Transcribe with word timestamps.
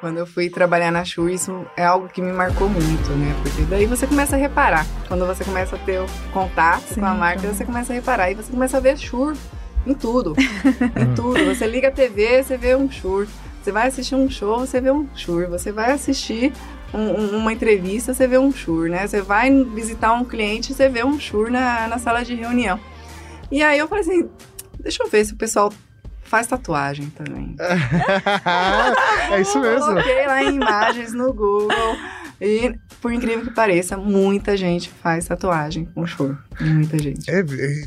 Quando 0.00 0.16
eu 0.16 0.26
fui 0.26 0.48
trabalhar 0.48 0.90
na 0.90 1.04
Shure, 1.04 1.34
isso 1.34 1.66
é 1.76 1.84
algo 1.84 2.08
que 2.08 2.22
me 2.22 2.32
marcou 2.32 2.70
muito, 2.70 3.10
né? 3.10 3.34
Porque 3.42 3.62
daí 3.62 3.84
você 3.84 4.06
começa 4.06 4.34
a 4.34 4.38
reparar. 4.38 4.86
Quando 5.06 5.26
você 5.26 5.44
começa 5.44 5.76
a 5.76 5.78
ter 5.78 6.00
contato 6.32 6.94
Sim, 6.94 7.00
com 7.00 7.06
a 7.06 7.14
marca, 7.14 7.40
então. 7.40 7.54
você 7.54 7.66
começa 7.66 7.92
a 7.92 7.96
reparar. 7.96 8.30
E 8.30 8.34
você 8.34 8.50
começa 8.50 8.78
a 8.78 8.80
ver 8.80 8.96
Shure 8.96 9.36
em 9.86 9.92
tudo. 9.92 10.34
em 10.98 11.14
tudo. 11.14 11.44
Você 11.44 11.66
liga 11.66 11.88
a 11.88 11.90
TV, 11.90 12.42
você 12.42 12.56
vê 12.56 12.74
um 12.74 12.90
Shure. 12.90 13.28
Você 13.62 13.70
vai 13.70 13.88
assistir 13.88 14.14
um 14.14 14.30
show, 14.30 14.60
você 14.60 14.80
vê 14.80 14.90
um 14.90 15.06
Shure. 15.14 15.46
Você 15.48 15.70
vai 15.70 15.92
assistir 15.92 16.50
um, 16.94 17.36
uma 17.36 17.52
entrevista, 17.52 18.14
você 18.14 18.26
vê 18.26 18.38
um 18.38 18.50
Shure, 18.50 18.90
né? 18.90 19.06
Você 19.06 19.20
vai 19.20 19.52
visitar 19.64 20.14
um 20.14 20.24
cliente, 20.24 20.72
você 20.72 20.88
vê 20.88 21.04
um 21.04 21.20
Shure 21.20 21.50
na, 21.50 21.86
na 21.88 21.98
sala 21.98 22.24
de 22.24 22.34
reunião. 22.34 22.80
E 23.50 23.62
aí 23.62 23.78
eu 23.78 23.86
falei 23.86 24.02
assim, 24.02 24.30
deixa 24.78 25.02
eu 25.02 25.10
ver 25.10 25.26
se 25.26 25.34
o 25.34 25.36
pessoal 25.36 25.70
faz 26.30 26.46
tatuagem 26.46 27.10
também. 27.10 27.56
é 29.32 29.40
isso 29.40 29.60
mesmo. 29.60 29.86
Coloquei 29.86 30.26
lá 30.26 30.44
em 30.44 30.54
imagens 30.54 31.12
no 31.12 31.32
Google. 31.34 31.96
E, 32.40 32.72
por 33.02 33.12
incrível 33.12 33.44
que 33.44 33.50
pareça, 33.50 33.96
muita 33.96 34.56
gente 34.56 34.88
faz 34.88 35.26
tatuagem 35.26 35.84
com 35.86 36.06
choro. 36.06 36.38
Muita 36.60 36.96
gente. 36.98 37.28
É, 37.28 37.42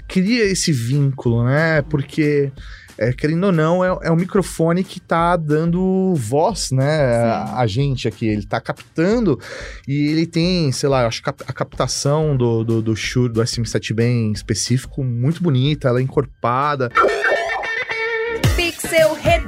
cria 0.07 0.43
esse 0.43 0.73
vínculo, 0.73 1.45
né? 1.45 1.81
Porque 1.83 2.51
é, 2.97 3.11
querendo 3.11 3.45
ou 3.45 3.51
não, 3.51 3.83
é, 3.83 3.97
é 4.03 4.11
um 4.11 4.15
microfone 4.15 4.83
que 4.83 4.99
tá 4.99 5.35
dando 5.35 6.13
voz, 6.15 6.69
né, 6.71 7.05
a, 7.25 7.59
a, 7.59 7.67
gente 7.67 8.07
aqui. 8.07 8.27
Ele 8.27 8.45
tá 8.45 8.61
captando 8.61 9.39
e 9.87 10.07
ele 10.07 10.27
tem, 10.27 10.71
sei 10.71 10.89
lá, 10.89 11.07
acho 11.07 11.23
que 11.23 11.29
a, 11.29 11.35
a 11.47 11.53
captação 11.53 12.37
do, 12.37 12.63
do, 12.63 12.81
do 12.81 12.95
Shure, 12.95 13.33
do 13.33 13.41
SM7 13.41 13.93
bem 13.93 14.31
específico, 14.31 15.03
muito 15.03 15.41
bonita, 15.41 15.87
ela 15.87 15.99
é 15.99 16.03
encorpada. 16.03 16.91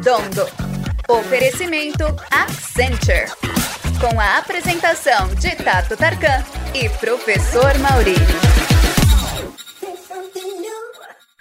Redondo. 0.06 0.48
Oferecimento 1.10 2.06
Accenture. 2.30 3.26
Com 4.00 4.20
a 4.20 4.38
apresentação 4.38 5.34
de 5.34 5.56
Tato 5.56 5.98
Tarkan 5.98 6.46
e 6.76 6.88
Professor 6.90 7.76
Maurício. 7.80 8.65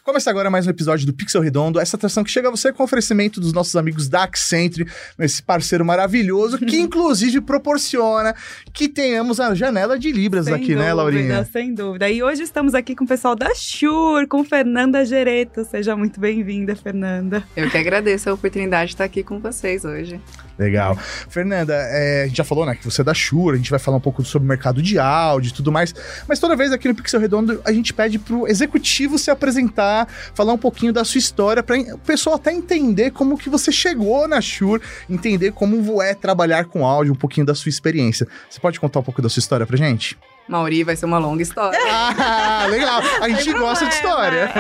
Começa 0.05 0.29
agora 0.29 0.51
mais 0.51 0.67
um 0.67 0.71
episódio 0.71 1.07
do 1.07 1.15
Pixel 1.15 1.41
Redondo, 1.41 1.81
essa 1.81 1.97
atração 1.97 2.23
que 2.23 2.31
chega 2.31 2.49
a 2.49 2.51
você 2.51 2.71
com 2.71 2.83
oferecimento 2.85 3.41
dos 3.41 3.55
nossos 3.55 3.75
amigos 3.75 4.07
da 4.07 4.25
Accenture, 4.25 4.87
esse 5.19 5.43
parceiro 5.43 5.83
maravilhoso, 5.83 6.59
que 6.59 6.77
inclusive 6.77 7.41
proporciona 7.41 8.35
que 8.71 8.87
tenhamos 8.87 9.41
a 9.41 9.55
janela 9.55 9.99
de 9.99 10.13
Libras 10.13 10.45
sem 10.45 10.53
aqui, 10.53 10.75
né, 10.75 10.75
dúvida, 10.75 10.85
né, 10.85 10.93
Laurinha? 10.93 11.45
Sem 11.51 11.73
dúvida. 11.73 12.11
E 12.11 12.23
hoje 12.23 12.43
estamos 12.43 12.75
aqui 12.75 12.95
com 12.95 13.05
o 13.05 13.09
pessoal 13.09 13.35
da 13.35 13.55
Shure, 13.55 14.27
com 14.27 14.45
Fernanda 14.45 15.07
Gereto. 15.07 15.65
Seja 15.65 15.97
muito 15.97 16.21
bem-vinda, 16.21 16.77
Fernanda. 16.77 17.43
Eu 17.57 17.71
que 17.71 17.79
agradeço 17.79 18.29
a 18.29 18.35
oportunidade 18.35 18.89
de 18.89 18.95
estar 18.97 19.05
aqui 19.05 19.23
com 19.23 19.41
vocês 19.41 19.87
hoje. 19.87 20.21
Legal. 20.59 20.97
Fernanda, 21.29 21.75
é, 21.75 22.23
a 22.25 22.27
gente 22.27 22.37
já 22.37 22.45
falou, 22.45 22.65
né, 22.65 22.75
que 22.75 22.85
você 22.85 23.01
é 23.01 23.05
da 23.05 23.15
Shure, 23.15 23.55
a 23.55 23.59
gente 23.59 23.71
vai 23.71 23.79
falar 23.79 23.97
um 23.97 24.01
pouco 24.01 24.25
sobre 24.25 24.47
o 24.47 24.49
mercado 24.49 24.81
de 24.81 24.99
áudio 24.99 25.51
e 25.51 25.53
tudo 25.53 25.73
mais, 25.73 25.95
mas 26.29 26.39
toda 26.39 26.55
vez 26.55 26.73
aqui 26.73 26.87
no 26.87 26.95
Pixel 26.95 27.21
Redondo 27.21 27.61
a 27.65 27.73
gente 27.73 27.93
pede 27.93 28.19
pro 28.19 28.47
executivo 28.47 29.19
se 29.19 29.31
apresentar, 29.31 30.09
falar 30.35 30.53
um 30.53 30.59
pouquinho 30.59 30.93
da 30.93 31.05
sua 31.05 31.19
história, 31.19 31.63
para 31.63 31.77
o 31.77 31.99
pessoal 31.99 32.37
até 32.37 32.53
entender 32.53 33.11
como 33.11 33.37
que 33.37 33.49
você 33.49 33.73
chegou 33.73 34.29
na 34.29 34.41
Shure, 34.41 34.83
entender 35.11 35.53
como 35.53 36.01
é 36.01 36.15
trabalhar 36.15 36.67
com 36.67 36.87
áudio, 36.87 37.13
um 37.13 37.17
pouquinho 37.17 37.47
da 37.47 37.55
sua 37.55 37.69
experiência. 37.69 38.27
Você 38.49 38.61
pode 38.61 38.79
contar 38.79 39.01
um 39.01 39.03
pouco 39.03 39.21
da 39.21 39.29
sua 39.29 39.41
história 39.41 39.67
pra 39.67 39.77
gente? 39.77 40.17
Mauri, 40.47 40.85
vai 40.85 40.95
ser 40.95 41.07
uma 41.07 41.19
longa 41.19 41.43
história. 41.43 41.79
ah, 41.89 42.67
legal. 42.71 43.01
A 43.21 43.29
gente 43.29 43.53
gosta 43.55 43.87
de 43.87 43.95
história. 43.95 44.51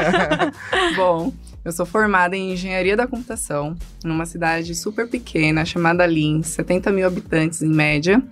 Bom, 0.97 1.33
eu 1.65 1.73
sou 1.73 1.87
formada 1.87 2.37
em 2.37 2.53
engenharia 2.53 2.97
da 2.97 3.07
computação, 3.07 3.75
numa 4.05 4.27
cidade 4.27 4.75
super 4.75 5.09
pequena 5.09 5.65
chamada 5.65 6.05
Lins, 6.05 6.49
70 6.49 6.93
mil 6.93 7.07
habitantes 7.07 7.63
em 7.63 7.69
média. 7.69 8.23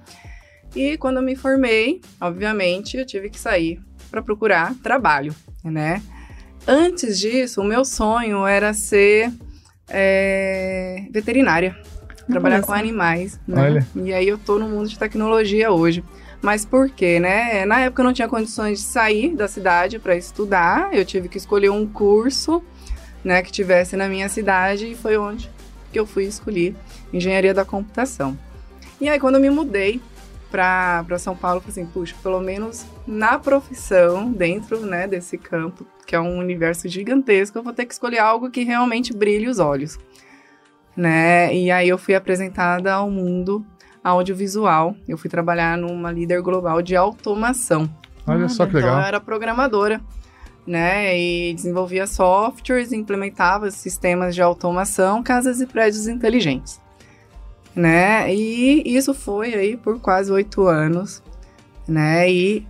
E 0.76 0.98
quando 0.98 1.16
eu 1.16 1.22
me 1.22 1.34
formei, 1.34 2.00
obviamente, 2.20 2.96
eu 2.96 3.06
tive 3.06 3.30
que 3.30 3.38
sair 3.38 3.80
para 4.10 4.22
procurar 4.22 4.74
trabalho, 4.82 5.34
né? 5.64 6.02
Antes 6.66 7.18
disso, 7.18 7.60
o 7.62 7.64
meu 7.64 7.84
sonho 7.84 8.46
era 8.46 8.72
ser 8.74 9.32
é, 9.88 11.06
veterinária, 11.10 11.76
trabalhar 12.28 12.58
Nossa. 12.58 12.68
com 12.68 12.74
animais. 12.74 13.40
Né? 13.48 13.62
Olha. 13.62 13.86
E 13.96 14.12
aí 14.12 14.28
eu 14.28 14.38
tô 14.38 14.58
no 14.58 14.68
mundo 14.68 14.88
de 14.88 14.98
tecnologia 14.98 15.72
hoje. 15.72 16.04
Mas 16.40 16.64
por 16.64 16.90
quê, 16.90 17.20
né? 17.20 17.64
Na 17.64 17.80
época 17.80 18.02
eu 18.02 18.06
não 18.06 18.12
tinha 18.12 18.28
condições 18.28 18.80
de 18.80 18.84
sair 18.84 19.34
da 19.34 19.46
cidade 19.46 19.98
para 19.98 20.16
estudar, 20.16 20.92
eu 20.92 21.04
tive 21.04 21.28
que 21.28 21.38
escolher 21.38 21.70
um 21.70 21.86
curso 21.86 22.62
né, 23.24 23.42
que 23.42 23.52
tivesse 23.52 23.96
na 23.96 24.08
minha 24.08 24.28
cidade 24.28 24.86
e 24.86 24.94
foi 24.94 25.16
onde 25.16 25.50
que 25.92 25.98
eu 25.98 26.06
fui 26.06 26.24
escolher 26.24 26.74
engenharia 27.12 27.52
da 27.52 27.64
computação. 27.64 28.36
E 29.00 29.08
aí 29.08 29.20
quando 29.20 29.34
eu 29.36 29.40
me 29.40 29.50
mudei 29.50 30.00
para 30.50 31.18
São 31.18 31.34
Paulo, 31.34 31.58
eu 31.58 31.60
falei 31.62 31.82
assim, 31.82 31.92
puxa, 31.92 32.14
pelo 32.22 32.40
menos 32.40 32.84
na 33.06 33.38
profissão, 33.38 34.30
dentro 34.30 34.80
né, 34.80 35.06
desse 35.06 35.38
campo, 35.38 35.86
que 36.06 36.14
é 36.14 36.20
um 36.20 36.38
universo 36.38 36.88
gigantesco, 36.88 37.58
eu 37.58 37.62
vou 37.62 37.72
ter 37.72 37.86
que 37.86 37.94
escolher 37.94 38.18
algo 38.18 38.50
que 38.50 38.62
realmente 38.62 39.14
brilhe 39.14 39.48
os 39.48 39.58
olhos. 39.58 39.98
Né? 40.94 41.54
E 41.54 41.70
aí 41.70 41.88
eu 41.88 41.96
fui 41.96 42.14
apresentada 42.14 42.92
ao 42.92 43.10
mundo 43.10 43.64
audiovisual. 44.04 44.94
Eu 45.08 45.16
fui 45.16 45.30
trabalhar 45.30 45.78
numa 45.78 46.12
líder 46.12 46.42
global 46.42 46.82
de 46.82 46.94
automação. 46.94 47.88
Olha 48.26 48.48
só 48.48 48.66
que 48.66 48.74
legal. 48.74 48.90
Então 48.90 49.00
eu 49.00 49.06
era 49.06 49.20
programadora 49.20 50.00
né? 50.66 51.18
E 51.18 51.54
desenvolvia 51.54 52.06
softwares, 52.06 52.92
implementava 52.92 53.70
sistemas 53.70 54.34
de 54.34 54.42
automação, 54.42 55.22
casas 55.22 55.60
e 55.60 55.66
prédios 55.66 56.06
inteligentes, 56.06 56.80
né? 57.74 58.32
E 58.32 58.82
isso 58.86 59.12
foi 59.14 59.54
aí 59.54 59.76
por 59.76 60.00
quase 60.00 60.30
oito 60.30 60.66
anos, 60.66 61.22
né? 61.86 62.30
E 62.30 62.66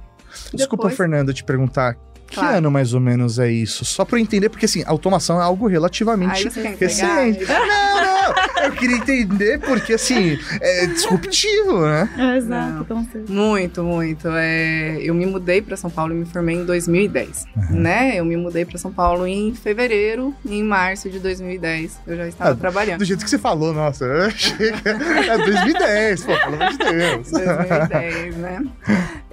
Desculpa, 0.52 0.84
depois... 0.84 0.96
Fernanda, 0.96 1.32
te 1.32 1.44
perguntar. 1.44 1.96
Que 2.26 2.36
claro. 2.36 2.56
ano 2.56 2.70
mais 2.70 2.94
ou 2.94 3.00
menos 3.00 3.38
é 3.38 3.50
isso? 3.50 3.84
Só 3.84 4.06
para 4.06 4.18
entender, 4.18 4.48
porque 4.48 4.64
assim, 4.64 4.82
automação 4.86 5.38
é 5.38 5.44
algo 5.44 5.66
relativamente 5.66 6.48
recente. 6.80 7.44
Não, 7.44 8.02
não, 8.02 8.21
eu 8.64 8.72
queria 8.72 8.96
entender 8.96 9.58
porque, 9.58 9.94
assim, 9.94 10.38
é 10.60 10.86
disruptivo, 10.86 11.80
né? 11.80 12.08
É, 12.16 12.36
exato, 12.36 12.84
com 12.84 13.04
certeza. 13.04 13.32
Muito, 13.32 13.82
muito. 13.82 14.28
É, 14.28 14.98
eu 15.00 15.14
me 15.14 15.26
mudei 15.26 15.60
para 15.62 15.76
São 15.76 15.90
Paulo 15.90 16.12
e 16.12 16.16
me 16.16 16.26
formei 16.26 16.56
em 16.56 16.64
2010, 16.64 17.44
uhum. 17.56 17.80
né? 17.80 18.18
Eu 18.18 18.24
me 18.24 18.36
mudei 18.36 18.64
para 18.64 18.78
São 18.78 18.92
Paulo 18.92 19.26
em 19.26 19.54
fevereiro 19.54 20.34
e 20.44 20.58
em 20.58 20.62
março 20.62 21.10
de 21.10 21.18
2010 21.18 22.00
eu 22.06 22.16
já 22.16 22.28
estava 22.28 22.50
ah, 22.50 22.54
trabalhando. 22.56 22.98
Do 22.98 23.04
jeito 23.04 23.24
que 23.24 23.30
você 23.30 23.38
falou, 23.38 23.72
nossa, 23.72 24.04
eu 24.04 24.22
achei 24.26 24.72
que 24.72 24.88
é 24.88 25.38
2010, 25.38 26.24
pô, 26.24 26.32
pelo 26.38 26.54
amor 26.54 26.70
de 26.70 26.78
Deus. 26.78 27.30
2010, 27.30 28.36
né? 28.36 28.64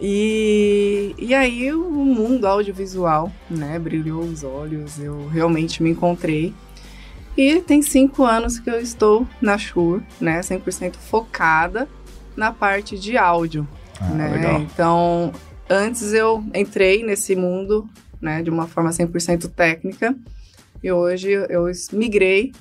E, 0.01 1.13
e 1.17 1.33
aí 1.33 1.71
o 1.73 1.89
mundo 1.89 2.45
audiovisual, 2.47 3.31
né, 3.49 3.77
brilhou 3.77 4.21
os 4.21 4.43
olhos, 4.43 4.97
eu 4.99 5.27
realmente 5.27 5.83
me 5.83 5.89
encontrei 5.89 6.53
e 7.37 7.61
tem 7.61 7.81
cinco 7.81 8.23
anos 8.23 8.59
que 8.59 8.69
eu 8.69 8.79
estou 8.79 9.27
na 9.41 9.57
Shure, 9.57 10.03
né, 10.19 10.41
100% 10.41 10.95
focada 10.97 11.87
na 12.35 12.51
parte 12.51 12.97
de 12.97 13.17
áudio, 13.17 13.67
ah, 13.99 14.05
né? 14.09 14.29
Legal. 14.29 14.61
Então, 14.61 15.31
antes 15.69 16.13
eu 16.13 16.43
entrei 16.53 17.03
nesse 17.03 17.35
mundo, 17.35 17.87
né, 18.21 18.41
de 18.41 18.49
uma 18.49 18.67
forma 18.67 18.91
100% 18.91 19.49
técnica, 19.49 20.15
e 20.83 20.91
hoje 20.91 21.29
eu 21.31 21.65
migrei 21.91 22.53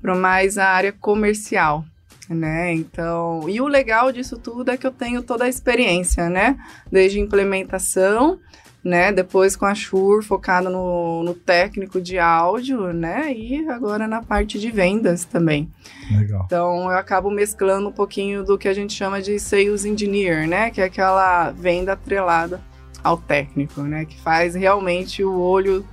para 0.00 0.14
mais 0.14 0.58
a 0.58 0.66
área 0.66 0.92
comercial, 0.92 1.84
né? 2.28 2.72
Então, 2.72 3.48
e 3.48 3.60
o 3.60 3.66
legal 3.66 4.12
disso 4.12 4.38
tudo 4.38 4.70
é 4.70 4.76
que 4.76 4.86
eu 4.86 4.92
tenho 4.92 5.22
toda 5.22 5.44
a 5.44 5.48
experiência, 5.48 6.28
né? 6.28 6.56
Desde 6.90 7.18
implementação 7.20 8.38
né? 8.84 9.10
Depois 9.10 9.56
com 9.56 9.64
a 9.64 9.74
Shure 9.74 10.22
focada 10.22 10.68
no, 10.68 11.22
no 11.24 11.32
técnico 11.32 12.00
de 12.00 12.18
áudio, 12.18 12.92
né? 12.92 13.32
E 13.32 13.66
agora 13.68 14.06
na 14.06 14.22
parte 14.22 14.60
de 14.60 14.70
vendas 14.70 15.24
também. 15.24 15.70
Legal. 16.10 16.42
Então 16.44 16.90
eu 16.90 16.98
acabo 16.98 17.30
mesclando 17.30 17.88
um 17.88 17.92
pouquinho 17.92 18.44
do 18.44 18.58
que 18.58 18.68
a 18.68 18.74
gente 18.74 18.92
chama 18.92 19.22
de 19.22 19.38
sales 19.38 19.86
engineer, 19.86 20.46
né? 20.46 20.70
Que 20.70 20.82
é 20.82 20.84
aquela 20.84 21.50
venda 21.50 21.94
atrelada 21.94 22.60
ao 23.02 23.16
técnico, 23.16 23.80
né? 23.82 24.04
Que 24.04 24.20
faz 24.20 24.54
realmente 24.54 25.24
o 25.24 25.40
olho 25.40 25.84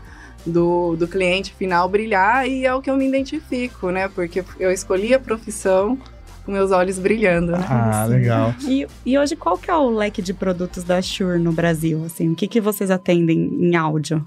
do, 0.45 0.95
do 0.97 1.07
cliente 1.07 1.53
final 1.53 1.87
brilhar 1.87 2.47
e 2.47 2.65
é 2.65 2.73
o 2.73 2.81
que 2.81 2.89
eu 2.89 2.97
me 2.97 3.07
identifico, 3.07 3.89
né? 3.89 4.09
Porque 4.09 4.43
eu 4.59 4.71
escolhi 4.71 5.13
a 5.13 5.19
profissão 5.19 5.97
com 6.45 6.51
meus 6.51 6.71
olhos 6.71 6.99
brilhando. 6.99 7.51
Né? 7.53 7.65
Ah, 7.69 8.03
assim. 8.03 8.13
legal. 8.13 8.55
E, 8.63 8.87
e 9.05 9.17
hoje, 9.17 9.35
qual 9.35 9.57
que 9.57 9.69
é 9.69 9.75
o 9.75 9.89
leque 9.89 10.21
de 10.21 10.33
produtos 10.33 10.83
da 10.83 11.01
Shure 11.01 11.39
no 11.39 11.51
Brasil? 11.51 12.03
Assim, 12.05 12.31
o 12.31 12.35
que, 12.35 12.47
que 12.47 12.61
vocês 12.61 12.91
atendem 12.91 13.37
em 13.39 13.75
áudio? 13.75 14.25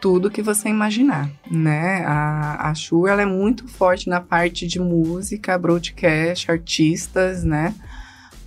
Tudo 0.00 0.30
que 0.30 0.42
você 0.42 0.68
imaginar, 0.68 1.30
né? 1.50 2.04
A, 2.06 2.70
a 2.70 2.74
Shure, 2.74 3.10
ela 3.10 3.22
é 3.22 3.26
muito 3.26 3.66
forte 3.66 4.08
na 4.08 4.20
parte 4.20 4.66
de 4.66 4.78
música, 4.78 5.56
broadcast, 5.56 6.50
artistas, 6.50 7.42
né? 7.42 7.74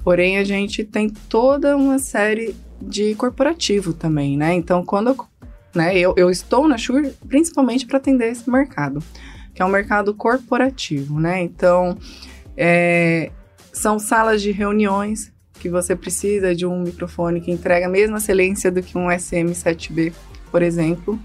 Porém, 0.04 0.38
a 0.38 0.44
gente 0.44 0.84
tem 0.84 1.10
toda 1.10 1.76
uma 1.76 2.00
série 2.00 2.56
de 2.82 3.16
corporativo 3.16 3.94
também, 3.94 4.38
né? 4.38 4.54
Então, 4.54 4.86
quando 4.86 5.10
eu, 5.10 5.18
né, 5.74 5.98
eu, 5.98 6.14
eu 6.16 6.30
estou 6.30 6.68
na 6.68 6.78
Shure 6.78 7.14
principalmente 7.28 7.86
para 7.86 7.98
atender 7.98 8.32
esse 8.32 8.50
mercado, 8.50 9.04
que 9.54 9.62
é 9.62 9.66
um 9.66 9.70
mercado 9.70 10.14
corporativo, 10.14 11.20
né? 11.20 11.42
Então, 11.42 11.98
é, 12.58 13.32
São 13.72 14.00
salas 14.00 14.42
de 14.42 14.52
reuniões 14.52 15.32
que 15.60 15.70
você 15.70 15.96
precisa 15.96 16.56
de 16.56 16.66
um 16.66 16.82
microfone 16.82 17.42
que 17.42 17.52
entrega 17.52 17.86
a 17.86 17.90
mesma 17.90 18.18
excelência 18.18 18.72
do 18.72 18.82
que 18.82 18.98
um 18.98 19.08
SM7B, 19.08 20.14
por 20.52 20.62
exemplo, 20.62 21.20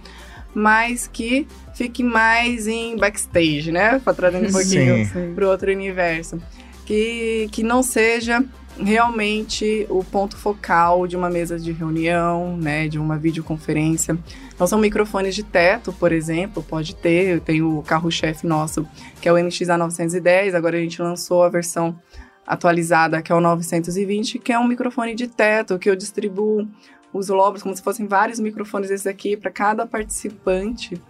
mas 0.55 1.07
que 1.07 1.47
fique 1.75 2.03
mais 2.03 2.67
em 2.67 2.97
backstage, 2.97 3.73
né? 3.73 3.99
Para 3.99 4.15
trazer 4.15 4.39
um 4.47 4.51
pouquinho 4.51 5.35
para 5.35 5.49
outro 5.49 5.71
universo. 5.71 6.41
Que, 6.85 7.49
que 7.53 7.63
não 7.63 7.83
seja 7.83 8.45
realmente 8.79 9.87
o 9.89 10.03
ponto 10.03 10.37
focal 10.37 11.07
de 11.07 11.17
uma 11.17 11.31
mesa 11.31 11.59
de 11.59 11.73
reunião, 11.73 12.57
né, 12.57 12.89
de 12.89 12.99
uma 12.99 13.17
videoconferência. 13.17 14.19
Então 14.55 14.67
são 14.67 14.79
microfones 14.79 15.35
de 15.35 15.43
teto, 15.43 15.93
por 15.93 16.13
exemplo, 16.13 16.63
pode 16.63 16.95
ter, 16.95 17.41
tem 17.41 17.63
o 17.63 17.83
carro-chefe 17.83 18.47
nosso, 18.47 18.87
que 19.21 19.29
é 19.29 19.33
o 19.33 19.37
NX-A910, 19.37 20.55
agora 20.55 20.77
a 20.77 20.81
gente 20.81 21.01
lançou 21.01 21.43
a 21.43 21.49
versão 21.49 21.99
atualizada, 22.47 23.23
que 23.23 23.33
é 23.33 23.35
o 23.35 23.41
920, 23.41 24.39
que 24.39 24.53
é 24.53 24.59
um 24.59 24.67
microfone 24.67 25.15
de 25.15 25.27
teto, 25.27 25.79
que 25.79 25.89
eu 25.89 25.97
distribuo 25.97 26.69
os 27.13 27.29
lobos 27.29 27.63
como 27.63 27.77
se 27.77 27.83
fossem 27.83 28.07
vários 28.07 28.41
microfones 28.41 28.91
esses 28.91 29.07
aqui 29.07 29.37
para 29.37 29.51
cada 29.51 29.87
participante 29.87 31.01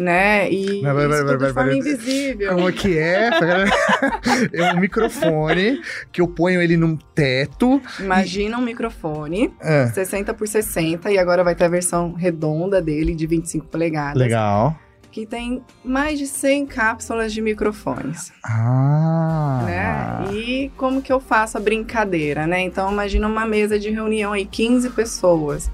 né? 0.00 0.50
E 0.50 0.80
vai, 0.82 0.94
vai, 0.94 1.24
vai, 1.24 1.36
de 1.36 1.52
forma 1.52 1.74
invisível. 1.74 2.54
Como 2.54 2.72
que 2.72 2.98
é? 2.98 3.30
é 4.52 4.72
um 4.72 4.80
microfone 4.80 5.80
que 6.10 6.20
eu 6.20 6.28
ponho 6.28 6.60
ele 6.60 6.76
num 6.76 6.96
teto. 6.96 7.80
Imagina 7.98 8.56
e... 8.56 8.60
um 8.60 8.64
microfone 8.64 9.52
é. 9.60 9.86
60 9.86 10.34
por 10.34 10.48
60 10.48 11.10
e 11.10 11.18
agora 11.18 11.44
vai 11.44 11.54
ter 11.54 11.64
a 11.64 11.68
versão 11.68 12.12
redonda 12.12 12.80
dele 12.80 13.14
de 13.14 13.26
25 13.26 13.66
polegadas. 13.66 14.20
Legal. 14.20 14.76
Que 15.12 15.26
tem 15.26 15.62
mais 15.84 16.18
de 16.18 16.26
100 16.26 16.66
cápsulas 16.66 17.32
de 17.32 17.42
microfones. 17.42 18.32
Ah! 18.44 19.64
Né? 19.66 20.34
E 20.34 20.70
como 20.76 21.02
que 21.02 21.12
eu 21.12 21.18
faço 21.18 21.58
a 21.58 21.60
brincadeira, 21.60 22.46
né? 22.46 22.60
Então, 22.60 22.92
imagina 22.92 23.26
uma 23.26 23.44
mesa 23.44 23.76
de 23.78 23.90
reunião 23.90 24.32
aí, 24.32 24.46
15 24.46 24.90
pessoas. 24.90 25.70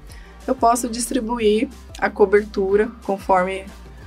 Eu 0.46 0.54
posso 0.54 0.88
distribuir 0.88 1.68
a 1.98 2.08
cobertura 2.08 2.88
conforme 3.02 3.64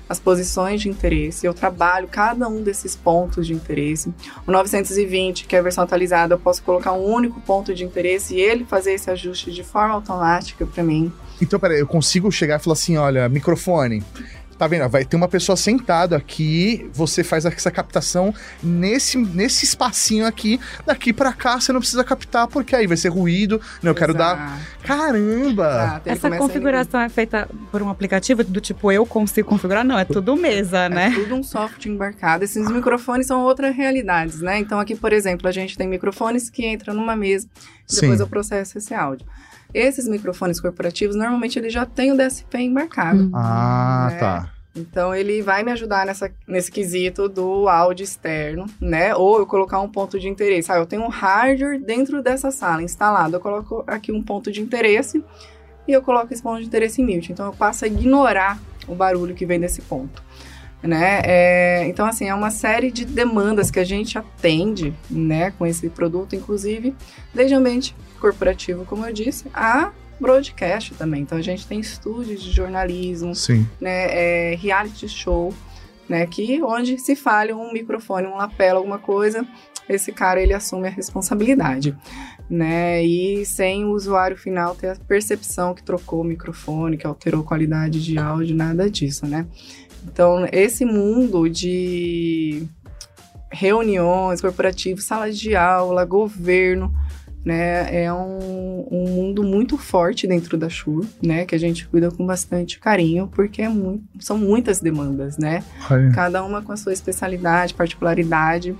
as 0.09 0.19
posições 0.19 0.81
de 0.81 0.89
interesse, 0.89 1.45
eu 1.45 1.53
trabalho 1.53 2.07
cada 2.07 2.49
um 2.49 2.63
desses 2.63 2.95
pontos 2.95 3.45
de 3.45 3.53
interesse. 3.53 4.11
O 4.47 4.51
920, 4.51 5.45
que 5.45 5.55
é 5.55 5.59
a 5.59 5.61
versão 5.61 5.83
atualizada, 5.83 6.33
eu 6.33 6.39
posso 6.39 6.63
colocar 6.63 6.93
um 6.93 7.05
único 7.05 7.39
ponto 7.41 7.73
de 7.73 7.85
interesse 7.85 8.35
e 8.35 8.41
ele 8.41 8.65
fazer 8.65 8.93
esse 8.93 9.09
ajuste 9.11 9.51
de 9.51 9.63
forma 9.63 9.93
automática 9.93 10.65
para 10.65 10.83
mim. 10.83 11.13
Então, 11.39 11.59
peraí, 11.59 11.79
eu 11.79 11.87
consigo 11.87 12.31
chegar 12.31 12.59
e 12.59 12.63
falar 12.63 12.73
assim: 12.73 12.97
olha, 12.97 13.29
microfone 13.29 14.03
tá 14.59 14.67
vendo? 14.67 14.89
Vai 14.89 15.05
ter 15.05 15.15
uma 15.15 15.29
pessoa 15.29 15.55
sentada 15.55 16.17
aqui, 16.17 16.89
você 16.91 17.23
faz 17.23 17.45
essa 17.45 17.71
captação 17.71 18.35
nesse, 18.61 19.17
nesse 19.17 19.63
espacinho 19.63 20.25
aqui, 20.25 20.59
daqui 20.85 21.13
para 21.13 21.31
cá 21.31 21.61
você 21.61 21.71
não 21.71 21.79
precisa 21.79 22.03
captar, 22.03 22.45
porque 22.45 22.75
aí 22.75 22.85
vai 22.85 22.97
ser 22.97 23.07
ruído. 23.07 23.61
Não, 23.81 23.91
eu 23.91 23.95
quero 23.95 24.13
dar. 24.13 24.59
Caramba! 24.83 26.01
essa 26.05 26.29
configuração 26.31 26.99
é 26.99 27.07
feita 27.07 27.47
por 27.71 27.81
um 27.81 27.89
aplicativo 27.89 28.43
do 28.43 28.59
tipo 28.59 28.91
eu 28.91 29.05
consigo 29.05 29.47
configurar? 29.47 29.85
Não, 29.85 29.97
é 29.97 30.03
tudo 30.03 30.35
mesa, 30.35 30.79
é 30.79 30.89
né? 30.89 31.07
É 31.07 31.23
tudo 31.23 31.35
um 31.35 31.43
software 31.43 31.89
embarcado. 31.89 32.43
Esses 32.43 32.69
microfones 32.69 33.27
são 33.27 33.41
outras 33.43 33.73
realidades, 33.73 34.41
né? 34.41 34.59
Então 34.59 34.77
aqui, 34.77 34.93
por 34.93 35.13
exemplo, 35.13 35.47
a 35.47 35.51
gente 35.51 35.77
tem 35.77 35.87
microfones 35.87 36.49
que 36.49 36.67
entram 36.67 36.93
numa 36.93 37.15
mesa, 37.15 37.47
depois 37.89 38.17
Sim. 38.17 38.23
eu 38.23 38.27
processo 38.27 38.77
esse 38.77 38.93
áudio. 38.93 39.25
Esses 39.73 40.07
microfones 40.07 40.59
corporativos, 40.59 41.15
normalmente 41.15 41.59
ele 41.59 41.69
já 41.69 41.85
tem 41.85 42.11
o 42.11 42.17
DSP 42.17 42.57
embarcado. 42.59 43.23
Hum. 43.23 43.31
Ah, 43.33 44.09
né? 44.11 44.17
tá. 44.17 44.53
Então 44.75 45.13
ele 45.13 45.41
vai 45.41 45.63
me 45.63 45.71
ajudar 45.71 46.05
nessa, 46.05 46.31
nesse 46.47 46.71
quesito 46.71 47.27
do 47.27 47.67
áudio 47.67 48.03
externo, 48.03 48.65
né? 48.79 49.15
Ou 49.15 49.39
eu 49.39 49.45
colocar 49.45 49.79
um 49.81 49.89
ponto 49.89 50.19
de 50.19 50.27
interesse. 50.27 50.71
Ah, 50.71 50.77
eu 50.77 50.85
tenho 50.85 51.03
um 51.03 51.09
hardware 51.09 51.79
dentro 51.79 52.21
dessa 52.21 52.51
sala 52.51 52.81
instalado. 52.81 53.35
Eu 53.35 53.39
coloco 53.39 53.83
aqui 53.87 54.11
um 54.11 54.23
ponto 54.23 54.51
de 54.51 54.61
interesse 54.61 55.23
e 55.87 55.91
eu 55.91 56.01
coloco 56.01 56.33
esse 56.33 56.41
ponto 56.41 56.59
de 56.61 56.67
interesse 56.67 57.01
em 57.01 57.05
mute. 57.05 57.31
Então 57.31 57.47
eu 57.47 57.53
passo 57.53 57.85
a 57.85 57.87
ignorar 57.87 58.59
o 58.87 58.95
barulho 58.95 59.35
que 59.35 59.45
vem 59.45 59.59
desse 59.59 59.81
ponto. 59.81 60.23
Né? 60.81 61.21
É, 61.25 61.87
então, 61.87 62.05
assim, 62.05 62.29
é 62.29 62.33
uma 62.33 62.51
série 62.51 62.89
de 62.89 63.03
demandas 63.03 63.69
que 63.69 63.79
a 63.79 63.83
gente 63.83 64.17
atende 64.17 64.93
né, 65.09 65.51
com 65.51 65.65
esse 65.65 65.89
produto, 65.89 66.37
inclusive, 66.37 66.95
desde 67.33 67.53
ambiente 67.53 67.93
corporativo, 68.19 68.85
como 68.85 69.05
eu 69.05 69.13
disse, 69.13 69.45
a 69.53 69.91
broadcast 70.19 70.93
também. 70.95 71.21
Então 71.21 71.37
a 71.37 71.41
gente 71.41 71.65
tem 71.65 71.79
estúdios 71.79 72.41
de 72.41 72.51
jornalismo, 72.51 73.33
Sim. 73.33 73.67
né, 73.79 74.51
é, 74.51 74.55
reality 74.55 75.07
show, 75.07 75.53
né, 76.07 76.25
que 76.25 76.61
onde 76.61 76.97
se 76.97 77.15
falha 77.15 77.55
um 77.55 77.71
microfone, 77.71 78.27
um 78.27 78.35
lapela, 78.35 78.79
alguma 78.79 78.97
coisa, 78.97 79.45
esse 79.87 80.11
cara 80.11 80.41
ele 80.41 80.53
assume 80.53 80.87
a 80.87 80.91
responsabilidade, 80.91 81.97
né? 82.47 83.03
E 83.03 83.43
sem 83.43 83.85
o 83.85 83.91
usuário 83.91 84.37
final 84.37 84.75
ter 84.75 84.89
a 84.89 84.95
percepção 84.95 85.73
que 85.73 85.81
trocou 85.81 86.21
o 86.21 86.23
microfone, 86.23 86.97
que 86.97 87.07
alterou 87.07 87.41
a 87.41 87.45
qualidade 87.45 88.03
de 88.03 88.17
áudio, 88.17 88.55
nada 88.55 88.89
disso, 88.89 89.25
né? 89.25 89.47
Então, 90.03 90.47
esse 90.51 90.85
mundo 90.85 91.49
de 91.49 92.67
reuniões 93.51 94.41
corporativas, 94.41 95.03
salas 95.03 95.37
de 95.37 95.55
aula, 95.55 96.05
governo, 96.05 96.93
né? 97.43 98.03
É 98.03 98.13
um, 98.13 98.87
um, 98.91 99.09
mundo 99.09 99.43
muito 99.43 99.77
forte 99.77 100.27
dentro 100.27 100.57
da 100.57 100.69
Shure, 100.69 101.07
né? 101.21 101.45
Que 101.45 101.55
a 101.55 101.59
gente 101.59 101.87
cuida 101.87 102.11
com 102.11 102.25
bastante 102.25 102.79
carinho, 102.79 103.27
porque 103.27 103.61
é 103.61 103.69
muito, 103.69 104.03
são 104.19 104.37
muitas 104.37 104.79
demandas, 104.79 105.37
né? 105.37 105.63
Cada 106.13 106.43
uma 106.43 106.61
com 106.61 106.71
a 106.71 106.77
sua 106.77 106.93
especialidade, 106.93 107.73
particularidade. 107.73 108.75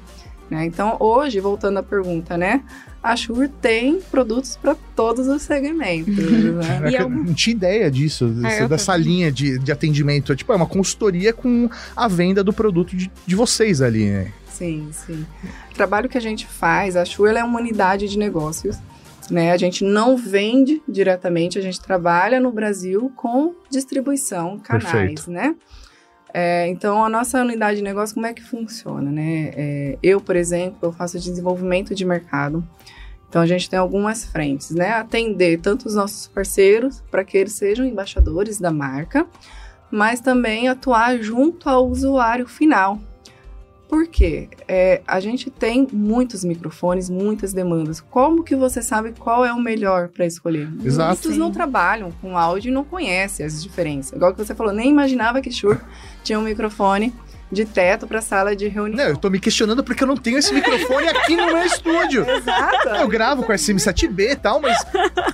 Né? 0.50 0.66
Então, 0.66 0.98
hoje, 1.00 1.40
voltando 1.40 1.78
à 1.78 1.84
pergunta, 1.84 2.36
né? 2.36 2.64
A 3.04 3.16
Shure 3.16 3.48
tem 3.48 4.02
produtos 4.12 4.58
para 4.58 4.76
todos 4.96 5.28
os 5.28 5.42
segmentos. 5.44 6.16
Né? 6.60 6.92
eu... 6.94 7.10
não 7.10 7.34
tinha 7.34 7.56
ideia 7.56 7.92
disso, 7.92 8.34
é, 8.44 8.68
dessa 8.68 8.96
linha 8.98 9.32
de, 9.32 9.60
de 9.60 9.72
atendimento. 9.72 10.36
Tipo, 10.36 10.52
é 10.52 10.56
uma 10.56 10.66
consultoria 10.66 11.32
com 11.32 11.70
a 11.96 12.08
venda 12.08 12.44
do 12.44 12.52
produto 12.52 12.96
de, 12.96 13.10
de 13.26 13.36
vocês 13.36 13.82
ali, 13.82 14.06
né? 14.10 14.32
Sim, 14.60 14.90
sim. 14.92 15.26
O 15.72 15.74
trabalho 15.74 16.10
que 16.10 16.18
a 16.18 16.22
gente 16.22 16.46
faz, 16.46 16.98
a 16.98 17.06
Shure 17.06 17.38
é 17.38 17.44
uma 17.44 17.58
unidade 17.58 18.10
de 18.10 18.18
negócios. 18.20 18.78
Né? 19.32 19.52
A 19.52 19.58
gente 19.58 19.86
não 19.86 20.18
vende 20.18 20.82
diretamente, 20.88 21.58
a 21.58 21.62
gente 21.62 21.80
trabalha 21.80 22.40
no 22.40 22.52
Brasil 22.52 23.12
com 23.16 23.56
distribuição, 23.70 24.60
canais, 24.60 24.92
Perfeito. 24.92 25.32
né? 25.32 25.56
É, 26.34 26.68
então, 26.68 27.04
a 27.04 27.10
nossa 27.10 27.42
unidade 27.42 27.78
de 27.78 27.84
negócio, 27.84 28.14
como 28.14 28.26
é 28.26 28.34
que 28.34 28.44
funciona, 28.44 29.10
né? 29.10 29.52
É, 29.56 29.98
eu, 30.04 30.20
por 30.20 30.36
exemplo, 30.36 30.78
eu 30.82 30.92
faço 30.92 31.18
desenvolvimento 31.18 31.96
de 31.96 32.04
mercado. 32.04 32.68
Então, 33.30 33.42
a 33.42 33.46
gente 33.46 33.70
tem 33.70 33.80
algumas 33.80 34.26
frentes, 34.26 34.72
né? 34.72 34.92
Atender 34.92 35.60
tanto 35.60 35.88
os 35.88 35.96
nossos 35.96 36.28
parceiros, 36.28 37.02
para 37.10 37.24
que 37.24 37.38
eles 37.38 37.54
sejam 37.54 37.86
embaixadores 37.86 38.60
da 38.60 38.72
marca, 38.72 39.26
mas 39.92 40.20
também 40.20 40.68
atuar 40.68 41.18
junto 41.20 41.70
ao 41.70 41.88
usuário 41.88 42.48
final, 42.48 43.00
por 43.90 44.06
quê? 44.08 44.48
É, 44.68 45.02
a 45.08 45.20
gente 45.20 45.50
tem 45.50 45.88
muitos 45.92 46.44
microfones, 46.44 47.10
muitas 47.10 47.54
demandas. 47.54 48.00
Como 48.00 48.44
que 48.44 48.56
você 48.56 48.84
sabe 48.84 49.14
qual 49.18 49.44
é 49.44 49.52
o 49.52 49.60
melhor 49.60 50.10
para 50.10 50.28
escolher? 50.28 50.70
Exato. 50.86 51.10
Muitos 51.10 51.38
não 51.38 51.52
trabalham 51.52 52.12
com 52.22 52.38
áudio 52.38 52.70
e 52.70 52.72
não 52.72 52.84
conhecem 52.84 53.44
as 53.44 53.64
diferenças. 53.64 54.14
Igual 54.14 54.32
que 54.32 54.38
você 54.38 54.54
falou, 54.54 54.72
nem 54.72 54.92
imaginava 54.92 55.42
que 55.42 55.52
Shure 55.52 55.80
tinha 56.24 56.40
um 56.40 56.44
microfone 56.44 57.12
de 57.52 57.66
teto 57.66 58.06
para 58.08 58.22
sala 58.22 58.56
de 58.56 58.68
reunião. 58.68 58.98
Não, 58.98 59.12
eu 59.12 59.18
tô 59.18 59.30
me 59.30 59.40
questionando 59.40 59.84
porque 59.84 60.04
eu 60.04 60.08
não 60.08 60.16
tenho 60.16 60.38
esse 60.38 60.54
microfone 60.54 61.08
aqui 61.08 61.36
no 61.36 61.48
meu 61.48 61.64
estúdio. 61.64 62.26
Exato. 62.30 62.90
Eu 62.90 63.08
gravo 63.08 63.44
com 63.44 63.52
SM7B 63.52 64.32
e 64.32 64.36
tal, 64.36 64.62
mas 64.62 64.78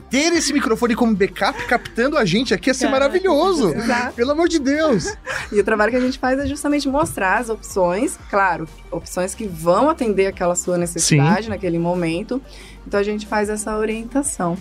ter 0.10 0.32
esse 0.34 0.54
microfone 0.54 0.96
como 0.96 1.14
backup 1.14 1.66
captando 1.66 2.18
a 2.18 2.24
gente 2.24 2.54
aqui 2.54 2.70
ia 2.70 2.74
ser 2.74 2.86
Caraca, 2.86 3.00
maravilhoso. 3.00 3.74
Exato. 3.74 4.14
Pelo 4.14 4.32
amor 4.32 4.48
de 4.48 4.60
Deus. 4.60 5.16
E 5.52 5.60
o 5.60 5.64
trabalho 5.64 5.92
que 5.92 5.98
a 5.98 6.02
gente 6.02 6.18
faz 6.18 6.40
é 6.40 6.46
justamente 6.46 6.88
mostrar 6.88 7.40
as 7.40 7.50
opções, 7.50 8.18
claro, 8.30 8.68
opções 8.90 9.36
que 9.36 9.46
vão 9.46 9.90
atender 9.90 10.28
aquela 10.28 10.56
sua 10.56 10.78
necessidade 10.78 11.44
Sim. 11.44 11.50
naquele 11.50 11.78
momento. 11.78 12.42
Então 12.88 13.00
a 13.00 13.04
gente 13.04 13.28
faz 13.28 13.50
essa 13.50 13.76
orientação. 13.78 14.58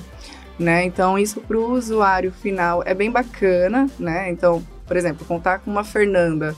Né? 0.57 0.85
Então, 0.85 1.19
isso 1.19 1.41
para 1.41 1.59
o 1.59 1.73
usuário 1.73 2.31
final 2.31 2.81
é 2.87 2.95
bem 2.95 3.11
bacana, 3.11 3.91
né? 3.99 4.31
Então, 4.31 4.65
por 4.87 4.97
exemplo, 4.97 5.27
contar 5.27 5.59
com 5.59 5.69
uma 5.69 5.83
Fernanda 5.83 6.55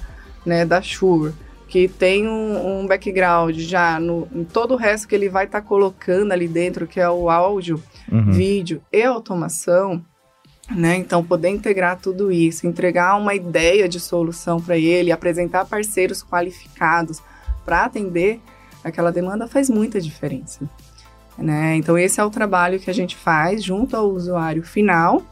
né, 0.46 0.64
da 0.64 0.80
Shure, 0.80 1.34
que 1.68 1.88
tem 1.88 2.28
um, 2.28 2.80
um 2.80 2.86
background 2.86 3.58
já 3.58 3.98
no, 3.98 4.28
em 4.32 4.44
todo 4.44 4.74
o 4.74 4.76
resto 4.76 5.08
que 5.08 5.14
ele 5.14 5.28
vai 5.28 5.44
estar 5.44 5.60
tá 5.60 5.66
colocando 5.66 6.32
ali 6.32 6.46
dentro, 6.46 6.86
que 6.86 7.00
é 7.00 7.10
o 7.10 7.28
áudio, 7.28 7.82
uhum. 8.10 8.32
vídeo 8.32 8.80
e 8.92 9.02
automação, 9.02 10.02
né? 10.70 10.96
Então, 10.96 11.22
poder 11.24 11.48
integrar 11.48 11.98
tudo 11.98 12.32
isso, 12.32 12.66
entregar 12.66 13.16
uma 13.16 13.34
ideia 13.34 13.88
de 13.88 14.00
solução 14.00 14.60
para 14.60 14.76
ele, 14.76 15.12
apresentar 15.12 15.64
parceiros 15.64 16.22
qualificados 16.24 17.20
para 17.64 17.84
atender 17.84 18.40
aquela 18.82 19.10
demanda 19.12 19.48
faz 19.48 19.68
muita 19.68 20.00
diferença. 20.00 20.68
Né? 21.36 21.76
Então, 21.76 21.98
esse 21.98 22.20
é 22.20 22.24
o 22.24 22.30
trabalho 22.30 22.80
que 22.80 22.90
a 22.90 22.94
gente 22.94 23.14
faz 23.14 23.62
junto 23.62 23.96
ao 23.96 24.10
usuário 24.10 24.62
final 24.62 25.22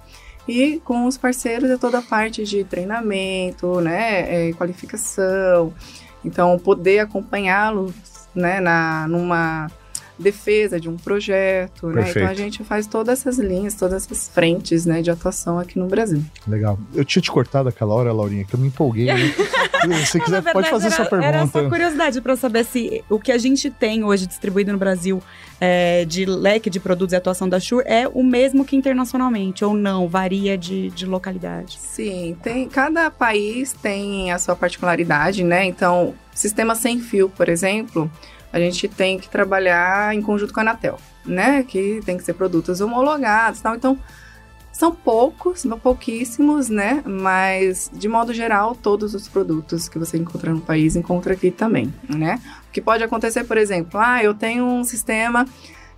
e 0.47 0.81
com 0.85 1.07
os 1.07 1.17
parceiros 1.17 1.71
é 1.71 1.77
toda 1.77 1.99
a 1.99 2.03
parte 2.03 2.45
de 2.45 2.65
treinamento, 2.65 3.81
né, 3.81 4.49
é, 4.49 4.53
qualificação. 4.53 5.73
Então, 6.25 6.59
poder 6.59 7.01
acompanhá-los, 7.01 7.95
né, 8.35 8.61
na, 8.61 9.07
numa 9.09 9.71
defesa 10.19 10.79
de 10.79 10.89
um 10.89 10.97
projeto, 10.97 11.89
né? 11.89 12.09
Então 12.09 12.27
a 12.27 12.35
gente 12.35 12.63
faz 12.63 12.87
todas 12.87 13.21
essas 13.21 13.39
linhas, 13.39 13.75
todas 13.75 14.05
essas 14.05 14.29
frentes, 14.29 14.87
né, 14.87 15.03
de 15.03 15.11
atuação 15.11 15.59
aqui 15.59 15.79
no 15.79 15.87
Brasil. 15.87 16.23
Legal. 16.47 16.79
Eu 16.95 17.05
tinha 17.05 17.23
te 17.23 17.31
cortado 17.31 17.69
aquela 17.69 17.95
hora, 17.95 18.13
Laurinha, 18.13 18.45
que 18.45 18.55
eu 18.55 18.61
me 18.61 18.69
empolguei. 18.69 19.07
Né? 19.07 19.35
Se 20.07 20.19
quiser, 20.21 20.43
pode 20.43 20.71
fazer 20.71 20.87
era, 20.87 20.97
sua 20.97 21.05
pergunta. 21.05 21.29
Era 21.29 21.47
só 21.47 21.69
curiosidade 21.69 22.21
para 22.21 22.37
saber 22.37 22.65
se 22.65 23.05
o 23.11 23.19
que 23.19 23.31
a 23.31 23.39
gente 23.39 23.71
tem 23.71 24.03
hoje 24.03 24.27
distribuído 24.27 24.73
no 24.73 24.79
Brasil 24.79 25.23
é, 25.61 26.05
de 26.05 26.25
leque 26.25 26.71
de 26.71 26.81
produtos 26.81 27.13
e 27.13 27.17
atuação 27.17 27.49
da 27.49 27.61
Shure 27.61 27.85
é 27.87 28.09
o 28.09 28.23
mesmo 28.23 28.65
que 28.65 28.77
internacionalmente, 28.77 29.65
ou 29.65 29.75
não? 29.75 30.09
Varia 30.09 30.57
de, 30.57 30.91
de 30.91 31.05
localidade. 31.05 31.79
Sim, 31.79 32.37
tem 32.43 32.69
cada 32.69 33.11
país 33.11 33.73
tem 33.73 34.33
a 34.33 34.39
sua 34.39 34.57
particularidade, 34.57 35.45
né? 35.45 35.65
Então, 35.65 36.15
sistema 36.33 36.75
sem 36.75 37.01
fio, 37.01 37.29
por 37.29 37.49
exemplo, 37.49 38.11
a 38.55 38.61
gente 38.61 38.87
tem 38.87 39.19
que 39.19 39.29
trabalhar 39.29 40.15
em 40.15 40.23
conjunto 40.23 40.55
com 40.55 40.61
a 40.61 40.63
Anatel, 40.63 40.97
né? 41.27 41.65
Que 41.65 42.01
tem 42.07 42.17
que 42.17 42.23
ser 42.23 42.35
produtos 42.35 42.81
homologados, 42.81 43.59
e 43.59 43.63
tal. 43.65 43.75
Então, 43.75 43.99
são 44.73 44.95
poucos, 44.95 45.67
pouquíssimos, 45.83 46.69
né? 46.69 47.03
Mas 47.05 47.91
de 47.93 48.09
modo 48.09 48.33
geral, 48.33 48.77
todos 48.77 49.13
os 49.13 49.27
produtos 49.27 49.89
que 49.89 49.99
você 49.99 50.19
encontra 50.19 50.55
no 50.55 50.61
país 50.61 50.95
encontra 50.95 51.33
aqui 51.33 51.51
também, 51.51 51.93
né? 52.09 52.41
O 52.69 52.71
que 52.71 52.81
pode 52.81 53.03
acontecer, 53.03 53.43
por 53.43 53.59
exemplo, 53.59 53.99
ah, 53.99 54.23
eu 54.23 54.33
tenho 54.33 54.65
um 54.65 54.85
sistema 54.85 55.45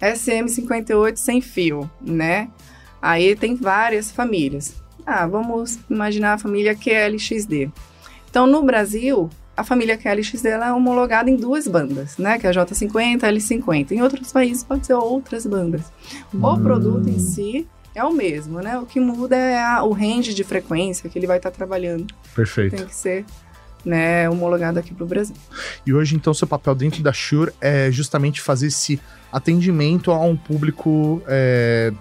SM58 0.00 1.16
sem 1.16 1.42
fio, 1.42 1.90
né? 2.00 2.48
Aí 3.02 3.36
tem 3.36 3.54
várias 3.54 4.10
famílias. 4.10 4.74
Ah, 5.04 5.26
vamos 5.26 5.78
imaginar 5.90 6.32
a 6.32 6.38
família 6.38 6.74
QLXD. 6.74 7.70
Então, 8.30 8.46
no 8.46 8.62
Brasil, 8.62 9.28
a 9.56 9.64
família 9.64 9.96
QLXD 9.96 10.46
ela 10.48 10.66
é 10.68 10.72
homologada 10.72 11.30
em 11.30 11.36
duas 11.36 11.66
bandas, 11.66 12.18
né? 12.18 12.38
Que 12.38 12.46
é 12.46 12.50
a 12.50 12.52
J50 12.52 13.22
e 13.22 13.26
a 13.26 13.32
L50. 13.32 13.92
Em 13.92 14.02
outros 14.02 14.32
países 14.32 14.62
pode 14.62 14.86
ser 14.86 14.94
outras 14.94 15.46
bandas. 15.46 15.82
O 16.34 16.46
Hum. 16.46 16.62
produto 16.62 17.08
em 17.08 17.18
si 17.18 17.66
é 17.94 18.04
o 18.04 18.12
mesmo, 18.12 18.60
né? 18.60 18.78
O 18.78 18.84
que 18.84 19.00
muda 19.00 19.34
é 19.36 19.58
a- 19.58 19.82
o 19.82 19.92
range 19.92 20.34
de 20.34 20.44
frequência 20.44 21.08
que 21.08 21.18
ele 21.18 21.26
vai 21.26 21.38
estar 21.38 21.50
trabalhando. 21.50 22.06
Perfeito. 22.34 22.76
Tem 22.76 22.86
que 22.86 22.94
ser 22.94 23.24
né, 23.86 24.28
homologado 24.28 24.78
aqui 24.78 24.92
para 24.92 25.04
o 25.04 25.06
Brasil. 25.06 25.36
E 25.86 25.94
hoje, 25.94 26.16
então, 26.16 26.34
seu 26.34 26.46
papel 26.46 26.74
dentro 26.74 27.02
da 27.02 27.12
Shure 27.12 27.52
é 27.60 27.90
justamente 27.90 28.40
fazer 28.40 28.66
esse 28.66 29.00
atendimento 29.32 30.10
a 30.12 30.20
um 30.20 30.36
público, 30.36 31.20
é, 31.26 31.92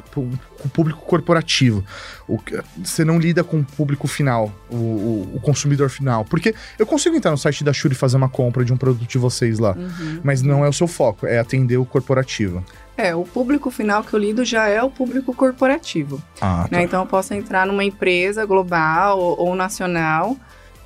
público 0.73 1.01
corporativo. 1.05 1.83
O 2.27 2.37
que- 2.37 2.57
você 2.83 3.03
não 3.03 3.19
lida 3.19 3.43
com 3.43 3.59
o 3.59 3.63
público 3.63 4.07
final, 4.07 4.51
o, 4.69 4.75
o- 4.75 5.31
o 5.35 5.39
consumidor 5.41 5.89
final. 5.89 6.23
Porque 6.25 6.55
eu 6.79 6.85
consigo 6.85 7.15
entrar 7.15 7.31
no 7.31 7.37
site 7.37 7.63
da 7.63 7.73
Shure 7.73 7.93
e 7.93 7.97
fazer 7.97 8.15
uma 8.17 8.29
compra 8.29 8.63
de 8.63 8.71
um 8.71 8.77
produto 8.77 9.07
de 9.09 9.17
vocês 9.17 9.59
lá. 9.59 9.73
Uhum. 9.73 10.21
Mas 10.23 10.41
não 10.41 10.63
é 10.63 10.69
o 10.69 10.73
seu 10.73 10.87
foco, 10.87 11.25
é 11.27 11.37
atender 11.37 11.77
o 11.77 11.85
corporativo. 11.85 12.63
É, 12.97 13.13
o 13.13 13.23
público 13.25 13.69
final 13.69 14.01
que 14.03 14.13
eu 14.13 14.19
lido 14.19 14.45
já 14.45 14.67
é 14.69 14.81
o 14.81 14.89
público 14.89 15.33
corporativo. 15.33 16.21
Ah, 16.39 16.65
né? 16.71 16.83
Então 16.83 17.01
eu 17.01 17.07
posso 17.07 17.33
entrar 17.33 17.67
numa 17.67 17.83
empresa 17.83 18.45
global 18.45 19.19
ou, 19.19 19.47
ou 19.49 19.55
nacional 19.55 20.37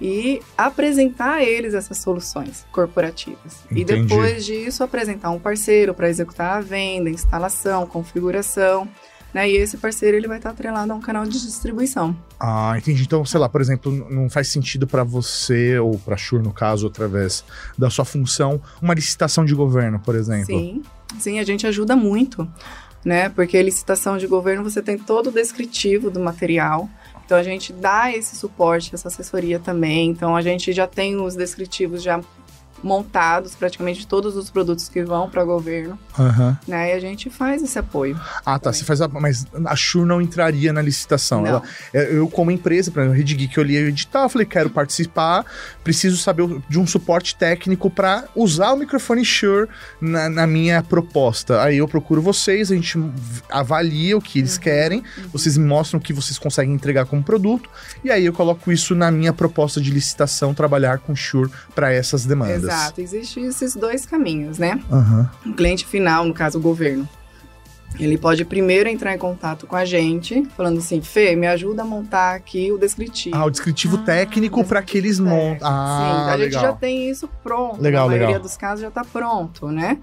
e 0.01 0.41
apresentar 0.58 1.36
a 1.36 1.44
eles 1.44 1.74
essas 1.74 1.98
soluções 1.98 2.65
corporativas. 2.72 3.58
E 3.70 3.82
Entendi. 3.82 4.08
depois 4.08 4.46
disso 4.46 4.84
apresentar 4.84 5.29
um 5.32 5.39
parceiro 5.39 5.94
para 5.94 6.10
executar 6.10 6.58
a 6.58 6.62
venda, 6.62 7.10
instalação, 7.10 7.86
configuração. 7.86 8.88
Né? 9.34 9.48
E 9.48 9.58
esse 9.58 9.77
parceiro 9.77 10.18
ele 10.18 10.27
vai 10.27 10.38
estar 10.38 10.50
atrelado 10.50 10.91
a 10.91 10.96
um 10.96 11.00
canal 11.00 11.24
de 11.24 11.39
distribuição. 11.39 12.18
Ah, 12.39 12.74
entendi. 12.77 13.03
Então, 13.03 13.24
sei 13.24 13.39
lá, 13.39 13.48
por 13.48 13.62
exemplo, 13.62 13.91
não 14.10 14.27
faz 14.27 14.48
sentido 14.48 14.88
pra 14.88 15.03
você, 15.03 15.77
ou 15.77 16.00
pra 16.00 16.18
Shure, 16.18 16.41
no 16.41 16.51
caso, 16.51 16.88
através 16.88 17.44
da 17.77 17.91
sua 17.91 18.06
função, 18.06 18.60
uma 18.82 18.94
licitação 18.94 19.46
de 19.46 19.53
governo, 19.53 20.00
por 20.00 20.15
exemplo. 20.15 20.48
Sim, 20.48 20.82
sim, 21.20 21.38
a 21.38 21.44
gente 21.44 21.68
ajuda 21.68 21.96
muito, 21.96 22.51
né? 23.06 23.29
Porque 23.29 23.62
licitação 23.62 24.18
de 24.18 24.25
governo 24.25 24.63
você 24.63 24.82
tem 24.82 24.98
todo 24.98 25.27
o 25.27 25.32
descritivo 25.32 26.10
do 26.10 26.20
material. 26.20 26.89
Então 27.29 27.38
a 27.38 27.43
gente 27.43 27.71
dá 27.71 28.12
esse 28.12 28.36
suporte, 28.36 28.95
essa 28.95 29.07
assessoria 29.07 29.59
também. 29.59 30.09
Então 30.09 30.36
a 30.36 30.41
gente 30.41 30.74
já 30.74 30.88
tem 30.88 31.15
os 31.15 31.36
descritivos 31.36 32.01
já 32.01 32.19
montados 32.83 33.55
praticamente 33.55 34.05
todos 34.07 34.36
os 34.36 34.50
produtos 34.50 34.88
que 34.89 35.03
vão 35.03 35.29
para 35.29 35.43
governo, 35.43 35.98
Aham. 36.17 36.57
né? 36.67 36.89
E 36.89 36.93
a 36.93 37.00
gente 37.00 37.29
faz 37.29 37.62
esse 37.62 37.77
apoio. 37.79 38.19
Ah, 38.45 38.57
tá. 38.59 38.71
Você 38.71 38.83
faz 38.83 39.01
a. 39.01 39.07
Mas 39.07 39.45
a 39.65 39.75
Shure 39.75 40.07
não 40.07 40.21
entraria 40.21 40.71
na 40.74 40.81
licitação. 40.81 41.45
Ela, 41.45 41.62
é, 41.93 42.15
eu, 42.15 42.27
como 42.27 42.51
empresa, 42.51 42.91
por 42.91 43.00
exemplo, 43.01 43.17
Rede 43.17 43.36
Geek, 43.36 43.57
eu 43.57 43.63
li 43.63 43.77
o 43.77 43.88
edital, 43.88 44.29
falei, 44.29 44.45
quero 44.48 44.69
participar, 44.69 45.45
preciso 45.83 46.17
saber 46.17 46.43
o- 46.43 46.63
de 46.69 46.79
um 46.79 46.86
suporte 46.88 47.36
técnico 47.36 47.89
para 47.89 48.25
usar 48.36 48.71
o 48.74 48.77
microfone 48.77 49.24
Shure 49.25 49.67
na, 50.01 50.29
na 50.29 50.48
minha 50.48 50.81
proposta. 50.83 51.62
Aí 51.62 51.77
eu 51.77 51.88
procuro 51.88 52.21
vocês, 52.21 52.71
a 52.71 52.75
gente 52.75 52.98
avalia 53.50 54.17
o 54.17 54.21
que 54.21 54.39
eles 54.39 54.55
Uhum, 54.55 54.62
querem, 54.62 55.03
vocês 55.31 55.57
me 55.57 55.65
mostram 55.65 56.00
o 56.00 56.03
que 56.03 56.13
vocês 56.13 56.38
conseguem 56.38 56.74
entregar 56.74 57.05
como 57.05 57.24
produto, 57.24 57.69
e 58.03 58.12
aí 58.12 58.25
eu 58.25 58.33
coloco 58.33 58.71
isso 58.71 58.95
na 58.95 59.12
minha 59.12 59.33
proposta 59.33 59.79
de 59.81 59.91
licitação, 59.91 60.53
trabalhar 60.53 61.00
com 61.00 61.15
Shure 61.15 61.50
para 61.75 61.91
essas 61.93 62.25
demandas. 62.25 62.63
Exato, 62.63 62.69
existem 62.98 63.46
esses 63.46 63.76
dois 63.76 64.06
caminhos, 64.06 64.58
né? 64.58 64.80
Aham. 64.92 65.30
O 65.46 65.54
cliente 65.54 65.86
final, 65.86 66.26
no 66.26 66.34
caso 66.34 66.58
o 66.58 66.62
governo, 66.62 67.08
ele 68.00 68.18
pode 68.18 68.46
primeiro 68.46 68.88
entrar 68.88 69.14
em 69.16 69.18
contato 69.18 69.66
com 69.66 69.76
a 69.76 69.84
gente, 69.84 70.46
falando 70.56 70.78
assim, 70.78 71.02
Fê, 71.02 71.36
me 71.36 71.48
ajuda 71.48 71.82
a 71.82 71.86
montar 71.86 72.36
aqui 72.36 72.72
o 72.72 72.78
descritivo. 72.78 73.36
Ah, 73.36 73.46
o 73.46 73.50
descritivo 73.50 73.98
Ah, 73.98 74.06
técnico 74.06 74.64
para 74.64 74.82
que 74.82 74.98
eles 74.98 75.20
montam. 75.20 75.68
Ah, 75.68 75.98
Sim, 76.28 76.30
a 76.32 76.38
gente 76.38 76.46
legal. 76.46 76.62
já 76.62 76.74
tem 76.74 77.10
isso 77.10 77.28
pronto. 77.44 77.82
Legal, 77.82 78.04
Na 78.04 78.08
maioria 78.08 78.28
legal. 78.28 78.42
dos 78.42 78.56
casos 78.56 78.82
já 78.82 78.90
está 78.90 79.04
pronto, 79.04 79.68
né? 79.68 79.98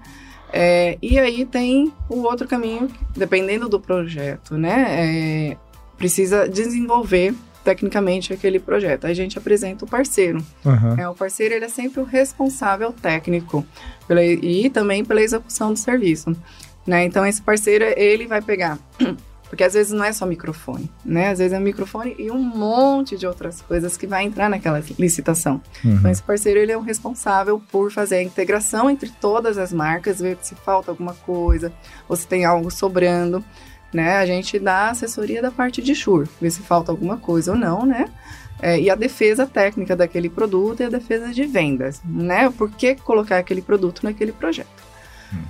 É, 0.51 0.97
e 1.01 1.17
aí 1.19 1.45
tem 1.45 1.91
o 2.09 2.21
outro 2.23 2.47
caminho, 2.47 2.87
que, 2.87 2.99
dependendo 3.19 3.67
do 3.67 3.79
projeto, 3.79 4.57
né? 4.57 4.85
É, 5.51 5.57
precisa 5.97 6.47
desenvolver 6.47 7.33
tecnicamente 7.67 8.31
aquele 8.31 8.59
projeto. 8.61 9.05
Aí 9.05 9.11
a 9.11 9.15
gente 9.15 9.37
apresenta 9.37 9.83
o 9.83 9.87
parceiro. 9.87 10.41
Aham. 10.65 10.95
É, 10.97 11.09
o 11.09 11.13
parceiro 11.13 11.53
ele 11.53 11.65
é 11.65 11.69
sempre 11.69 11.99
o 11.99 12.05
responsável 12.05 12.93
técnico 12.93 13.65
pela, 14.07 14.23
e 14.23 14.69
também 14.69 15.03
pela 15.03 15.21
execução 15.21 15.73
do 15.73 15.77
serviço. 15.77 16.33
Né? 16.85 17.03
Então, 17.03 17.25
esse 17.25 17.41
parceiro, 17.41 17.83
ele 17.97 18.25
vai 18.25 18.41
pegar. 18.41 18.79
Porque 19.49 19.63
às 19.63 19.73
vezes 19.73 19.91
não 19.93 20.03
é 20.03 20.11
só 20.11 20.25
microfone, 20.25 20.91
né? 21.05 21.29
Às 21.29 21.39
vezes 21.39 21.53
é 21.53 21.59
microfone 21.59 22.13
e 22.19 22.29
um 22.29 22.37
monte 22.37 23.15
de 23.15 23.25
outras 23.25 23.61
coisas 23.61 23.95
que 23.95 24.05
vai 24.05 24.25
entrar 24.25 24.49
naquela 24.49 24.83
licitação. 24.99 25.61
Uhum. 25.85 25.95
Então, 25.95 26.11
esse 26.11 26.21
parceiro, 26.21 26.59
ele 26.59 26.73
é 26.73 26.77
o 26.77 26.81
responsável 26.81 27.61
por 27.71 27.89
fazer 27.89 28.17
a 28.17 28.23
integração 28.23 28.89
entre 28.89 29.09
todas 29.09 29.57
as 29.57 29.71
marcas, 29.71 30.19
ver 30.19 30.37
se 30.41 30.53
falta 30.53 30.91
alguma 30.91 31.13
coisa, 31.13 31.71
ou 32.09 32.15
se 32.17 32.27
tem 32.27 32.43
algo 32.43 32.69
sobrando, 32.69 33.41
né? 33.97 34.17
A 34.17 34.25
gente 34.27 34.59
dá 34.59 34.91
assessoria 34.91 35.41
da 35.41 35.49
parte 35.49 35.81
de 35.81 35.95
Shure, 35.95 36.29
ver 36.39 36.51
se 36.51 36.61
falta 36.61 36.91
alguma 36.91 37.17
coisa 37.17 37.53
ou 37.53 37.57
não, 37.57 37.83
né? 37.83 38.05
É, 38.61 38.79
e 38.79 38.89
a 38.89 38.95
defesa 38.95 39.47
técnica 39.47 39.95
daquele 39.95 40.29
produto 40.29 40.81
e 40.81 40.85
a 40.85 40.89
defesa 40.89 41.33
de 41.33 41.45
vendas, 41.45 41.99
né? 42.05 42.49
Por 42.51 42.69
que 42.69 42.95
colocar 42.95 43.39
aquele 43.39 43.61
produto 43.61 44.03
naquele 44.03 44.31
projeto? 44.31 44.86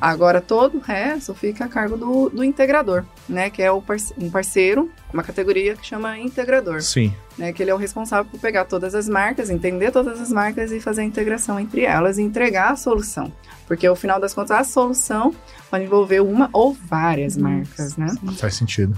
Agora, 0.02 0.42
todo 0.42 0.78
o 0.78 0.82
resto 0.82 1.34
fica 1.34 1.66
a 1.66 1.68
cargo 1.68 1.98
do, 1.98 2.30
do 2.30 2.44
integrador, 2.44 3.04
né? 3.30 3.50
Que 3.50 3.62
é 3.62 3.70
parce- 3.82 4.14
um 4.18 4.30
parceiro, 4.30 4.90
uma 5.14 5.24
categoria 5.24 5.76
que 5.76 5.86
chama 5.86 6.18
integrador 6.18 6.82
Sim. 6.82 7.14
né, 7.38 7.54
que 7.54 7.62
ele 7.64 7.70
é 7.72 7.74
o 7.74 7.78
responsável 7.78 8.26
por 8.30 8.40
pegar 8.40 8.66
todas 8.66 8.96
as 8.96 9.08
marcas, 9.08 9.50
entender 9.50 9.92
todas 9.92 10.20
as 10.20 10.32
marcas 10.32 10.72
e 10.72 10.80
fazer 10.80 11.02
a 11.02 11.04
integração 11.04 11.60
entre 11.60 11.84
elas 11.86 12.18
e 12.18 12.22
entregar 12.24 12.72
a 12.72 12.76
solução. 12.76 13.32
Porque, 13.68 13.86
ao 13.86 13.96
final 13.96 14.20
das 14.20 14.34
contas, 14.34 14.52
a 14.52 14.64
solução 14.64 15.34
pode 15.70 15.84
envolver 15.84 16.22
uma 16.22 16.50
ou 16.54 16.74
várias 16.74 17.36
marcas, 17.38 17.96
né? 17.98 18.08
Faz 18.38 18.56
sentido. 18.56 18.98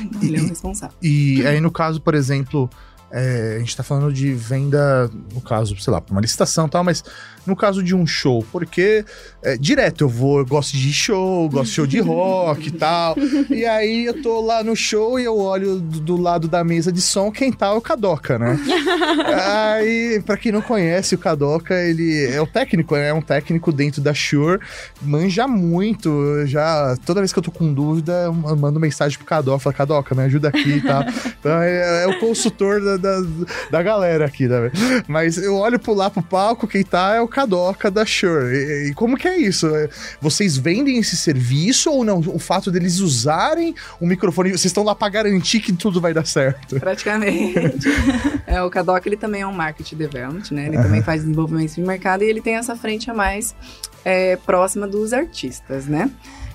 Então, 0.00 0.22
ele 0.22 0.38
é 0.38 0.40
o 0.40 0.48
responsável. 0.48 0.96
E 1.00 1.46
aí, 1.46 1.60
no 1.60 1.70
caso, 1.70 2.00
por 2.00 2.14
exemplo, 2.14 2.68
é, 3.10 3.54
a 3.56 3.58
gente 3.60 3.76
tá 3.76 3.82
falando 3.82 4.12
de 4.12 4.32
venda, 4.32 5.08
no 5.32 5.40
caso, 5.40 5.78
sei 5.80 5.92
lá, 5.92 6.00
pra 6.00 6.12
uma 6.12 6.20
licitação 6.20 6.66
e 6.66 6.70
tal, 6.70 6.82
mas 6.82 7.04
no 7.48 7.56
caso 7.56 7.82
de 7.82 7.94
um 7.94 8.06
show, 8.06 8.44
porque 8.52 9.04
é, 9.42 9.56
direto 9.56 10.04
eu 10.04 10.08
vou, 10.08 10.38
eu 10.38 10.46
gosto 10.46 10.76
de 10.76 10.92
show, 10.92 11.48
gosto 11.48 11.70
de 11.70 11.74
show 11.74 11.86
de 11.86 11.98
rock 11.98 12.68
e 12.68 12.70
tal, 12.70 13.16
e 13.48 13.64
aí 13.64 14.04
eu 14.04 14.22
tô 14.22 14.40
lá 14.42 14.62
no 14.62 14.76
show 14.76 15.18
e 15.18 15.24
eu 15.24 15.38
olho 15.38 15.80
do, 15.80 16.00
do 16.00 16.16
lado 16.16 16.46
da 16.46 16.62
mesa 16.62 16.92
de 16.92 17.00
som, 17.00 17.32
quem 17.32 17.50
tá 17.50 17.68
é 17.68 17.70
o 17.70 17.80
Kadoka, 17.80 18.38
né? 18.38 18.58
aí, 19.74 20.22
pra 20.24 20.36
quem 20.36 20.52
não 20.52 20.60
conhece, 20.60 21.14
o 21.14 21.18
Kadoka, 21.18 21.74
ele 21.74 22.26
é 22.26 22.40
o 22.40 22.46
técnico, 22.46 22.94
né? 22.94 23.08
É 23.08 23.14
um 23.14 23.22
técnico 23.22 23.72
dentro 23.72 24.02
da 24.02 24.12
Shure, 24.12 24.60
manja 25.00 25.48
muito, 25.48 26.44
já, 26.44 26.94
toda 27.06 27.20
vez 27.20 27.32
que 27.32 27.38
eu 27.38 27.42
tô 27.42 27.50
com 27.50 27.72
dúvida, 27.72 28.12
eu 28.24 28.32
mando 28.32 28.78
mensagem 28.78 29.16
pro 29.16 29.26
Kadoka, 29.26 29.58
falo, 29.58 29.76
Kadoka, 29.76 30.14
me 30.14 30.22
ajuda 30.24 30.48
aqui 30.48 30.76
e 30.76 30.80
tal. 30.82 31.02
Então 31.38 31.62
é, 31.62 32.04
é 32.04 32.06
o 32.06 32.18
consultor 32.18 32.82
da, 32.82 32.96
da, 32.96 33.22
da 33.70 33.82
galera 33.82 34.24
aqui, 34.24 34.48
né? 34.48 34.70
Mas 35.06 35.38
eu 35.38 35.54
olho 35.56 35.78
pro 35.78 35.94
lá 35.94 36.10
pro 36.10 36.22
palco, 36.22 36.66
quem 36.66 36.82
tá 36.82 37.14
é 37.14 37.20
o 37.20 37.28
Kadoka 37.38 37.88
da 37.88 38.04
Shure. 38.04 38.52
E, 38.52 38.88
e 38.88 38.94
como 38.94 39.16
que 39.16 39.28
é 39.28 39.36
isso? 39.38 39.68
É, 39.68 39.88
Vocês 40.20 40.56
vendem 40.56 40.98
esse 40.98 41.16
serviço 41.16 41.88
ou 41.88 42.04
não? 42.04 42.18
O 42.18 42.38
fato 42.40 42.68
deles 42.68 42.98
usarem 42.98 43.76
o 44.00 44.06
microfone, 44.06 44.50
vocês 44.50 44.64
estão 44.66 44.82
lá 44.82 44.92
para 44.92 45.08
garantir 45.08 45.60
que 45.60 45.72
tudo 45.72 46.00
vai 46.00 46.12
dar 46.12 46.26
certo? 46.26 46.80
Praticamente. 46.80 47.88
é, 48.44 48.60
o 48.60 48.68
Kadoc, 48.68 49.06
ele 49.06 49.16
também 49.16 49.42
é 49.42 49.46
um 49.46 49.52
marketing 49.52 49.96
development, 49.96 50.50
né? 50.50 50.66
Ele 50.66 50.76
também 50.78 51.00
faz 51.00 51.20
desenvolvimento 51.22 51.76
de 51.76 51.80
mercado 51.80 52.24
e 52.24 52.26
ele 52.28 52.40
tem 52.40 52.56
essa 52.56 52.74
frente 52.74 53.08
a 53.08 53.14
mais 53.14 53.54
é, 54.04 54.34
próxima 54.36 54.88
dos 54.88 55.12
artistas, 55.12 55.86
né? 55.86 56.10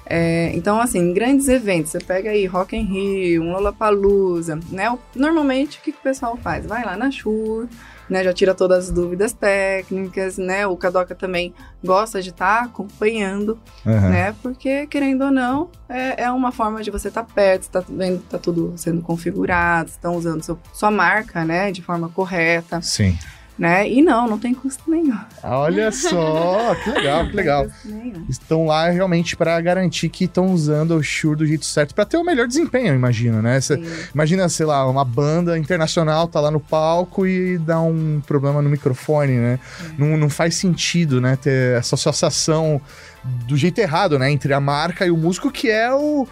É, 0.05 0.51
então, 0.53 0.81
assim, 0.81 1.13
grandes 1.13 1.47
eventos, 1.47 1.91
você 1.91 1.99
pega 1.99 2.31
aí 2.31 2.45
Rock 2.45 2.75
in 2.75 2.83
Rio, 2.83 3.43
um 3.43 3.53
Lollapalooza, 3.53 4.59
né? 4.69 4.93
Normalmente, 5.15 5.79
o 5.79 5.81
que, 5.81 5.93
que 5.93 5.97
o 5.99 6.03
pessoal 6.03 6.35
faz? 6.35 6.65
Vai 6.65 6.83
lá 6.83 6.97
na 6.97 7.09
Shure, 7.09 7.69
né? 8.13 8.23
Já 8.23 8.31
tira 8.31 8.53
todas 8.53 8.85
as 8.85 8.91
dúvidas 8.91 9.33
técnicas, 9.33 10.37
né? 10.37 10.65
O 10.67 10.77
Kadoka 10.77 11.15
também 11.15 11.53
gosta 11.83 12.21
de 12.21 12.29
estar 12.29 12.63
acompanhando, 12.63 13.59
né? 14.09 14.35
Porque, 14.41 14.85
querendo 14.87 15.25
ou 15.25 15.31
não, 15.31 15.69
é, 15.89 16.23
é 16.23 16.31
uma 16.31 16.51
forma 16.51 16.81
de 16.83 16.91
você 16.91 17.07
estar 17.07 17.23
perto, 17.23 17.63
você 17.63 17.71
tá 17.71 17.83
vendo 17.89 18.19
que 18.19 18.29
tá 18.29 18.37
tudo 18.37 18.73
sendo 18.77 19.01
configurado, 19.01 19.89
estão 19.89 20.15
usando 20.15 20.43
seu- 20.43 20.59
sua 20.73 20.91
marca, 20.91 21.43
né? 21.43 21.71
De 21.71 21.81
forma 21.81 22.07
correta, 22.09 22.81
Sim. 22.81 23.17
Né? 23.57 23.87
E 23.89 24.01
não, 24.01 24.27
não 24.27 24.39
tem 24.39 24.53
custo 24.53 24.89
nenhum. 24.89 25.17
Olha 25.43 25.91
só, 25.93 26.75
que 26.83 26.89
legal, 26.89 27.27
que 27.27 27.35
legal. 27.35 27.67
Estão 28.27 28.65
lá 28.65 28.89
realmente 28.89 29.35
para 29.35 29.59
garantir 29.61 30.09
que 30.09 30.25
estão 30.25 30.47
usando 30.47 30.95
o 30.95 31.03
Shure 31.03 31.37
do 31.37 31.45
jeito 31.45 31.65
certo, 31.65 31.93
para 31.93 32.05
ter 32.05 32.17
o 32.17 32.23
melhor 32.23 32.47
desempenho, 32.47 32.87
eu 32.87 32.95
imagino, 32.95 33.41
né? 33.41 33.61
Cê-. 33.61 33.81
Imagina, 34.13 34.49
sei 34.49 34.65
lá, 34.65 34.87
uma 34.89 35.05
banda 35.05 35.57
internacional 35.57 36.27
tá 36.27 36.39
lá 36.39 36.49
no 36.49 36.59
palco 36.59 37.27
e 37.27 37.57
dá 37.59 37.79
um 37.79 38.21
problema 38.25 38.61
no 38.61 38.69
microfone, 38.69 39.33
né? 39.33 39.59
Não, 39.97 40.17
não 40.17 40.29
faz 40.29 40.55
sentido, 40.55 41.21
né? 41.21 41.35
Ter 41.35 41.77
essa 41.77 41.95
associação 41.95 42.81
do 43.47 43.55
jeito 43.55 43.79
errado, 43.79 44.19
né? 44.19 44.31
Entre 44.31 44.53
a 44.53 44.59
marca 44.59 45.05
e 45.05 45.11
o 45.11 45.17
músico, 45.17 45.51
que 45.51 45.69
é 45.69 45.93
o. 45.93 46.27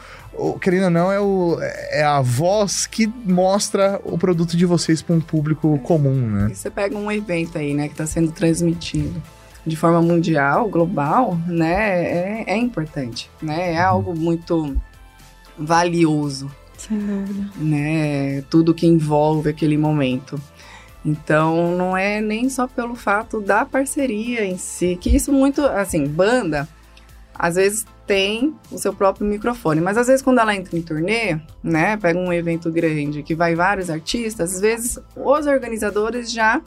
o- 0.50 0.60
querendo 0.60 0.86
ou 0.86 0.90
não, 0.90 1.12
é, 1.12 1.20
o, 1.20 1.58
é 1.62 2.04
a 2.04 2.22
voz 2.22 2.86
que 2.86 3.08
mostra 3.26 4.00
o 4.04 4.18
produto 4.18 4.56
de 4.58 4.66
vocês 4.66 5.02
para 5.02 5.16
um 5.16 5.22
público 5.22 5.78
comum, 5.80 6.16
né? 6.30 6.50
E 6.52 6.56
você 6.56 6.70
pega 6.70 6.98
um 6.98 7.12
evento 7.12 7.58
aí, 7.58 7.74
né, 7.74 7.88
que 7.88 7.94
está 7.94 8.06
sendo 8.08 8.32
transmitido 8.32 9.22
de 9.66 9.76
forma 9.76 10.02
mundial, 10.02 10.68
global, 10.70 11.38
né, 11.48 12.04
é, 12.04 12.44
é 12.48 12.58
importante, 12.58 13.30
né, 13.42 13.74
é 13.74 13.80
algo 13.82 14.18
muito 14.18 14.76
valioso, 15.58 16.50
Sem 16.78 16.98
dúvida. 16.98 17.50
né, 17.58 18.42
tudo 18.50 18.74
que 18.74 18.88
envolve 18.88 19.50
aquele 19.50 19.78
momento. 19.78 20.42
Então, 21.06 21.76
não 21.76 21.98
é 21.98 22.22
nem 22.22 22.50
só 22.50 22.68
pelo 22.68 22.96
fato 22.96 23.42
da 23.42 23.66
parceria 23.66 24.46
em 24.46 24.58
si, 24.58 24.98
que 25.00 25.16
isso 25.16 25.32
muito, 25.32 25.64
assim, 25.66 26.06
banda, 26.08 26.68
às 27.34 27.56
vezes 27.56 27.86
tem 28.12 28.54
o 28.70 28.78
seu 28.78 28.94
próprio 28.94 29.26
microfone, 29.26 29.80
mas 29.80 29.98
às 29.98 30.08
vezes 30.08 30.22
quando 30.22 30.40
ela 30.40 30.54
entra 30.54 30.78
em 30.78 30.82
turnê, 30.82 31.40
né, 31.64 31.96
pega 31.96 32.20
um 32.20 32.34
evento 32.34 32.70
grande 32.70 33.24
que 33.24 33.34
vai 33.34 33.56
vários 33.56 33.90
artistas, 33.90 34.56
às 34.56 34.60
vezes 34.60 35.00
os 35.16 35.48
organizadores 35.48 36.30
já 36.30 36.62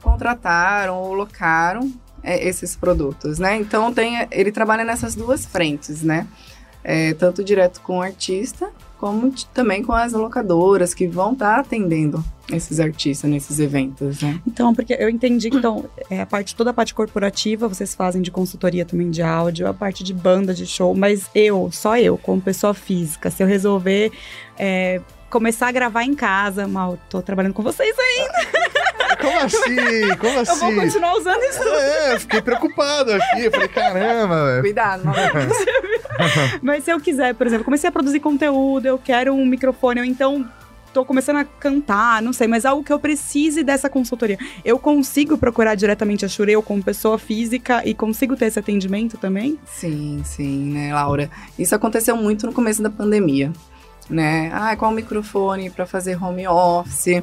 contrataram 0.00 0.94
ou 0.94 1.12
locaram 1.12 1.92
é, 2.22 2.46
esses 2.46 2.76
produtos, 2.76 3.40
né? 3.40 3.56
Então 3.56 3.92
tem, 3.92 4.28
ele 4.30 4.52
trabalha 4.52 4.84
nessas 4.84 5.16
duas 5.16 5.44
frentes, 5.44 6.00
né? 6.00 6.28
É, 6.84 7.12
tanto 7.14 7.42
direto 7.42 7.80
com 7.80 7.98
o 7.98 8.02
artista, 8.02 8.70
como 8.98 9.32
também 9.52 9.82
com 9.82 9.92
as 9.92 10.12
locadoras 10.12 10.94
que 10.94 11.06
vão 11.06 11.32
estar 11.32 11.58
atendendo 11.58 12.24
esses 12.52 12.78
artistas 12.78 13.30
nesses 13.30 13.58
eventos, 13.58 14.20
né? 14.22 14.40
Então, 14.46 14.74
porque 14.74 14.94
eu 14.98 15.08
entendi 15.08 15.50
que 15.50 15.56
então, 15.56 15.84
é, 16.10 16.20
a 16.20 16.26
parte, 16.26 16.54
toda 16.54 16.70
a 16.70 16.72
parte 16.74 16.94
corporativa 16.94 17.68
vocês 17.68 17.94
fazem 17.94 18.20
de 18.20 18.30
consultoria 18.30 18.84
também 18.84 19.10
de 19.10 19.22
áudio, 19.22 19.66
a 19.66 19.74
parte 19.74 20.04
de 20.04 20.12
banda, 20.12 20.52
de 20.52 20.66
show, 20.66 20.94
mas 20.94 21.28
eu, 21.34 21.70
só 21.72 21.96
eu, 21.96 22.18
como 22.18 22.40
pessoa 22.40 22.74
física, 22.74 23.30
se 23.30 23.42
eu 23.42 23.46
resolver 23.46 24.12
é, 24.58 25.00
começar 25.30 25.68
a 25.68 25.72
gravar 25.72 26.04
em 26.04 26.14
casa, 26.14 26.68
mal, 26.68 26.98
tô 27.08 27.20
trabalhando 27.22 27.54
com 27.54 27.62
vocês 27.62 27.96
aí, 27.98 28.28
Como 29.24 29.38
assim? 29.40 30.16
Como 30.18 30.32
eu 30.32 30.44
vou 30.44 30.68
assim? 30.68 30.76
continuar 30.76 31.16
usando 31.16 31.42
isso. 31.42 31.62
É, 31.62 32.14
eu 32.14 32.20
fiquei 32.20 32.42
preocupado 32.42 33.12
aqui. 33.12 33.44
Eu 33.44 33.50
falei, 33.50 33.68
caramba, 33.68 34.46
velho. 34.46 34.60
Cuidado, 34.62 35.04
não 35.04 35.12
Mas 36.62 36.84
se 36.84 36.90
eu 36.90 37.00
quiser, 37.00 37.34
por 37.34 37.46
exemplo, 37.46 37.64
comecei 37.64 37.88
a 37.88 37.92
produzir 37.92 38.20
conteúdo, 38.20 38.86
eu 38.86 38.98
quero 38.98 39.34
um 39.34 39.46
microfone, 39.46 40.00
ou 40.00 40.06
então 40.06 40.48
tô 40.94 41.04
começando 41.04 41.38
a 41.38 41.44
cantar, 41.44 42.22
não 42.22 42.32
sei, 42.32 42.46
mas 42.46 42.64
algo 42.64 42.84
que 42.84 42.92
eu 42.92 43.00
precise 43.00 43.64
dessa 43.64 43.90
consultoria. 43.90 44.38
Eu 44.64 44.78
consigo 44.78 45.36
procurar 45.36 45.74
diretamente 45.74 46.24
a 46.24 46.28
Shure, 46.28 46.52
eu 46.52 46.62
como 46.62 46.82
pessoa 46.82 47.18
física, 47.18 47.82
e 47.84 47.92
consigo 47.92 48.36
ter 48.36 48.46
esse 48.46 48.60
atendimento 48.60 49.18
também? 49.18 49.58
Sim, 49.66 50.22
sim, 50.24 50.72
né, 50.72 50.94
Laura? 50.94 51.28
Isso 51.58 51.74
aconteceu 51.74 52.16
muito 52.16 52.46
no 52.46 52.52
começo 52.52 52.80
da 52.80 52.88
pandemia, 52.90 53.52
né? 54.08 54.50
Ah, 54.54 54.76
qual 54.76 54.92
microfone 54.92 55.68
para 55.68 55.84
fazer 55.84 56.22
home 56.22 56.46
office? 56.46 57.22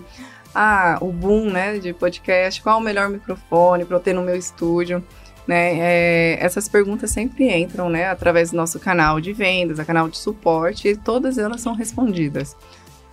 Ah, 0.53 0.97
o 1.01 1.11
boom, 1.11 1.49
né, 1.49 1.79
de 1.79 1.93
podcast. 1.93 2.61
Qual 2.61 2.77
o 2.77 2.81
melhor 2.81 3.09
microfone 3.09 3.85
para 3.85 3.97
eu 3.97 4.01
ter 4.01 4.13
no 4.13 4.21
meu 4.21 4.35
estúdio? 4.35 5.03
Né? 5.47 5.79
É, 5.79 6.37
essas 6.39 6.67
perguntas 6.69 7.11
sempre 7.11 7.49
entram, 7.49 7.89
né, 7.89 8.07
através 8.07 8.51
do 8.51 8.57
nosso 8.57 8.79
canal 8.79 9.19
de 9.19 9.33
vendas, 9.33 9.79
a 9.79 9.85
canal 9.85 10.07
de 10.07 10.17
suporte, 10.17 10.89
e 10.89 10.95
todas 10.95 11.37
elas 11.37 11.61
são 11.61 11.73
respondidas. 11.73 12.55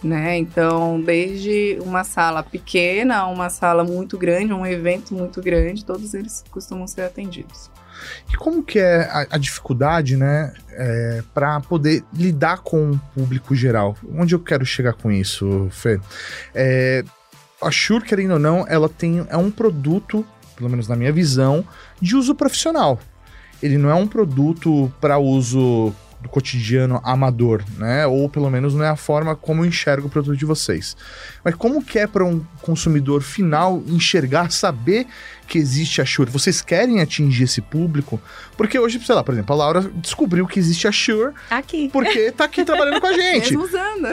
Né? 0.02 0.38
Então, 0.38 1.00
desde 1.00 1.76
uma 1.80 2.04
sala 2.04 2.42
pequena 2.42 3.26
uma 3.26 3.50
sala 3.50 3.82
muito 3.82 4.16
grande, 4.16 4.52
um 4.52 4.64
evento 4.64 5.12
muito 5.12 5.42
grande, 5.42 5.84
todos 5.84 6.14
eles 6.14 6.44
costumam 6.50 6.86
ser 6.86 7.02
atendidos. 7.02 7.68
E 8.32 8.36
como 8.36 8.62
que 8.62 8.78
é 8.78 9.02
a, 9.10 9.26
a 9.30 9.38
dificuldade, 9.38 10.16
né, 10.16 10.52
é, 10.70 11.22
para 11.34 11.60
poder 11.60 12.04
lidar 12.12 12.58
com 12.58 12.92
o 12.92 12.98
público 13.14 13.56
geral? 13.56 13.96
Onde 14.16 14.36
eu 14.36 14.38
quero 14.38 14.64
chegar 14.64 14.92
com 14.92 15.10
isso, 15.10 15.68
Fê? 15.72 15.98
É, 16.54 17.04
a 17.60 17.70
Shure, 17.70 18.04
querendo 18.04 18.32
ou 18.32 18.38
não, 18.38 18.64
ela 18.68 18.88
tem 18.88 19.26
é 19.28 19.36
um 19.36 19.50
produto, 19.50 20.24
pelo 20.56 20.70
menos 20.70 20.88
na 20.88 20.96
minha 20.96 21.12
visão, 21.12 21.64
de 22.00 22.16
uso 22.16 22.34
profissional. 22.34 22.98
Ele 23.62 23.76
não 23.76 23.90
é 23.90 23.94
um 23.94 24.06
produto 24.06 24.92
para 25.00 25.18
uso 25.18 25.92
do 26.20 26.28
cotidiano 26.28 27.00
amador, 27.04 27.62
né? 27.76 28.06
Ou 28.06 28.28
pelo 28.28 28.50
menos 28.50 28.74
não 28.74 28.84
é 28.84 28.88
a 28.88 28.96
forma 28.96 29.36
como 29.36 29.62
eu 29.62 29.68
enxergo 29.68 30.08
o 30.08 30.10
produto 30.10 30.36
de 30.36 30.44
vocês. 30.44 30.96
Mas 31.44 31.54
como 31.54 31.82
que 31.82 31.98
é 31.98 32.06
para 32.06 32.24
um 32.24 32.44
consumidor 32.60 33.22
final 33.22 33.82
enxergar, 33.86 34.50
saber 34.50 35.06
que 35.48 35.58
existe 35.58 36.00
a 36.00 36.04
Shure? 36.04 36.30
Vocês 36.30 36.60
querem 36.62 37.00
atingir 37.00 37.44
esse 37.44 37.60
público? 37.60 38.20
Porque 38.56 38.78
hoje, 38.78 39.00
sei 39.04 39.14
lá, 39.14 39.24
por 39.24 39.32
exemplo, 39.32 39.54
a 39.54 39.56
Laura 39.58 39.80
descobriu 39.96 40.46
que 40.46 40.58
existe 40.58 40.86
a 40.86 40.92
Shure 40.92 41.32
Aqui. 41.50 41.88
porque 41.92 42.30
tá 42.30 42.44
aqui 42.44 42.64
trabalhando 42.64 43.00
com 43.00 43.06
a 43.06 43.12
gente. 43.16 43.50
Mesmo 43.56 43.64
usando. 43.64 44.06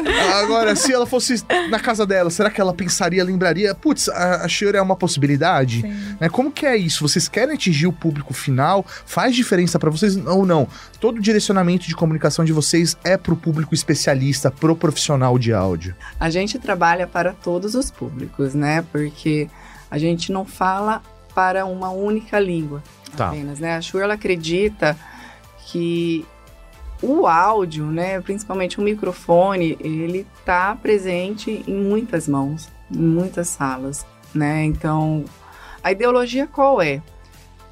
Agora, 0.43 0.75
se 0.75 0.93
ela 0.93 1.05
fosse 1.05 1.43
na 1.69 1.79
casa 1.79 2.05
dela, 2.05 2.29
será 2.29 2.49
que 2.49 2.59
ela 2.61 2.73
pensaria, 2.73 3.23
lembraria, 3.23 3.75
putz, 3.75 4.07
a, 4.09 4.45
a 4.45 4.47
Shure 4.47 4.77
é 4.77 4.81
uma 4.81 4.95
possibilidade? 4.95 5.81
Sim. 5.81 6.15
Né, 6.19 6.29
Como 6.29 6.51
que 6.51 6.65
é 6.65 6.77
isso? 6.77 7.07
Vocês 7.07 7.27
querem 7.27 7.53
atingir 7.55 7.87
o 7.87 7.93
público 7.93 8.33
final? 8.33 8.85
Faz 9.05 9.35
diferença 9.35 9.77
pra 9.77 9.89
vocês 9.91 10.15
ou 10.17 10.45
não? 10.45 10.67
Todo 10.99 11.17
o 11.17 11.21
direcionamento 11.21 11.87
de 11.87 11.95
comunicação 11.95 12.45
de 12.45 12.53
vocês 12.53 12.97
é 13.03 13.17
pro 13.17 13.35
público 13.35 13.73
especialista, 13.75 14.49
pro 14.49 14.75
profissional 14.75 15.37
de 15.37 15.53
áudio. 15.53 15.95
A 16.19 16.29
gente 16.29 16.57
trabalha 16.57 17.05
para 17.05 17.33
todos 17.33 17.75
os 17.75 17.91
públicos, 17.91 18.53
né? 18.53 18.83
Porque 18.91 19.49
a 19.91 19.97
gente 19.97 20.31
não 20.31 20.45
fala 20.45 21.01
para 21.35 21.65
uma 21.65 21.89
única 21.89 22.39
língua 22.39 22.81
Tá. 23.15 23.27
apenas, 23.27 23.59
né? 23.59 23.75
A 23.75 23.81
Shure 23.81 24.03
ela 24.03 24.15
acredita 24.15 24.97
que 25.67 26.25
o 27.01 27.27
áudio, 27.27 27.85
né, 27.85 28.19
principalmente 28.21 28.79
o 28.79 28.81
microfone, 28.81 29.77
ele 29.79 30.25
tá 30.45 30.75
presente 30.81 31.63
em 31.67 31.75
muitas 31.75 32.27
mãos, 32.27 32.69
em 32.91 32.97
muitas 32.97 33.47
salas, 33.49 34.05
né? 34.33 34.63
Então, 34.65 35.23
a 35.83 35.91
ideologia 35.91 36.47
qual 36.47 36.81
é? 36.81 37.01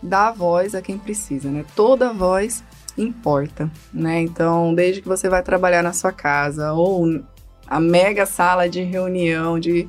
Dar 0.02 0.32
voz 0.32 0.76
a 0.76 0.82
quem 0.82 0.98
precisa, 0.98 1.50
né? 1.50 1.66
Toda 1.76 2.14
voz 2.14 2.64
importa, 2.98 3.72
né? 3.94 4.22
Então, 4.22 4.74
desde 4.76 5.02
que 5.02 5.08
você 5.08 5.28
vai 5.30 5.42
trabalhar 5.42 5.82
na 5.82 5.94
sua 5.94 6.12
casa 6.12 6.74
ou 6.74 7.24
a 7.68 7.80
mega 7.80 8.26
sala 8.26 8.70
de 8.70 8.82
reunião, 8.84 9.60
de, 9.60 9.88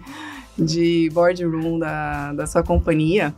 de 0.56 1.10
boardroom 1.12 1.78
da, 1.78 2.32
da 2.32 2.46
sua 2.46 2.62
companhia, 2.62 3.34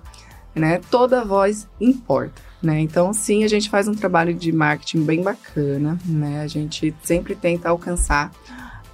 né? 0.57 0.81
Toda 0.90 1.25
voz 1.25 1.69
importa, 1.81 2.40
né? 2.62 2.81
Então, 2.81 3.12
sim, 3.12 3.45
a 3.45 3.49
gente 3.49 3.69
faz 3.69 3.87
um 3.87 3.95
trabalho 3.95 4.35
de 4.35 4.51
marketing 4.51 5.05
bem 5.05 5.23
bacana, 5.23 5.99
né? 6.05 6.40
A 6.42 6.47
gente 6.47 6.95
sempre 7.03 7.35
tenta 7.35 7.69
alcançar 7.69 8.33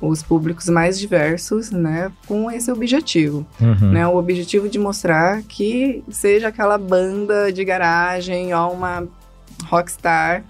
os 0.00 0.20
públicos 0.20 0.68
mais 0.68 0.98
diversos, 0.98 1.70
né? 1.70 2.10
Com 2.26 2.50
esse 2.50 2.70
objetivo, 2.70 3.46
né? 3.80 4.06
O 4.06 4.16
objetivo 4.16 4.68
de 4.68 4.78
mostrar 4.78 5.42
que 5.42 6.02
seja 6.10 6.48
aquela 6.48 6.76
banda 6.76 7.52
de 7.52 7.64
garagem 7.64 8.52
ou 8.52 8.72
uma 8.72 9.06
rockstar, 9.66 10.42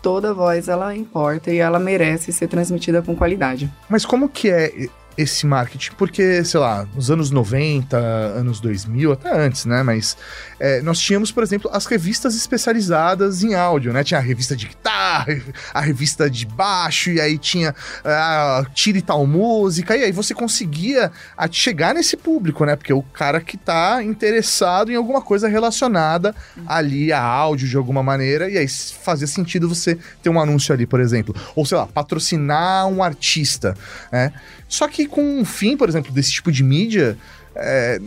toda 0.00 0.32
voz 0.32 0.68
ela 0.68 0.94
importa 0.94 1.50
e 1.50 1.58
ela 1.58 1.80
merece 1.80 2.32
ser 2.32 2.46
transmitida 2.46 3.02
com 3.02 3.16
qualidade. 3.16 3.72
Mas 3.88 4.04
como 4.04 4.28
que 4.28 4.48
é 4.48 4.88
esse 5.16 5.46
marketing? 5.46 5.92
Porque, 5.96 6.44
sei 6.44 6.60
lá, 6.60 6.86
nos 6.94 7.10
anos 7.10 7.30
90, 7.30 7.96
anos 7.96 8.60
2000, 8.60 9.12
até 9.12 9.32
antes, 9.32 9.64
né? 9.64 9.82
Mas 9.82 10.16
é, 10.58 10.80
nós 10.82 10.98
tínhamos, 10.98 11.30
por 11.30 11.42
exemplo, 11.42 11.70
as 11.72 11.86
revistas 11.86 12.34
especializadas 12.34 13.42
em 13.42 13.54
áudio, 13.54 13.92
né? 13.92 14.02
Tinha 14.04 14.18
a 14.18 14.22
revista 14.22 14.56
de 14.56 14.66
guitarra, 14.66 15.26
a 15.72 15.80
revista 15.80 16.28
de 16.28 16.46
baixo, 16.46 17.10
e 17.10 17.20
aí 17.20 17.38
tinha 17.38 17.74
a 18.04 18.64
tira 18.74 18.98
e 18.98 19.02
tal 19.02 19.26
música, 19.26 19.96
e 19.96 20.04
aí 20.04 20.12
você 20.12 20.34
conseguia 20.34 21.10
chegar 21.50 21.94
nesse 21.94 22.16
público, 22.16 22.64
né? 22.64 22.76
Porque 22.76 22.92
o 22.92 23.02
cara 23.02 23.40
que 23.40 23.56
tá 23.56 24.02
interessado 24.02 24.90
em 24.90 24.96
alguma 24.96 25.22
coisa 25.22 25.48
relacionada 25.48 26.34
ali 26.66 27.12
a 27.12 27.22
áudio 27.22 27.68
de 27.68 27.76
alguma 27.76 28.02
maneira, 28.02 28.50
e 28.50 28.58
aí 28.58 28.68
fazia 28.68 29.26
sentido 29.26 29.68
você 29.68 29.98
ter 30.22 30.30
um 30.30 30.40
anúncio 30.40 30.74
ali, 30.74 30.86
por 30.86 31.00
exemplo. 31.00 31.34
Ou, 31.54 31.64
sei 31.64 31.78
lá, 31.78 31.86
patrocinar 31.86 32.86
um 32.86 33.02
artista, 33.02 33.76
né? 34.10 34.32
Só 34.68 34.88
que 34.88 35.03
com 35.06 35.40
o 35.40 35.44
fim, 35.44 35.76
por 35.76 35.88
exemplo, 35.88 36.12
desse 36.12 36.32
tipo 36.32 36.50
de 36.50 36.62
mídia, 36.62 37.16
é, 37.56 38.00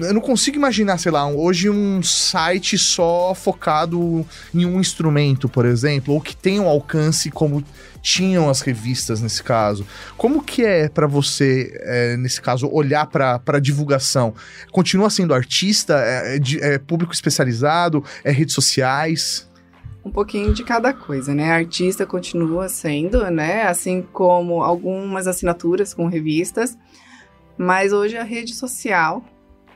eu 0.00 0.14
não 0.14 0.20
consigo 0.20 0.56
imaginar, 0.56 0.98
sei 0.98 1.10
lá, 1.10 1.26
hoje 1.26 1.68
um 1.68 2.02
site 2.02 2.78
só 2.78 3.34
focado 3.34 4.24
em 4.54 4.64
um 4.64 4.80
instrumento, 4.80 5.48
por 5.48 5.66
exemplo, 5.66 6.14
ou 6.14 6.20
que 6.20 6.36
tenha 6.36 6.62
um 6.62 6.68
alcance 6.68 7.30
como 7.30 7.64
tinham 8.00 8.48
as 8.48 8.60
revistas 8.60 9.20
nesse 9.20 9.42
caso. 9.42 9.86
Como 10.16 10.42
que 10.42 10.64
é 10.64 10.88
para 10.88 11.06
você, 11.06 11.72
é, 11.80 12.16
nesse 12.16 12.40
caso, 12.40 12.68
olhar 12.70 13.06
para 13.06 13.58
divulgação? 13.60 14.34
Continua 14.70 15.10
sendo 15.10 15.34
artista? 15.34 15.94
É, 15.98 16.36
é, 16.36 16.74
é 16.74 16.78
público 16.78 17.12
especializado? 17.12 18.04
É 18.24 18.30
redes 18.30 18.54
sociais? 18.54 19.49
Um 20.04 20.10
pouquinho 20.10 20.52
de 20.54 20.64
cada 20.64 20.92
coisa, 20.92 21.34
né? 21.34 21.50
A 21.50 21.56
artista 21.56 22.06
continua 22.06 22.68
sendo, 22.68 23.30
né? 23.30 23.62
Assim 23.62 24.02
como 24.12 24.62
algumas 24.62 25.26
assinaturas 25.26 25.92
com 25.92 26.06
revistas, 26.06 26.78
mas 27.56 27.92
hoje 27.92 28.16
a 28.16 28.22
rede 28.22 28.54
social, 28.54 29.22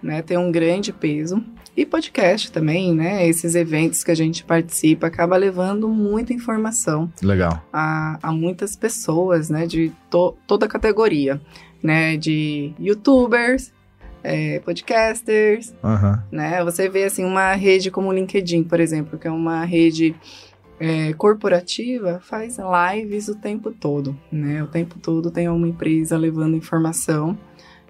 né, 0.02 0.22
tem 0.22 0.38
um 0.38 0.50
grande 0.50 0.92
peso 0.92 1.44
e 1.76 1.84
podcast 1.84 2.50
também, 2.50 2.94
né? 2.94 3.26
Esses 3.26 3.54
eventos 3.54 4.02
que 4.02 4.10
a 4.10 4.14
gente 4.14 4.44
participa 4.44 5.08
acaba 5.08 5.37
levando 5.37 5.88
muita 5.88 6.32
informação. 6.32 7.12
Legal. 7.22 7.62
A, 7.72 8.18
a 8.22 8.32
muitas 8.32 8.76
pessoas, 8.76 9.50
né? 9.50 9.66
De 9.66 9.92
to, 10.08 10.34
toda 10.46 10.66
a 10.66 10.68
categoria, 10.68 11.40
né? 11.82 12.16
De 12.16 12.72
YouTubers, 12.78 13.72
é, 14.24 14.58
podcasters, 14.60 15.74
uhum. 15.82 16.18
né? 16.32 16.64
Você 16.64 16.88
vê 16.88 17.04
assim 17.04 17.24
uma 17.24 17.52
rede 17.54 17.90
como 17.90 18.08
o 18.08 18.12
LinkedIn, 18.12 18.64
por 18.64 18.80
exemplo, 18.80 19.18
que 19.18 19.28
é 19.28 19.30
uma 19.30 19.64
rede 19.64 20.14
é, 20.80 21.12
corporativa, 21.12 22.20
faz 22.22 22.56
lives 22.58 23.28
o 23.28 23.34
tempo 23.34 23.70
todo, 23.70 24.16
né? 24.32 24.62
O 24.62 24.66
tempo 24.66 24.98
todo 24.98 25.30
tem 25.30 25.48
uma 25.48 25.68
empresa 25.68 26.16
levando 26.16 26.56
informação, 26.56 27.38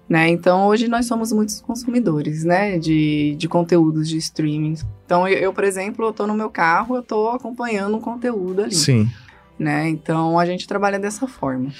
né? 0.09 0.27
Então 0.27 0.67
hoje 0.67 0.89
nós 0.89 1.05
somos 1.05 1.31
muitos 1.31 1.61
consumidores, 1.61 2.43
né? 2.43 2.77
De, 2.77 3.35
de 3.37 3.47
conteúdos 3.47 4.09
de 4.09 4.17
streaming. 4.17 4.75
Então 5.05 5.25
eu, 5.25 5.37
eu 5.37 5.53
por 5.53 5.63
exemplo, 5.63 6.05
eu 6.05 6.13
tô 6.13 6.27
no 6.27 6.33
meu 6.33 6.49
carro, 6.49 6.97
eu 6.97 7.01
tô 7.01 7.29
acompanhando 7.29 7.95
um 7.95 8.01
conteúdo 8.01 8.61
ali. 8.61 8.75
Sim 8.75 9.09
né? 9.57 9.87
Então 9.89 10.37
a 10.37 10.45
gente 10.45 10.67
trabalha 10.67 10.99
dessa 10.99 11.27
forma, 11.27 11.71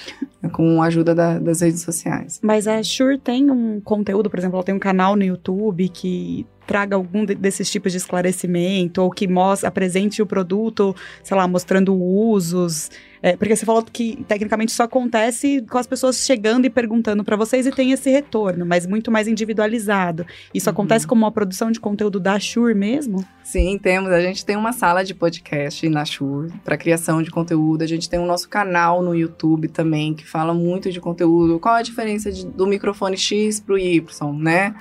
com 0.52 0.82
a 0.82 0.86
ajuda 0.86 1.14
da, 1.14 1.38
das 1.38 1.60
redes 1.60 1.82
sociais. 1.82 2.40
Mas 2.42 2.66
a 2.66 2.82
Shure 2.82 3.18
tem 3.18 3.50
um 3.50 3.80
conteúdo, 3.80 4.30
por 4.30 4.38
exemplo, 4.38 4.56
ela 4.56 4.64
tem 4.64 4.74
um 4.74 4.80
canal 4.80 5.16
no 5.16 5.24
YouTube 5.24 5.88
que 5.88 6.46
traga 6.66 6.96
algum 6.96 7.24
de, 7.24 7.34
desses 7.34 7.70
tipos 7.70 7.92
de 7.92 7.98
esclarecimento 7.98 9.02
ou 9.02 9.10
que 9.10 9.28
mostre, 9.28 9.66
apresente 9.66 10.20
o 10.20 10.26
produto, 10.26 10.94
sei 11.22 11.36
lá, 11.36 11.46
mostrando 11.46 11.94
usos. 11.94 12.90
É, 13.22 13.36
porque 13.36 13.56
você 13.56 13.66
falou 13.66 13.82
que 13.82 14.24
tecnicamente 14.28 14.72
isso 14.72 14.82
acontece 14.82 15.64
com 15.68 15.78
as 15.78 15.86
pessoas 15.86 16.24
chegando 16.24 16.66
e 16.66 16.70
perguntando 16.70 17.24
para 17.24 17.36
vocês 17.36 17.66
e 17.66 17.72
tem 17.72 17.90
esse 17.90 18.10
retorno, 18.10 18.64
mas 18.64 18.86
muito 18.86 19.10
mais 19.10 19.26
individualizado. 19.26 20.26
Isso 20.54 20.68
uhum. 20.68 20.72
acontece 20.72 21.06
como 21.06 21.24
uma 21.24 21.32
produção 21.32 21.70
de 21.70 21.80
conteúdo 21.80 22.20
da 22.20 22.38
Shure 22.38 22.74
mesmo? 22.74 23.24
Sim, 23.42 23.78
temos. 23.78 24.10
A 24.12 24.20
gente 24.20 24.44
tem 24.44 24.56
uma 24.56 24.72
sala 24.72 25.02
de 25.04 25.14
podcast 25.14 25.88
na 25.88 26.04
Shure 26.04 26.52
para 26.64 26.76
criação 26.76 27.22
de 27.22 27.30
conteúdo. 27.30 27.82
A 27.82 27.86
gente 27.86 28.08
tem 28.08 28.20
o 28.20 28.26
nosso 28.26 28.48
canal 28.48 29.02
no 29.02 29.14
YouTube 29.14 29.68
também 29.68 30.14
que 30.14 30.26
fala 30.26 30.54
muito 30.54 30.92
de 30.92 31.00
conteúdo. 31.00 31.58
Qual 31.58 31.74
a 31.74 31.82
diferença 31.82 32.30
de, 32.30 32.46
do 32.46 32.66
microfone 32.66 33.16
X 33.16 33.60
para 33.60 33.74
o 33.74 33.78
Y, 33.78 34.32
né? 34.38 34.74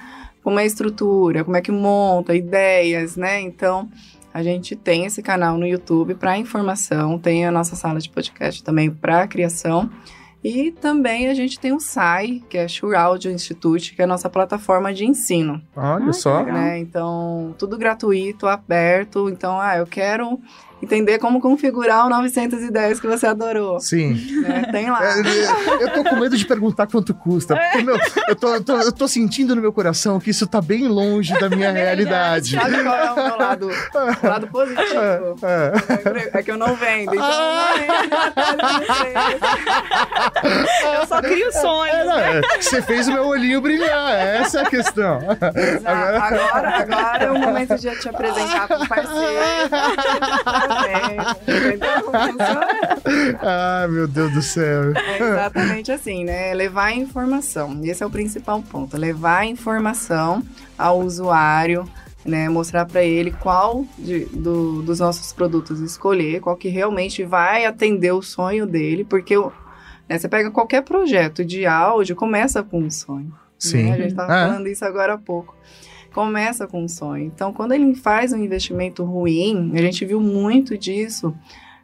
Como 0.45 0.60
é 0.60 0.62
a 0.62 0.65
estrutura, 0.67 1.43
como 1.43 1.58
é 1.58 1.62
que 1.62 1.71
monta, 1.71 2.36
ideias, 2.36 3.17
né? 3.17 3.41
Então, 3.41 3.89
a 4.31 4.43
gente 4.43 4.75
tem 4.75 5.03
esse 5.03 5.23
canal 5.23 5.58
no 5.58 5.65
YouTube 5.65 6.13
para 6.13 6.38
informação, 6.38 7.17
tem 7.17 7.47
a 7.47 7.51
nossa 7.51 7.75
sala 7.75 7.99
de 7.99 8.08
podcast 8.08 8.63
também 8.63 8.91
para 8.91 9.27
criação. 9.27 9.89
E 10.43 10.71
também 10.71 11.29
a 11.29 11.34
gente 11.34 11.60
tem 11.60 11.73
o 11.73 11.79
SAI, 11.79 12.43
que 12.47 12.60
é 12.60 12.67
Shure 12.67 12.95
Audio 12.95 13.31
Institute, 13.31 13.95
que 13.95 14.01
é 14.03 14.05
a 14.05 14.08
nossa 14.08 14.29
plataforma 14.29 14.93
de 14.93 15.03
ensino. 15.03 15.60
Olha 15.75 16.10
ah, 16.10 16.13
só. 16.13 16.43
Né? 16.43 16.77
Então, 16.77 17.55
tudo 17.58 17.75
gratuito, 17.75 18.45
aberto. 18.45 19.27
Então, 19.27 19.60
ah, 19.60 19.77
eu 19.77 19.88
quero 19.88 20.39
entender 20.85 21.19
como 21.19 21.41
configurar 21.41 22.05
o 22.05 22.09
910 22.09 22.99
que 22.99 23.07
você 23.07 23.25
adorou. 23.27 23.79
Sim. 23.79 24.17
É, 24.45 24.71
tem 24.71 24.89
lá. 24.89 25.03
É, 25.03 25.19
é, 25.19 25.83
eu 25.83 25.93
tô 25.93 26.03
com 26.03 26.15
medo 26.17 26.37
de 26.37 26.45
perguntar 26.45 26.87
quanto 26.87 27.13
custa. 27.13 27.55
Porque, 27.55 27.83
meu, 27.83 27.97
eu 28.27 28.35
tô, 28.35 28.53
eu, 28.53 28.63
tô, 28.63 28.77
eu 28.77 28.91
tô 28.91 29.07
sentindo 29.07 29.55
no 29.55 29.61
meu 29.61 29.73
coração 29.73 30.19
que 30.19 30.29
isso 30.29 30.45
tá 30.47 30.61
bem 30.61 30.87
longe 30.87 31.33
da 31.39 31.49
minha 31.49 31.71
realidade. 31.73 32.51
Sabe 32.51 32.83
qual 32.83 32.95
é 32.95 33.11
o 33.11 33.15
meu 33.15 33.37
lado, 33.37 33.69
o 34.23 34.27
lado 34.27 34.47
positivo? 34.47 35.35
É, 35.43 35.73
é. 36.33 36.39
é, 36.39 36.43
que 36.43 36.51
eu 36.51 36.57
não 36.57 36.75
vendo, 36.75 37.13
então 37.13 37.25
ah. 37.25 37.73
Eu 40.99 41.07
só 41.07 41.21
crio 41.21 41.51
sonhos. 41.51 41.95
É, 41.95 42.41
você 42.61 42.81
fez 42.81 43.07
o 43.07 43.13
meu 43.13 43.27
olhinho 43.27 43.61
brilhar, 43.61 44.11
essa 44.15 44.59
é 44.59 44.61
a 44.63 44.69
questão. 44.69 45.19
Agora... 45.85 46.23
agora, 46.23 46.77
agora 46.77 47.23
é 47.23 47.31
o 47.31 47.39
momento 47.39 47.75
de 47.77 47.87
eu 47.87 47.99
te 47.99 48.09
apresentar 48.09 48.67
para 48.67 48.77
o 48.77 48.85
parceiro. 50.75 51.23
ah, 53.41 53.88
meu 53.89 54.07
Deus 54.07 54.31
do 54.33 54.41
céu. 54.41 54.93
É 54.93 55.17
exatamente 55.17 55.91
assim, 55.91 56.23
né? 56.23 56.53
Levar 56.53 56.91
informação. 56.91 57.79
Esse 57.83 58.03
é 58.03 58.05
o 58.05 58.09
principal 58.09 58.61
ponto. 58.61 58.97
Levar 58.97 59.45
informação 59.45 60.43
ao 60.77 60.99
usuário, 60.99 61.88
né? 62.23 62.49
Mostrar 62.49 62.85
para 62.85 63.03
ele 63.03 63.31
qual 63.31 63.85
de, 63.97 64.25
do, 64.25 64.81
dos 64.81 64.99
nossos 64.99 65.31
produtos 65.33 65.79
escolher, 65.79 66.41
qual 66.41 66.55
que 66.55 66.67
realmente 66.67 67.23
vai 67.23 67.65
atender 67.65 68.11
o 68.11 68.21
sonho 68.21 68.65
dele, 68.65 69.03
porque 69.03 69.35
né, 70.07 70.17
você 70.17 70.27
pega 70.27 70.51
qualquer 70.51 70.81
projeto 70.83 71.43
de 71.43 71.65
áudio, 71.65 72.15
começa 72.15 72.61
com 72.63 72.79
um 72.81 72.91
sonho. 72.91 73.33
Sim. 73.57 73.83
Né? 73.83 73.93
A 73.93 73.97
gente 73.97 74.07
estava 74.07 74.33
é. 74.33 74.47
falando 74.47 74.67
isso 74.67 74.83
agora 74.83 75.13
há 75.13 75.17
pouco 75.17 75.55
começa 76.15 76.65
com 76.65 76.86
um 76.86 76.88
sonho. 76.88 77.25
Então, 77.25 77.51
quando 77.51 77.73
ele 77.73 77.93
faz 77.93 78.32
um 78.32 78.38
investimento 78.38 79.04
ruim, 79.04 79.73
a 79.75 79.80
gente 79.80 80.06
viu 80.06 80.21
muito 80.21 80.78
disso 80.78 81.36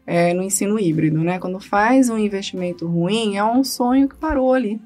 é, 0.07 0.33
no 0.33 0.41
ensino 0.41 0.79
híbrido, 0.79 1.19
né? 1.19 1.37
Quando 1.37 1.59
faz 1.59 2.09
um 2.09 2.17
investimento 2.17 2.87
ruim, 2.87 3.35
é 3.35 3.43
um 3.43 3.61
sonho 3.61 4.07
que 4.07 4.15
parou 4.15 4.53
ali, 4.53 4.79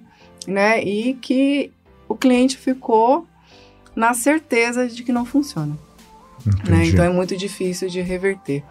né? 0.47 0.83
E 0.83 1.13
que 1.13 1.71
o 2.09 2.15
cliente 2.15 2.57
ficou 2.57 3.27
na 3.95 4.15
certeza 4.15 4.87
de 4.87 5.03
que 5.03 5.11
não 5.11 5.23
funciona. 5.23 5.77
Né? 6.67 6.87
Então, 6.87 7.05
é 7.05 7.09
muito 7.09 7.37
difícil 7.37 7.87
de 7.87 8.01
reverter. 8.01 8.63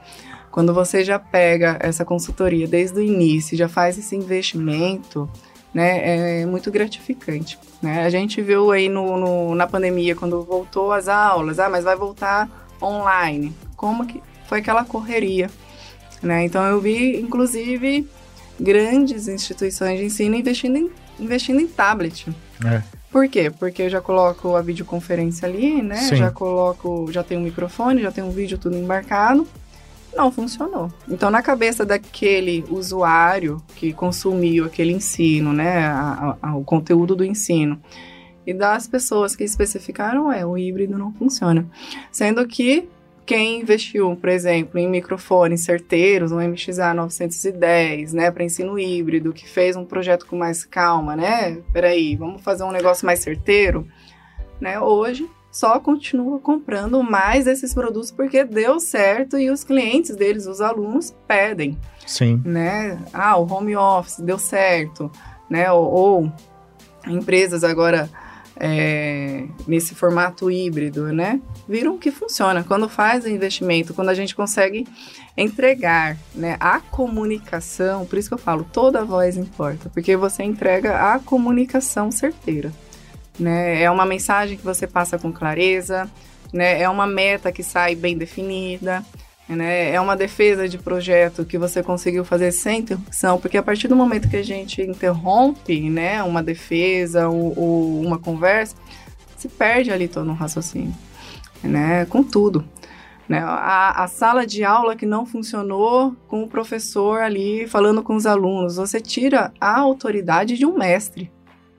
Quando 0.51 0.75
você 0.75 1.05
já 1.05 1.21
pega 1.21 1.79
essa 1.81 2.05
consultoria 2.05 2.67
desde 2.67 2.99
o 2.99 3.03
início, 3.03 3.57
já 3.57 3.69
faz 3.69 3.97
esse 3.97 4.17
investimento, 4.17 5.31
né, 5.75 6.43
é 6.43 6.47
muito 6.47 6.71
gratificante. 6.71 7.59
Né? 7.83 8.05
A 8.05 8.09
gente 8.09 8.41
viu 8.41 8.71
aí 8.71 8.89
no, 8.89 9.19
no, 9.19 9.55
na 9.55 9.67
pandemia, 9.67 10.15
quando 10.15 10.43
voltou 10.45 10.93
as 10.93 11.09
aulas, 11.09 11.59
ah, 11.59 11.69
mas 11.69 11.85
vai 11.85 11.97
voltar 11.97 12.49
online. 12.81 13.53
Como 13.77 14.07
que 14.07 14.23
foi 14.47 14.61
aquela 14.61 14.85
correria? 14.85 15.51
Né? 16.23 16.45
Então 16.45 16.65
eu 16.65 16.81
vi, 16.81 17.21
inclusive, 17.21 18.09
grandes 18.59 19.27
instituições 19.27 19.99
de 19.99 20.07
ensino 20.07 20.37
investindo 20.37 20.77
em, 20.77 20.91
investindo 21.19 21.61
em 21.61 21.67
tablet. 21.67 22.29
É. 22.65 22.83
Por 23.11 23.29
quê? 23.29 23.51
Porque 23.51 23.83
eu 23.83 23.91
já 23.91 24.01
coloco 24.01 24.57
a 24.57 24.63
videoconferência 24.63 25.47
ali, 25.47 25.83
né? 25.83 25.97
Sim. 25.97 26.17
Já 26.17 26.31
coloco, 26.31 27.11
já 27.13 27.23
tem 27.23 27.39
um 27.39 27.43
microfone, 27.43 28.03
já 28.03 28.11
tem 28.11 28.25
um 28.25 28.31
vídeo 28.31 28.59
tudo 28.59 28.77
embarcado 28.77 29.47
não 30.15 30.31
funcionou. 30.31 30.93
Então, 31.09 31.31
na 31.31 31.43
cabeça 31.43 31.85
daquele 31.85 32.65
usuário 32.69 33.63
que 33.77 33.93
consumiu 33.93 34.65
aquele 34.65 34.93
ensino, 34.93 35.53
né, 35.53 35.87
a, 35.87 36.37
a, 36.41 36.57
o 36.57 36.65
conteúdo 36.65 37.15
do 37.15 37.25
ensino, 37.25 37.81
e 38.47 38.53
das 38.53 38.87
pessoas 38.87 39.35
que 39.35 39.43
especificaram, 39.43 40.31
é, 40.31 40.45
o 40.45 40.57
híbrido 40.57 40.99
não 40.99 41.13
funciona. 41.13 41.67
Sendo 42.13 42.47
que 42.47 42.89
quem 43.25 43.61
investiu, 43.61 44.15
por 44.17 44.29
exemplo, 44.29 44.79
em 44.79 44.87
microfones 44.87 45.65
certeiros, 45.65 46.31
um 46.31 46.41
MXA 46.47 46.93
910, 46.93 48.13
né, 48.13 48.31
para 48.31 48.45
ensino 48.45 48.79
híbrido, 48.79 49.33
que 49.33 49.49
fez 49.49 49.77
um 49.77 49.85
projeto 49.85 50.27
com 50.27 50.37
mais 50.37 50.65
calma, 50.65 51.17
né, 51.17 51.59
peraí, 51.73 52.17
vamos 52.17 52.43
fazer 52.43 52.65
um 52.65 52.71
negócio 52.71 53.07
mais 53.07 53.21
certeiro, 53.21 53.89
né, 54.61 54.79
hoje 54.79 55.29
só 55.55 55.79
continua 55.79 56.41
comprando 56.41 57.01
mais 57.01 57.45
desses 57.45 57.73
produtos 57.73 58.11
porque 58.11 58.43
deu 58.43 58.81
certo 58.81 59.39
e 59.39 59.51
os 59.51 59.63
clientes 59.63 60.17
deles, 60.17 60.49
os 60.49 60.61
alunos, 60.61 61.15
pedem. 61.29 61.79
Sim. 62.05 62.43
Né? 62.45 62.99
Ah, 63.13 63.37
o 63.37 63.49
home 63.49 63.77
office 63.77 64.19
deu 64.19 64.37
certo, 64.37 65.09
né? 65.49 65.71
Ou, 65.71 65.85
ou 65.85 66.33
empresas 67.07 67.63
agora 67.63 68.11
é, 68.57 69.45
nesse 69.65 69.95
formato 69.95 70.51
híbrido, 70.51 71.13
né? 71.13 71.41
Viram 71.69 71.99
que 71.99 72.11
funciona. 72.11 72.65
Quando 72.65 72.89
faz 72.89 73.25
o 73.25 73.29
investimento, 73.29 73.95
quando 73.95 74.09
a 74.09 74.15
gente 74.15 74.35
consegue 74.35 74.85
entregar 75.37 76.17
né, 76.35 76.57
a 76.59 76.81
comunicação, 76.81 78.05
por 78.07 78.19
isso 78.19 78.29
que 78.29 78.35
eu 78.35 78.39
falo, 78.39 78.67
toda 78.73 79.05
voz 79.05 79.37
importa, 79.37 79.89
porque 79.89 80.17
você 80.17 80.43
entrega 80.43 81.15
a 81.15 81.21
comunicação 81.21 82.11
certeira. 82.11 82.73
Né? 83.39 83.83
É 83.83 83.91
uma 83.91 84.07
mensagem 84.07 84.57
que 84.57 84.65
você 84.65 84.87
passa 84.87 85.19
com 85.19 85.33
clareza, 85.33 86.11
né? 86.53 86.81
é 86.81 86.89
uma 86.89 87.07
meta 87.07 87.51
que 87.51 87.63
sai 87.63 87.95
bem 87.95 88.17
definida. 88.17 89.05
Né? 89.49 89.91
É 89.93 90.01
uma 90.01 90.17
defesa 90.17 90.69
de 90.69 90.79
projeto 90.79 91.45
que 91.45 91.59
você 91.59 91.83
conseguiu 91.83 92.25
fazer 92.25 92.51
sem 92.53 92.81
interrupção, 92.81 93.39
porque 93.39 93.59
a 93.59 93.63
partir 93.63 93.89
do 93.89 93.97
momento 93.97 94.29
que 94.29 94.37
a 94.37 94.43
gente 94.43 94.81
interrompe 94.81 95.91
né, 95.91 96.23
uma 96.23 96.43
defesa 96.43 97.29
ou, 97.29 97.59
ou 97.59 98.01
uma 98.01 98.19
conversa, 98.19 98.75
se 99.37 99.49
perde 99.49 99.91
ali 99.91 100.09
todo 100.09 100.31
um 100.31 100.35
raciocínio, 100.35 100.95
né? 101.63 102.07
com 102.07 102.23
tudo. 102.23 102.65
Né? 103.29 103.39
A, 103.39 104.05
a, 104.05 104.07
sala 104.07 104.47
de 104.47 104.65
aula 104.65 104.97
que 104.97 105.07
não 105.07 105.27
funcionou 105.27 106.15
com 106.29 106.43
o 106.43 106.49
professor 106.49 107.21
ali 107.21 107.67
falando 107.67 108.03
com 108.03 108.17
os 108.17 108.27
alunos, 108.27 108.77
você 108.77 109.01
tira 109.01 109.53
a 109.61 109.79
autoridade 109.79 110.57
de 110.57 110.67
um 110.67 110.77
mestre. 110.77 111.31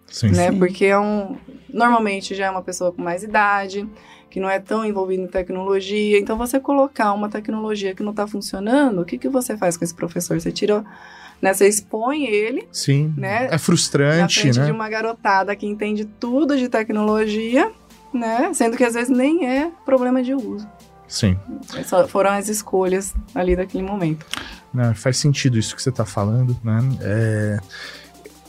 Sim, 0.08 0.30
né? 0.30 0.52
Sim. 0.52 0.60
Porque 0.60 0.86
é 0.86 1.00
um, 1.00 1.38
normalmente 1.72 2.34
já 2.36 2.46
é 2.46 2.50
uma 2.50 2.62
pessoa 2.62 2.92
com 2.92 3.02
mais 3.02 3.24
idade, 3.24 3.88
que 4.30 4.40
não 4.40 4.50
é 4.50 4.60
tão 4.60 4.86
envolvido 4.86 5.24
em 5.24 5.28
tecnologia. 5.28 6.20
Então, 6.20 6.38
você 6.38 6.60
colocar 6.60 7.14
uma 7.14 7.30
tecnologia 7.30 7.96
que 7.96 8.04
não 8.04 8.12
está 8.12 8.28
funcionando, 8.28 9.02
o 9.02 9.06
que, 9.06 9.18
que 9.18 9.30
você 9.30 9.58
faz 9.58 9.78
com 9.78 9.84
esse 9.84 9.94
professor? 9.94 10.40
Você 10.40 10.52
tira. 10.52 10.84
Né, 11.42 11.54
você 11.54 11.68
expõe 11.68 12.26
ele. 12.26 12.68
Sim. 12.72 13.14
Né, 13.18 13.50
é 13.52 13.58
frustrante, 13.58 14.46
né? 14.46 14.66
de 14.66 14.72
uma 14.72 14.88
garotada 14.88 15.54
que 15.56 15.66
entende 15.66 16.06
tudo 16.06 16.58
de 16.58 16.70
tecnologia, 16.70 17.72
né? 18.14 18.54
Sendo 18.54 18.78
que 18.78 18.84
às 18.86 18.94
vezes 18.94 19.10
nem 19.10 19.46
é 19.46 19.70
problema 19.86 20.24
de 20.24 20.34
uso. 20.34 20.68
Sim. 21.08 21.38
Só 21.86 22.08
foram 22.08 22.32
as 22.32 22.48
escolhas 22.48 23.14
ali 23.34 23.56
daquele 23.56 23.84
momento. 23.84 24.26
Não, 24.74 24.96
faz 24.96 25.18
sentido 25.18 25.58
isso 25.58 25.76
que 25.76 25.82
você 25.82 25.90
está 25.90 26.06
falando, 26.06 26.58
né? 26.64 26.80
É 27.02 27.60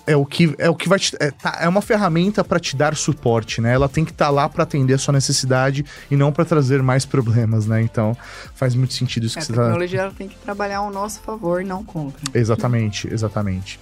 é 0.07 0.17
o 0.17 0.25
que 0.25 0.55
é 0.59 0.71
o 0.71 0.75
que 0.75 0.89
vai 0.89 0.99
te, 0.99 1.17
é, 1.19 1.31
tá, 1.31 1.59
é 1.61 1.69
uma 1.69 1.83
ferramenta 1.83 2.45
para 2.45 2.61
te 2.61 2.77
dar 2.77 2.95
suporte, 2.95 3.61
né? 3.61 3.75
Ela 3.75 3.89
tem 3.89 4.05
que 4.05 4.13
estar 4.13 4.27
tá 4.27 4.31
lá 4.31 4.49
para 4.49 4.63
atender 4.63 4.95
a 4.95 4.99
sua 4.99 5.13
necessidade 5.13 5.85
e 6.11 6.17
não 6.17 6.33
para 6.33 6.45
trazer 6.45 6.83
mais 6.83 7.05
problemas, 7.05 7.67
né? 7.67 7.83
Então 7.83 8.17
faz 8.55 8.75
muito 8.75 8.95
sentido 8.95 9.27
isso 9.27 9.39
é, 9.39 9.41
que 9.41 9.47
você 9.47 9.53
tá. 9.53 9.63
A 9.63 9.65
tecnologia 9.65 10.01
ela 10.03 10.13
tem 10.13 10.29
que 10.29 10.37
trabalhar 10.37 10.79
ao 10.79 10.91
nosso 10.91 11.21
favor, 11.21 11.65
não 11.65 11.85
contra. 11.85 12.21
Exatamente, 12.33 13.13
exatamente. 13.13 13.81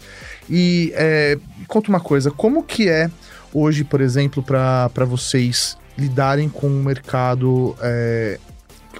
E 0.49 0.93
é, 0.95 1.39
conta 1.69 1.89
uma 1.89 2.01
coisa, 2.01 2.31
como 2.31 2.63
que 2.63 2.89
é 2.89 3.11
hoje, 3.53 3.85
por 3.85 4.01
exemplo, 4.01 4.43
para 4.43 5.05
vocês 5.07 5.77
lidarem 5.97 6.49
com 6.49 6.67
um 6.67 6.83
mercado 6.83 7.77
é, 7.81 8.39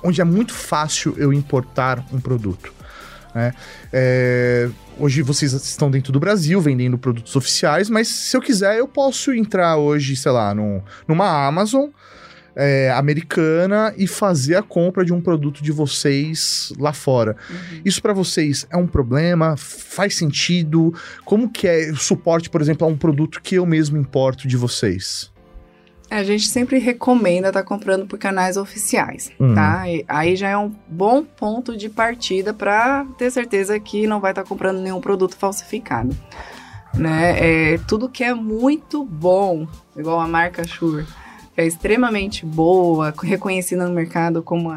onde 0.03 0.21
é 0.21 0.25
muito 0.25 0.53
fácil 0.53 1.15
eu 1.17 1.33
importar 1.33 2.05
um 2.13 2.21
produto? 2.21 2.73
Né? 3.35 3.53
É, 3.93 4.71
hoje 4.99 5.23
vocês 5.23 5.53
estão 5.53 5.91
dentro 5.91 6.13
do 6.13 6.21
Brasil 6.21 6.61
vendendo 6.61 6.97
produtos 6.97 7.35
oficiais, 7.35 7.91
mas 7.91 8.09
se 8.09 8.37
eu 8.37 8.41
quiser, 8.41 8.79
eu 8.79 8.87
posso 8.87 9.33
entrar 9.33 9.77
hoje, 9.77 10.15
sei 10.17 10.33
lá, 10.33 10.55
num, 10.55 10.81
numa 11.09 11.47
Amazon 11.47 11.89
é, 12.57 12.91
americana 12.93 13.93
e 13.97 14.07
fazer 14.07 14.57
a 14.57 14.63
compra 14.63 15.05
de 15.05 15.13
um 15.13 15.21
produto 15.21 15.63
de 15.63 15.73
vocês 15.73 16.73
lá 16.79 16.93
fora. 16.93 17.37
Uhum. 17.51 17.81
Isso 17.85 18.01
para 18.01 18.13
vocês 18.13 18.67
é 18.71 18.77
um 18.77 18.87
problema? 18.87 19.57
Faz 19.57 20.17
sentido? 20.17 20.95
Como 21.25 21.51
que 21.51 21.67
é 21.67 21.91
o 21.91 21.97
suporte, 21.97 22.49
por 22.49 22.61
exemplo, 22.61 22.87
a 22.87 22.91
um 22.91 22.97
produto 22.97 23.41
que 23.43 23.57
eu 23.57 23.67
mesmo 23.67 23.99
importo 23.99 24.47
de 24.47 24.57
vocês? 24.57 25.34
A 26.15 26.23
gente 26.23 26.47
sempre 26.47 26.79
recomenda 26.79 27.49
estar 27.49 27.63
tá 27.63 27.69
comprando 27.69 28.07
por 28.07 28.19
canais 28.19 28.57
oficiais, 28.57 29.33
uhum. 29.39 29.53
tá? 29.53 29.89
E 29.89 30.05
aí 30.07 30.37
já 30.37 30.49
é 30.49 30.57
um 30.57 30.73
bom 30.87 31.25
ponto 31.25 31.77
de 31.77 31.89
partida 31.89 32.55
para 32.55 33.05
ter 33.19 33.33
certeza 33.33 33.79
que 33.81 34.07
não 34.07 34.21
vai 34.21 34.31
estar 34.31 34.45
tá 34.45 34.49
comprando 34.49 34.81
nenhum 34.81 35.01
produto 35.01 35.37
falsificado. 35.37 36.17
Né? 36.95 37.73
É, 37.75 37.79
tudo 37.89 38.09
que 38.09 38.23
é 38.23 38.33
muito 38.33 39.05
bom, 39.05 39.67
igual 39.97 40.21
a 40.21 40.29
marca 40.29 40.63
Shure, 40.63 41.05
é 41.57 41.67
extremamente 41.67 42.47
boa, 42.47 43.13
reconhecida 43.21 43.85
no 43.85 43.93
mercado 43.93 44.41
como 44.41 44.71
a, 44.71 44.77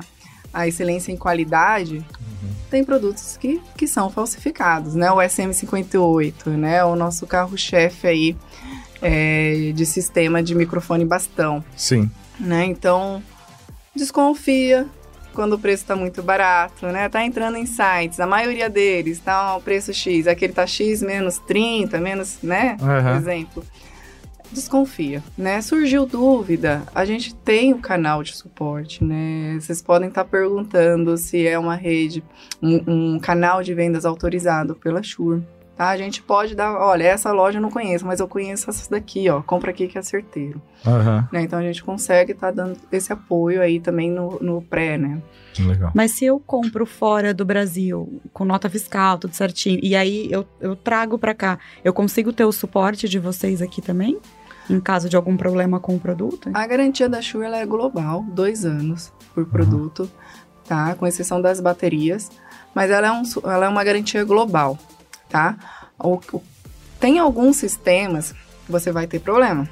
a 0.52 0.68
excelência 0.68 1.12
em 1.12 1.18
qualidade, 1.18 1.98
uhum. 1.98 2.50
tem 2.72 2.84
produtos 2.84 3.38
que, 3.38 3.62
que 3.78 3.88
são 3.88 4.10
falsificados, 4.10 4.96
né? 4.96 5.12
O 5.12 5.18
SM58, 5.18 6.48
né? 6.48 6.84
O 6.84 6.96
nosso 6.96 7.28
carro-chefe 7.28 8.08
aí 8.08 8.36
é, 9.02 9.72
de 9.74 9.86
sistema 9.86 10.42
de 10.42 10.56
microfone 10.56 11.06
bastão. 11.06 11.64
Sim. 11.76 12.10
Né? 12.40 12.66
Então, 12.66 13.22
desconfia 13.96 14.88
quando 15.34 15.54
o 15.54 15.60
preço 15.60 15.84
está 15.84 15.96
muito 15.96 16.24
barato, 16.24 16.88
né? 16.88 17.08
Tá 17.10 17.24
entrando 17.24 17.58
em 17.58 17.66
sites, 17.68 18.20
a 18.20 18.26
maioria 18.26 18.68
deles 18.68 19.20
tá 19.20 19.36
ao 19.36 19.62
preço 19.62 19.94
X, 19.94 20.26
aquele 20.26 20.52
tá 20.52 20.66
X 20.66 21.04
menos 21.04 21.38
30, 21.38 22.00
menos, 22.00 22.40
né? 22.42 22.76
Uhum. 22.82 23.04
Por 23.04 23.16
exemplo. 23.18 23.64
Desconfia, 24.52 25.22
né? 25.38 25.62
Surgiu 25.62 26.06
dúvida, 26.06 26.82
a 26.96 27.04
gente 27.04 27.36
tem 27.36 27.74
o 27.74 27.80
canal 27.80 28.24
de 28.24 28.36
suporte, 28.36 29.04
né? 29.04 29.58
Vocês 29.60 29.82
podem 29.82 30.08
estar 30.08 30.24
tá 30.24 30.30
perguntando 30.30 31.18
se 31.18 31.46
é 31.46 31.60
uma 31.60 31.76
rede, 31.76 32.24
um, 32.64 33.16
um 33.16 33.20
canal 33.20 33.62
de 33.62 33.74
vendas 33.74 34.06
autorizado 34.06 34.74
pela 34.74 35.04
Shure 35.04 35.44
tá? 35.78 35.90
A 35.90 35.98
gente 35.98 36.22
pode 36.24 36.56
dar, 36.56 36.74
olha, 36.74 37.04
essa 37.04 37.32
loja 37.32 37.60
eu 37.60 37.62
não 37.62 37.70
conheço, 37.70 38.06
mas 38.06 38.20
eu 38.20 38.28
conheço 38.28 38.70
essa 38.70 38.90
daqui, 38.90 39.30
ó, 39.30 39.42
compra 39.42 39.70
aqui 39.70 39.88
que 39.88 39.98
é 39.98 40.02
certeiro. 40.02 40.60
Uhum. 40.86 41.24
Né? 41.32 41.44
Então 41.44 41.60
a 41.60 41.62
gente 41.62 41.84
consegue 41.84 42.32
estar 42.32 42.48
tá 42.48 42.64
dando 42.64 42.78
esse 42.92 43.14
apoio 43.14 43.62
aí 43.62 43.80
também 43.80 44.10
no, 44.10 44.40
no 44.42 44.62
pré, 44.62 44.98
né? 44.98 45.22
Legal. 45.60 45.92
Mas 45.94 46.12
se 46.12 46.26
eu 46.26 46.40
compro 46.40 46.86
fora 46.86 47.34
do 47.34 47.46
Brasil, 47.46 48.22
com 48.34 48.44
nota 48.44 48.70
fiscal, 48.70 49.18
tudo 49.18 49.34
certinho, 49.34 49.80
e 49.82 49.96
aí 49.96 50.28
eu, 50.32 50.46
eu 50.60 50.76
trago 50.76 51.18
para 51.18 51.34
cá, 51.34 51.60
eu 51.84 51.94
consigo 51.94 52.34
ter 52.34 52.46
o 52.46 52.52
suporte 52.52 53.08
de 53.08 53.20
vocês 53.20 53.62
aqui 53.62 53.82
também? 53.82 54.20
Em 54.70 54.80
caso 54.80 55.08
de 55.08 55.16
algum 55.16 55.38
problema 55.38 55.80
com 55.80 55.96
o 55.96 56.00
produto? 56.00 56.50
A 56.54 56.68
garantia 56.68 57.08
da 57.08 57.22
Shure 57.22 57.46
ela 57.46 57.58
é 57.58 57.66
global, 57.66 58.24
dois 58.28 58.66
anos 58.66 59.14
por 59.34 59.46
produto, 59.46 60.02
uhum. 60.02 60.10
tá? 60.68 60.96
Com 60.96 61.08
exceção 61.08 61.42
das 61.42 61.62
baterias. 61.62 62.30
Mas 62.76 62.92
ela 62.92 63.08
é, 63.08 63.12
um, 63.12 63.24
ela 63.46 63.66
é 63.66 63.70
uma 63.70 63.84
garantia 63.84 64.24
global 64.24 64.78
tá? 65.30 65.58
O, 66.00 66.20
o, 66.34 66.42
tem 67.00 67.20
alguns 67.20 67.58
sistemas 67.58 68.34
que 68.66 68.72
você 68.72 68.92
vai 68.92 69.08
ter 69.08 69.20
problema. 69.20 69.68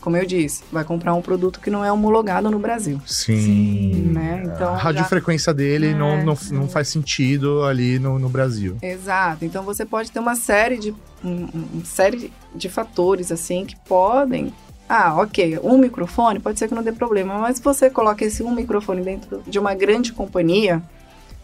Como 0.00 0.16
eu 0.16 0.24
disse, 0.24 0.64
vai 0.72 0.82
comprar 0.82 1.14
um 1.14 1.20
produto 1.20 1.60
que 1.60 1.70
não 1.70 1.84
é 1.84 1.92
homologado 1.92 2.50
no 2.50 2.58
Brasil. 2.58 3.00
Sim. 3.06 3.40
Sim 3.40 4.00
né? 4.12 4.42
Então, 4.46 4.74
a 4.74 4.76
radiofrequência 4.76 5.52
dele 5.52 5.88
é, 5.88 5.94
não, 5.94 6.24
não, 6.24 6.36
não 6.52 6.68
faz 6.68 6.88
sentido 6.88 7.64
ali 7.64 7.98
no, 7.98 8.18
no 8.18 8.28
Brasil. 8.28 8.78
Exato. 8.80 9.44
Então 9.44 9.62
você 9.62 9.84
pode 9.84 10.10
ter 10.10 10.18
uma 10.18 10.34
série 10.34 10.78
de, 10.78 10.94
um, 11.22 11.84
série 11.84 12.32
de 12.54 12.68
fatores 12.68 13.30
assim 13.30 13.66
que 13.66 13.76
podem 13.76 14.52
ah, 14.88 15.14
ok, 15.20 15.60
um 15.62 15.78
microfone 15.78 16.40
pode 16.40 16.58
ser 16.58 16.66
que 16.66 16.74
não 16.74 16.82
dê 16.82 16.90
problema, 16.90 17.38
mas 17.38 17.58
se 17.58 17.62
você 17.62 17.88
coloca 17.88 18.24
esse 18.24 18.42
um 18.42 18.52
microfone 18.52 19.02
dentro 19.02 19.40
de 19.46 19.56
uma 19.56 19.72
grande 19.72 20.12
companhia, 20.12 20.82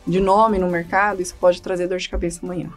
de 0.04 0.18
nome 0.18 0.58
no 0.58 0.68
mercado, 0.68 1.22
isso 1.22 1.36
pode 1.38 1.62
trazer 1.62 1.86
dor 1.86 1.98
de 1.98 2.08
cabeça 2.08 2.40
amanhã. 2.42 2.70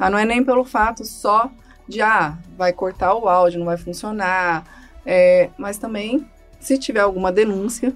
Ah, 0.00 0.08
não 0.08 0.16
é 0.16 0.24
nem 0.24 0.42
pelo 0.42 0.64
fato 0.64 1.04
só 1.04 1.50
de, 1.86 2.00
ah, 2.00 2.38
vai 2.56 2.72
cortar 2.72 3.14
o 3.14 3.28
áudio, 3.28 3.58
não 3.58 3.66
vai 3.66 3.76
funcionar, 3.76 4.64
é, 5.04 5.50
mas 5.58 5.76
também, 5.76 6.26
se 6.58 6.78
tiver 6.78 7.00
alguma 7.00 7.30
denúncia, 7.30 7.92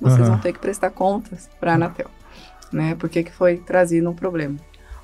vocês 0.00 0.20
uhum. 0.20 0.34
vão 0.34 0.38
ter 0.38 0.52
que 0.52 0.60
prestar 0.60 0.90
contas 0.90 1.50
para 1.58 1.72
a 1.72 1.74
Anatel, 1.74 2.08
né? 2.72 2.94
Porque 2.94 3.24
que 3.24 3.32
foi 3.32 3.56
trazido 3.56 4.08
um 4.08 4.14
problema. 4.14 4.56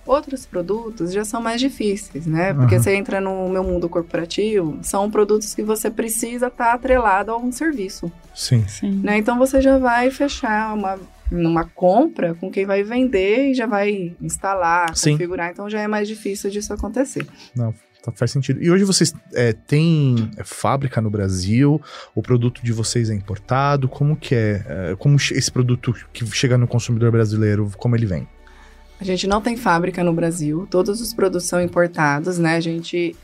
Outros 0.07 0.45
produtos 0.45 1.13
já 1.13 1.25
são 1.25 1.41
mais 1.41 1.61
difíceis, 1.61 2.27
né? 2.27 2.53
Porque 2.53 2.77
uhum. 2.77 2.83
você 2.83 2.95
entra 2.95 3.21
no 3.21 3.49
meu 3.49 3.65
mundo 3.65 3.89
corporativo, 3.89 4.79
são 4.83 5.11
produtos 5.11 5.55
que 5.55 5.63
você 5.63 5.91
precisa 5.91 6.49
estar 6.49 6.67
tá 6.67 6.73
atrelado 6.75 7.33
a 7.33 7.37
um 7.37 7.51
serviço. 7.51 8.13
Sim. 8.35 8.65
Sim. 8.69 9.01
Né? 9.03 9.19
Então 9.19 9.39
você 9.39 9.61
já 9.61 9.79
vai 9.79 10.11
fechar 10.11 10.75
uma 10.75 10.99
numa 11.31 11.65
compra 11.65 12.35
com 12.35 12.51
quem 12.51 12.67
vai 12.67 12.83
vender 12.83 13.51
e 13.51 13.55
já 13.55 13.67
vai 13.67 14.15
instalar, 14.21 14.97
Sim. 14.97 15.13
configurar, 15.13 15.51
então 15.51 15.69
já 15.69 15.81
é 15.81 15.89
mais 15.89 16.07
difícil 16.09 16.51
disso 16.51 16.73
acontecer. 16.73 17.27
Não, 17.55 17.75
tá, 18.03 18.13
faz 18.13 18.31
sentido. 18.31 18.63
E 18.63 18.71
hoje 18.71 18.85
vocês 18.85 19.13
é, 19.33 19.53
têm 19.53 20.31
fábrica 20.45 21.01
no 21.01 21.11
Brasil? 21.11 21.81
O 22.15 22.23
produto 22.23 22.63
de 22.63 22.73
vocês 22.73 23.11
é 23.11 23.15
importado? 23.15 23.89
Como 23.89 24.17
que 24.17 24.35
é? 24.35 24.65
é? 24.67 24.97
Como 24.97 25.17
esse 25.17 25.51
produto 25.51 25.95
que 26.13 26.27
chega 26.27 26.59
no 26.59 26.67
consumidor 26.67 27.11
brasileiro, 27.11 27.71
como 27.77 27.97
ele 27.97 28.07
vem? 28.07 28.29
A 29.01 29.05
gente 29.05 29.27
não 29.27 29.41
tem 29.41 29.57
fábrica 29.57 30.05
no 30.05 30.13
Brasil, 30.13 30.69
todos 30.71 31.01
os 31.01 31.13
produtos 31.13 31.49
são 31.49 31.61
importados, 31.61 32.39
né? 32.39 32.57
A 32.57 32.61
gente 32.61 33.17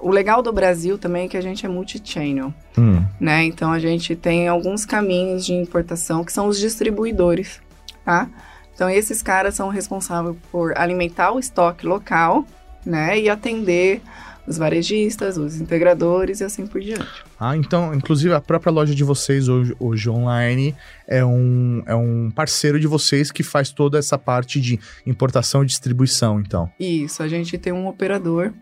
o 0.00 0.10
legal 0.10 0.42
do 0.42 0.52
Brasil 0.52 0.98
também 0.98 1.26
é 1.26 1.28
que 1.28 1.36
a 1.36 1.40
gente 1.40 1.64
é 1.64 1.68
multi-channel, 1.68 2.52
hum. 2.76 3.04
né? 3.18 3.44
Então 3.44 3.72
a 3.72 3.78
gente 3.78 4.16
tem 4.16 4.48
alguns 4.48 4.84
caminhos 4.84 5.44
de 5.44 5.54
importação 5.54 6.24
que 6.24 6.32
são 6.32 6.46
os 6.46 6.58
distribuidores, 6.58 7.60
tá? 8.04 8.28
Então 8.74 8.88
esses 8.88 9.22
caras 9.22 9.54
são 9.54 9.68
responsáveis 9.68 10.36
por 10.50 10.76
alimentar 10.76 11.32
o 11.32 11.38
estoque 11.38 11.86
local, 11.86 12.46
né? 12.84 13.18
E 13.18 13.28
atender 13.28 14.00
os 14.46 14.58
varejistas, 14.58 15.36
os 15.36 15.60
integradores 15.60 16.40
e 16.40 16.44
assim 16.44 16.66
por 16.66 16.80
diante. 16.80 17.06
Ah, 17.38 17.56
então, 17.56 17.94
inclusive 17.94 18.34
a 18.34 18.40
própria 18.40 18.72
loja 18.72 18.94
de 18.94 19.04
vocês 19.04 19.48
hoje, 19.48 19.74
hoje 19.78 20.10
online 20.10 20.74
é 21.06 21.24
um, 21.24 21.82
é 21.86 21.94
um 21.94 22.30
parceiro 22.30 22.80
de 22.80 22.86
vocês 22.86 23.30
que 23.30 23.42
faz 23.42 23.70
toda 23.70 23.98
essa 23.98 24.18
parte 24.18 24.60
de 24.60 24.80
importação 25.06 25.62
e 25.62 25.66
distribuição, 25.66 26.40
então. 26.40 26.70
Isso, 26.80 27.22
a 27.22 27.28
gente 27.28 27.56
tem 27.58 27.72
um 27.72 27.86
operador 27.86 28.52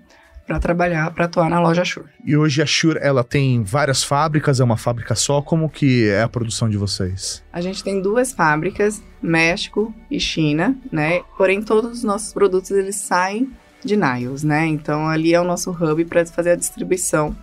para 0.49 0.59
trabalhar, 0.59 1.11
para 1.11 1.27
atuar 1.27 1.51
na 1.51 1.61
loja 1.61 1.85
Shure. 1.85 2.07
E 2.25 2.35
hoje 2.35 2.63
a 2.63 2.67
Shure, 2.67 2.99
ela 3.03 3.23
tem 3.23 3.63
várias 3.63 4.03
fábricas, 4.03 4.61
é 4.61 4.65
uma 4.65 4.79
fábrica 4.79 5.15
só, 5.15 5.43
como 5.43 5.69
que 5.69 6.09
é 6.09 6.23
a 6.23 6.29
produção 6.29 6.71
de 6.71 6.79
vocês? 6.79 7.45
A 7.53 7.61
gente 7.61 7.85
tem 7.85 8.01
duas 8.01 8.33
fábricas, 8.33 9.03
México 9.21 9.95
e 10.11 10.19
China, 10.19 10.75
né? 10.91 11.21
Porém, 11.37 11.61
todos 11.61 11.99
os 11.99 12.03
nossos 12.03 12.33
produtos, 12.33 12.71
eles 12.71 12.97
saem 12.97 13.53
de 13.85 13.95
Niles, 13.95 14.43
né? 14.43 14.67
Então, 14.67 15.07
ali 15.07 15.35
é 15.35 15.41
o 15.41 15.45
nosso 15.45 15.71
hub 15.71 16.03
para 16.07 16.25
fazer 16.25 16.53
a 16.53 16.57
distribuição 16.57 17.37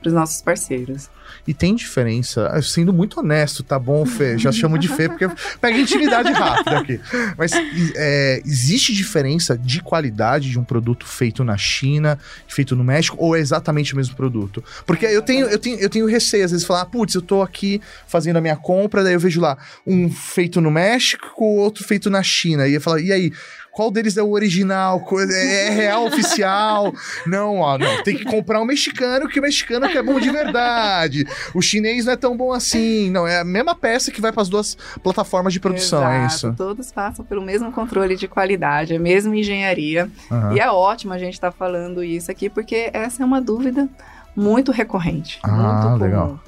para 0.00 0.08
os 0.08 0.14
nossos 0.14 0.40
parceiros. 0.40 1.10
E 1.46 1.52
tem 1.52 1.74
diferença, 1.74 2.48
ah, 2.48 2.62
sendo 2.62 2.92
muito 2.92 3.18
honesto, 3.18 3.62
tá 3.62 3.78
bom, 3.78 4.06
Fê? 4.06 4.38
Já 4.38 4.50
chamo 4.52 4.78
de 4.78 4.88
Fê 4.88 5.08
porque 5.08 5.28
pega 5.60 5.76
intimidade 5.76 6.32
rápida 6.32 6.78
aqui. 6.78 7.00
Mas 7.36 7.52
é, 7.96 8.40
existe 8.44 8.92
diferença 8.92 9.58
de 9.58 9.82
qualidade 9.82 10.50
de 10.50 10.58
um 10.58 10.64
produto 10.64 11.04
feito 11.06 11.42
na 11.42 11.56
China, 11.56 12.18
feito 12.46 12.76
no 12.76 12.84
México, 12.84 13.16
ou 13.18 13.36
é 13.36 13.40
exatamente 13.40 13.92
o 13.92 13.96
mesmo 13.96 14.14
produto? 14.14 14.62
Porque 14.86 15.04
eu 15.06 15.22
tenho, 15.22 15.46
eu 15.46 15.58
tenho, 15.58 15.78
eu 15.78 15.90
tenho 15.90 16.06
receio, 16.06 16.44
às 16.44 16.52
vezes, 16.52 16.64
falar, 16.66 16.82
ah, 16.82 16.86
putz, 16.86 17.14
eu 17.14 17.22
tô 17.22 17.42
aqui 17.42 17.80
fazendo 18.06 18.36
a 18.36 18.40
minha 18.40 18.56
compra, 18.56 19.02
daí 19.02 19.14
eu 19.14 19.20
vejo 19.20 19.40
lá 19.40 19.58
um 19.84 20.08
feito 20.10 20.60
no 20.60 20.70
México, 20.70 21.44
outro 21.44 21.84
feito 21.84 22.08
na 22.08 22.22
China. 22.22 22.68
E 22.68 22.74
eu 22.74 22.80
falo, 22.80 23.00
e 23.00 23.12
aí? 23.12 23.32
Qual 23.72 23.90
deles 23.90 24.18
é 24.18 24.22
o 24.22 24.30
original, 24.30 25.02
é, 25.30 25.66
é 25.66 25.70
real, 25.70 26.06
oficial. 26.06 26.92
Não, 27.26 27.56
ó, 27.56 27.78
não. 27.78 28.02
Tem 28.04 28.14
que 28.14 28.24
comprar 28.24 28.60
um 28.60 28.66
mexicano, 28.66 29.26
que 29.26 29.40
o 29.40 29.42
mexicano 29.42 29.88
que 29.88 29.96
é 29.96 30.02
bom 30.02 30.20
de 30.20 30.30
verdade. 30.30 31.24
O 31.54 31.62
chinês 31.62 32.04
não 32.04 32.12
é 32.12 32.16
tão 32.16 32.36
bom 32.36 32.52
assim. 32.52 33.10
Não, 33.10 33.26
é 33.26 33.40
a 33.40 33.44
mesma 33.44 33.74
peça 33.74 34.10
que 34.12 34.20
vai 34.20 34.30
para 34.30 34.42
as 34.42 34.50
duas 34.50 34.76
plataformas 35.02 35.54
de 35.54 35.58
produção, 35.58 36.00
Exato. 36.00 36.14
é 36.14 36.26
isso? 36.26 36.54
Todos 36.54 36.92
passam 36.92 37.24
pelo 37.24 37.40
mesmo 37.40 37.72
controle 37.72 38.14
de 38.14 38.28
qualidade, 38.28 38.94
a 38.94 39.00
mesma 39.00 39.34
engenharia. 39.34 40.10
Uhum. 40.30 40.52
E 40.54 40.60
é 40.60 40.70
ótimo 40.70 41.14
a 41.14 41.18
gente 41.18 41.34
estar 41.34 41.50
tá 41.50 41.56
falando 41.56 42.04
isso 42.04 42.30
aqui, 42.30 42.50
porque 42.50 42.90
essa 42.92 43.22
é 43.22 43.26
uma 43.26 43.40
dúvida 43.40 43.88
muito 44.36 44.70
recorrente. 44.70 45.40
Ah, 45.42 45.50
muito 45.50 45.82
comum. 45.82 45.96
legal. 45.96 46.40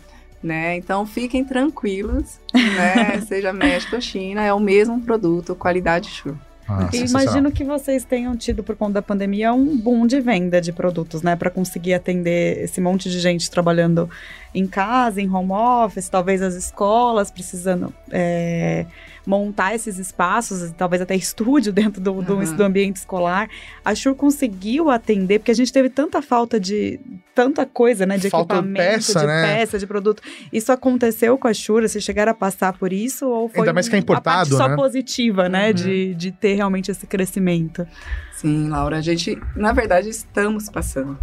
Né? 0.43 0.77
Então 0.77 1.07
fiquem 1.07 1.43
tranquilos, 1.43 2.39
né? 2.53 3.19
Seja 3.27 3.51
México 3.51 3.97
ou 3.97 4.03
China, 4.03 4.43
é 4.43 4.53
o 4.53 4.61
mesmo 4.61 5.01
produto, 5.01 5.55
qualidade 5.55 6.11
Shure. 6.11 6.37
Ah, 6.69 6.89
imagino 6.93 7.53
que 7.53 7.63
vocês 7.63 8.05
tenham 8.05 8.37
tido, 8.37 8.63
por 8.63 8.75
conta 8.75 8.95
da 8.95 9.03
pandemia, 9.03 9.53
um 9.53 9.77
boom 9.77 10.07
de 10.07 10.21
venda 10.21 10.61
de 10.61 10.73
produtos, 10.73 11.23
né? 11.23 11.37
Para 11.37 11.51
conseguir 11.51 11.95
atender 11.95 12.63
esse 12.65 12.81
monte 12.81 13.11
de 13.11 13.21
gente 13.21 13.51
trabalhando 13.51 14.09
em 14.55 14.67
casa, 14.67 15.21
em 15.21 15.29
home 15.29 15.51
office, 15.51 16.09
talvez 16.09 16.41
as 16.41 16.55
escolas 16.55 17.31
precisando 17.31 17.93
é, 18.11 18.87
montar 19.27 19.75
esses 19.75 19.99
espaços, 19.99 20.71
talvez 20.77 21.03
até 21.03 21.17
estúdio 21.17 21.73
dentro 21.75 22.01
do, 22.01 22.23
do, 22.23 22.37
uhum. 22.37 22.57
do, 22.57 22.63
ambiente 22.63 22.97
escolar. 22.97 23.49
A 23.85 23.95
Shure 23.95 24.15
conseguiu 24.15 24.91
atender, 24.91 25.41
porque 25.41 25.51
a 25.51 25.55
gente 25.55 25.73
teve 25.73 25.91
tanta 25.91 26.23
falta 26.23 26.61
de 26.61 27.01
tanta 27.35 27.67
coisa, 27.67 28.07
né? 28.07 28.17
De 28.17 28.31
falta 28.31 28.55
equipamento, 28.55 28.97
peça, 28.97 29.21
de 29.21 29.27
né? 29.27 29.43
peça, 29.43 29.79
de 29.79 29.87
produto. 29.87 30.23
Isso 30.53 30.71
aconteceu 30.71 31.37
com 31.37 31.49
a 31.49 31.53
Shure? 31.53 31.89
Vocês 31.89 32.05
chegaram 32.05 32.31
a 32.31 32.35
passar 32.35 32.73
por 32.75 32.93
isso? 32.93 33.27
Ou 33.27 33.49
foi 33.49 33.63
Ainda 33.63 33.73
mais 33.73 33.89
que 33.89 33.97
é 33.97 33.99
importado, 33.99 34.29
a 34.29 34.33
parte 34.35 34.53
né? 34.53 34.57
só 34.57 34.77
positiva, 34.77 35.49
né? 35.49 35.69
Uhum. 35.69 35.75
De, 35.75 36.15
de 36.15 36.31
ter 36.31 36.55
realmente 36.55 36.93
esse 36.93 37.07
crescimento. 37.07 37.87
Sim, 38.33 38.69
Laura, 38.69 38.99
a 38.99 39.01
gente, 39.01 39.37
na 39.57 39.73
verdade, 39.73 40.09
estamos 40.11 40.69
passando 40.69 41.19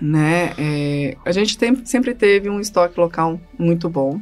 né? 0.00 0.52
É, 0.58 1.16
a 1.24 1.32
gente 1.32 1.56
tem, 1.56 1.84
sempre 1.84 2.14
teve 2.14 2.48
um 2.48 2.60
estoque 2.60 2.98
local 2.98 3.40
muito 3.58 3.88
bom, 3.88 4.20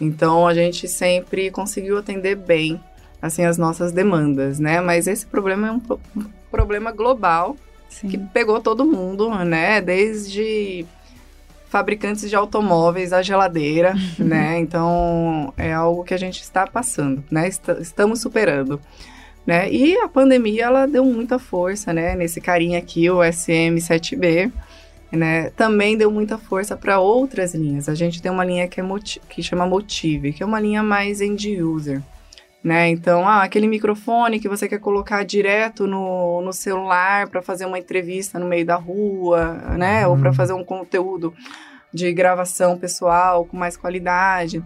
então 0.00 0.46
a 0.46 0.54
gente 0.54 0.88
sempre 0.88 1.50
conseguiu 1.50 1.98
atender 1.98 2.36
bem 2.36 2.80
assim 3.20 3.44
as 3.44 3.56
nossas 3.56 3.92
demandas, 3.92 4.58
né? 4.58 4.80
Mas 4.80 5.06
esse 5.06 5.24
problema 5.24 5.68
é 5.68 5.72
um, 5.72 5.80
um 6.16 6.24
problema 6.50 6.90
global 6.90 7.56
Sim. 7.88 8.08
que 8.08 8.18
pegou 8.18 8.60
todo 8.60 8.84
mundo, 8.84 9.32
né? 9.44 9.80
Desde 9.80 10.84
fabricantes 11.68 12.28
de 12.28 12.36
automóveis 12.36 13.14
a 13.14 13.22
geladeira, 13.22 13.94
né? 14.18 14.58
Então 14.58 15.54
é 15.56 15.72
algo 15.72 16.04
que 16.04 16.12
a 16.12 16.18
gente 16.18 16.42
está 16.42 16.66
passando, 16.66 17.24
né? 17.30 17.48
estamos 17.80 18.20
superando. 18.20 18.80
Né? 19.46 19.72
E 19.72 19.96
a 19.98 20.08
pandemia 20.08 20.66
ela 20.66 20.86
deu 20.86 21.04
muita 21.04 21.38
força, 21.38 21.92
né? 21.92 22.14
Nesse 22.14 22.40
carinha 22.40 22.78
aqui, 22.78 23.10
o 23.10 23.18
SM7B, 23.18 24.52
né, 25.12 25.50
também 25.50 25.96
deu 25.96 26.10
muita 26.10 26.38
força 26.38 26.76
para 26.76 26.98
outras 26.98 27.54
linhas. 27.54 27.88
A 27.88 27.94
gente 27.94 28.22
tem 28.22 28.32
uma 28.32 28.44
linha 28.44 28.66
que, 28.66 28.80
é 28.80 28.84
que 29.28 29.42
chama 29.42 29.66
Motive, 29.66 30.32
que 30.32 30.42
é 30.42 30.46
uma 30.46 30.58
linha 30.58 30.82
mais 30.82 31.20
end 31.20 31.62
user. 31.62 32.02
Né? 32.64 32.88
Então, 32.90 33.26
ah, 33.28 33.42
aquele 33.42 33.66
microfone 33.66 34.38
que 34.38 34.48
você 34.48 34.68
quer 34.68 34.78
colocar 34.78 35.24
direto 35.24 35.86
no, 35.86 36.40
no 36.42 36.52
celular 36.52 37.28
para 37.28 37.42
fazer 37.42 37.66
uma 37.66 37.78
entrevista 37.78 38.38
no 38.38 38.46
meio 38.46 38.64
da 38.64 38.76
rua, 38.76 39.54
né? 39.76 40.06
Ou 40.06 40.16
para 40.16 40.28
uhum. 40.28 40.34
fazer 40.34 40.52
um 40.52 40.64
conteúdo 40.64 41.34
de 41.92 42.12
gravação 42.12 42.78
pessoal 42.78 43.44
com 43.44 43.56
mais 43.56 43.76
qualidade. 43.76 44.62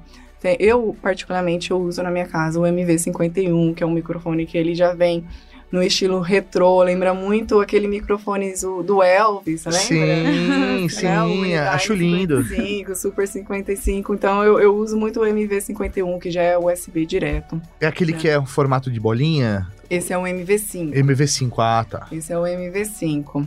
Eu, 0.61 0.95
particularmente, 1.01 1.71
eu 1.71 1.79
uso 1.79 2.03
na 2.03 2.11
minha 2.11 2.27
casa 2.27 2.61
o 2.61 2.65
MV51, 2.65 3.75
que 3.75 3.83
é 3.83 3.87
um 3.87 3.91
microfone 3.91 4.47
que 4.47 4.57
ele 4.57 4.75
já 4.75 4.93
vem 4.93 5.27
no 5.71 5.83
estilo 5.83 6.21
retrô, 6.21 6.83
lembra 6.83 7.13
muito 7.13 7.61
aquele 7.61 7.89
microfone 7.89 8.53
do 8.85 9.03
Elvis, 9.03 9.65
lembra? 9.65 9.81
Sim, 9.81 10.89
sim, 10.89 11.55
acho 11.55 11.93
lindo. 11.93 12.43
55, 12.43 12.95
Super 12.95 13.27
55, 13.29 14.15
então 14.15 14.45
eu, 14.45 14.61
eu 14.61 14.77
uso 14.77 14.97
muito 14.97 15.21
o 15.21 15.25
MV51, 15.25 16.19
que 16.21 16.31
já 16.31 16.43
é 16.43 16.57
USB 16.57 17.05
direto. 17.05 17.61
É 17.81 17.87
aquele 17.87 18.13
é. 18.13 18.17
que 18.17 18.29
é 18.29 18.39
um 18.39 18.47
formato 18.47 18.91
de 18.91 19.01
bolinha? 19.01 19.67
Esse 19.91 20.13
é 20.13 20.19
o 20.19 20.23
MV5. 20.23 20.93
MV5, 20.95 21.53
ah, 21.59 21.87
tá. 21.89 22.07
Esse 22.11 22.33
é 22.33 22.39
o 22.39 22.43
MV5. 22.43 23.47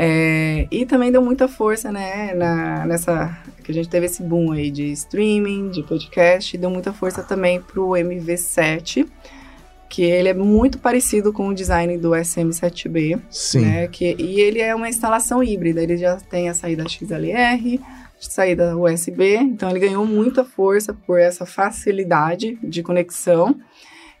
É, 0.00 0.68
e 0.70 0.86
também 0.86 1.10
deu 1.10 1.20
muita 1.20 1.48
força, 1.48 1.90
né, 1.90 2.32
na, 2.34 2.86
nessa, 2.86 3.36
que 3.64 3.72
a 3.72 3.74
gente 3.74 3.88
teve 3.88 4.06
esse 4.06 4.22
boom 4.22 4.52
aí 4.52 4.70
de 4.70 4.92
streaming, 4.92 5.70
de 5.70 5.82
podcast, 5.82 6.56
deu 6.56 6.70
muita 6.70 6.92
força 6.92 7.20
também 7.22 7.60
pro 7.60 7.88
MV7, 7.90 9.08
que 9.88 10.02
ele 10.02 10.28
é 10.28 10.34
muito 10.34 10.78
parecido 10.78 11.32
com 11.32 11.48
o 11.48 11.54
design 11.54 11.96
do 11.96 12.10
SM7B. 12.10 13.20
Sim. 13.30 13.60
Né, 13.60 13.88
que, 13.88 14.14
e 14.18 14.40
ele 14.40 14.60
é 14.60 14.74
uma 14.74 14.88
instalação 14.88 15.42
híbrida, 15.42 15.82
ele 15.82 15.96
já 15.96 16.16
tem 16.16 16.48
a 16.48 16.54
saída 16.54 16.88
XLR, 16.88 17.80
saída 18.18 18.76
USB, 18.76 19.36
então 19.36 19.70
ele 19.70 19.80
ganhou 19.80 20.04
muita 20.04 20.44
força 20.44 20.92
por 20.92 21.18
essa 21.18 21.46
facilidade 21.46 22.58
de 22.62 22.82
conexão. 22.82 23.58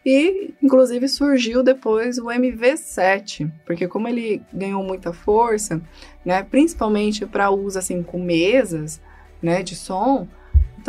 E, 0.06 0.54
inclusive, 0.62 1.06
surgiu 1.08 1.62
depois 1.62 2.18
o 2.18 2.26
MV7, 2.26 3.50
porque 3.66 3.86
como 3.86 4.08
ele 4.08 4.40
ganhou 4.52 4.82
muita 4.82 5.12
força, 5.12 5.82
né, 6.24 6.42
principalmente 6.42 7.26
para 7.26 7.50
uso 7.50 7.78
assim 7.78 8.02
com 8.02 8.22
mesas, 8.22 9.00
né, 9.42 9.62
de 9.62 9.76
som, 9.76 10.26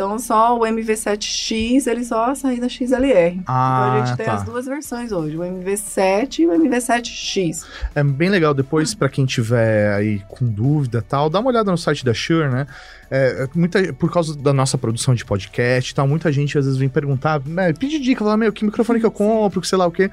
então, 0.00 0.18
só 0.18 0.56
o 0.56 0.60
MV7X, 0.60 1.86
ele 1.86 2.02
só 2.06 2.34
sai 2.34 2.58
da 2.58 2.70
XLR. 2.70 3.42
Ah, 3.46 3.90
então, 3.90 4.02
a 4.02 4.06
gente 4.06 4.16
tem 4.16 4.24
tá. 4.24 4.32
as 4.32 4.44
duas 4.44 4.64
versões 4.64 5.12
hoje, 5.12 5.36
o 5.36 5.40
MV7 5.40 6.38
e 6.38 6.46
o 6.46 6.52
MV7X. 6.52 7.66
É 7.94 8.02
bem 8.02 8.30
legal, 8.30 8.54
depois, 8.54 8.94
para 8.94 9.10
quem 9.10 9.26
tiver 9.26 9.92
aí 9.92 10.22
com 10.26 10.46
dúvida 10.46 11.04
tal, 11.06 11.28
dá 11.28 11.38
uma 11.38 11.50
olhada 11.50 11.70
no 11.70 11.76
site 11.76 12.02
da 12.02 12.14
Shure, 12.14 12.48
né? 12.48 12.66
É, 13.10 13.48
muita, 13.56 13.92
por 13.94 14.12
causa 14.12 14.36
da 14.36 14.52
nossa 14.52 14.78
produção 14.78 15.14
de 15.14 15.24
podcast 15.24 15.90
e 15.90 15.94
tal, 15.94 16.06
muita 16.06 16.30
gente 16.30 16.56
às 16.56 16.64
vezes 16.64 16.78
vem 16.78 16.88
perguntar, 16.88 17.42
né, 17.44 17.72
pede 17.72 17.98
dica, 17.98 18.22
fala, 18.22 18.36
meu, 18.36 18.52
que 18.52 18.64
microfone 18.64 19.00
que 19.00 19.06
eu 19.06 19.10
compro, 19.10 19.60
que 19.60 19.66
sei 19.66 19.76
lá 19.76 19.86
o 19.86 19.90
quê. 19.90 20.08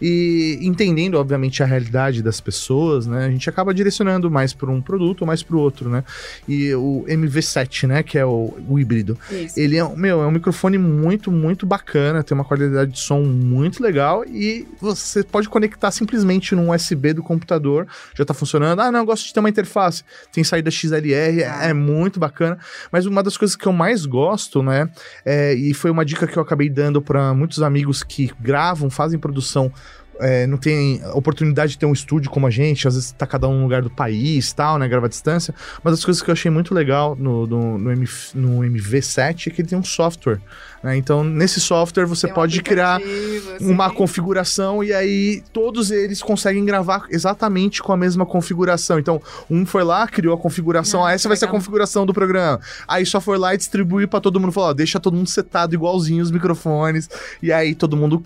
E 0.00 0.58
entendendo, 0.60 1.14
obviamente, 1.14 1.62
a 1.62 1.66
realidade 1.66 2.22
das 2.22 2.40
pessoas, 2.40 3.06
né, 3.06 3.24
a 3.24 3.30
gente 3.30 3.48
acaba 3.48 3.72
direcionando 3.72 4.30
mais 4.30 4.52
para 4.52 4.70
um 4.70 4.82
produto 4.82 5.22
ou 5.22 5.26
mais 5.26 5.42
para 5.42 5.56
o 5.56 5.60
outro, 5.60 5.88
né? 5.88 6.04
E 6.46 6.74
o 6.74 7.04
MV7, 7.08 7.86
né, 7.86 8.02
que 8.02 8.18
é 8.18 8.26
o, 8.26 8.54
o 8.68 8.78
híbrido, 8.78 9.18
Isso. 9.30 9.58
ele 9.58 9.78
é, 9.78 9.96
meu, 9.96 10.20
é 10.22 10.26
um 10.26 10.30
microfone 10.30 10.76
muito, 10.76 11.32
muito 11.32 11.64
bacana, 11.64 12.22
tem 12.22 12.34
uma 12.34 12.44
qualidade 12.44 12.92
de 12.92 13.00
som 13.00 13.22
muito 13.22 13.82
legal 13.82 14.24
e 14.26 14.68
você 14.78 15.22
pode 15.22 15.48
conectar 15.48 15.90
simplesmente 15.90 16.54
num 16.54 16.70
USB 16.70 17.14
do 17.14 17.22
computador, 17.22 17.86
já 18.14 18.26
tá 18.26 18.34
funcionando. 18.34 18.80
Ah, 18.80 18.92
não, 18.92 19.00
eu 19.00 19.06
gosto 19.06 19.24
de 19.26 19.32
ter 19.32 19.40
uma 19.40 19.48
interface, 19.48 20.04
tem 20.30 20.44
saída 20.44 20.70
XLR, 20.70 21.44
ah. 21.44 21.64
é 21.64 21.72
muito 21.72 22.20
bacana 22.20 22.41
bacana. 22.42 22.58
Mas 22.90 23.06
uma 23.06 23.22
das 23.22 23.36
coisas 23.36 23.56
que 23.56 23.66
eu 23.66 23.72
mais 23.72 24.04
gosto, 24.04 24.62
né? 24.62 24.88
É, 25.24 25.54
e 25.54 25.72
foi 25.74 25.90
uma 25.90 26.04
dica 26.04 26.26
que 26.26 26.36
eu 26.36 26.42
acabei 26.42 26.68
dando 26.68 27.00
para 27.00 27.32
muitos 27.34 27.62
amigos 27.62 28.02
que 28.02 28.30
gravam, 28.40 28.90
fazem 28.90 29.18
produção 29.18 29.72
é, 30.20 30.46
não 30.46 30.56
tem 30.56 31.02
oportunidade 31.14 31.72
de 31.72 31.78
ter 31.78 31.86
um 31.86 31.92
estúdio 31.92 32.30
como 32.30 32.46
a 32.46 32.50
gente, 32.50 32.86
às 32.86 32.94
vezes 32.94 33.12
tá 33.12 33.26
cada 33.26 33.48
um 33.48 33.56
no 33.56 33.62
lugar 33.62 33.82
do 33.82 33.90
país 33.90 34.52
tal, 34.52 34.78
né? 34.78 34.86
Grava 34.86 35.06
à 35.06 35.08
distância. 35.08 35.54
Uma 35.84 35.90
das 35.90 36.04
coisas 36.04 36.22
que 36.22 36.30
eu 36.30 36.32
achei 36.32 36.50
muito 36.50 36.74
legal 36.74 37.16
no, 37.16 37.46
no, 37.46 37.78
no, 37.78 37.90
MV, 37.90 38.12
no 38.34 38.58
MV7 38.60 39.48
é 39.48 39.50
que 39.50 39.62
ele 39.62 39.68
tem 39.68 39.78
um 39.78 39.82
software 39.82 40.40
Né? 40.82 40.96
Então, 40.96 41.22
nesse 41.22 41.60
software 41.60 42.06
você 42.06 42.26
Tem 42.26 42.32
um 42.32 42.34
pode 42.34 42.60
criar 42.62 42.96
aplicativo, 42.96 43.52
uma 43.72 43.86
assim. 43.86 43.94
configuração 43.94 44.82
e 44.82 44.92
aí 44.92 45.42
todos 45.52 45.90
eles 45.92 46.20
conseguem 46.20 46.64
gravar 46.64 47.06
exatamente 47.08 47.80
com 47.82 47.92
a 47.92 47.96
mesma 47.96 48.26
configuração. 48.26 48.98
Então, 48.98 49.22
um 49.48 49.64
foi 49.64 49.84
lá, 49.84 50.06
criou 50.08 50.34
a 50.34 50.38
configuração, 50.38 51.04
Ah, 51.04 51.12
essa 51.12 51.28
vai 51.28 51.36
ser 51.36 51.44
a 51.44 51.48
configuração 51.48 52.04
do 52.04 52.12
programa. 52.12 52.60
Aí 52.88 53.06
só 53.06 53.20
foi 53.20 53.38
lá 53.38 53.54
e 53.54 53.58
distribuiu 53.58 54.08
pra 54.08 54.20
todo 54.20 54.40
mundo, 54.40 54.50
falou, 54.52 54.70
ó, 54.70 54.72
deixa 54.72 54.98
todo 54.98 55.14
mundo 55.16 55.28
setado 55.28 55.72
igualzinho 55.74 56.22
os 56.22 56.30
microfones. 56.32 57.08
E 57.42 57.52
aí 57.52 57.74
todo 57.74 57.96
mundo 57.96 58.24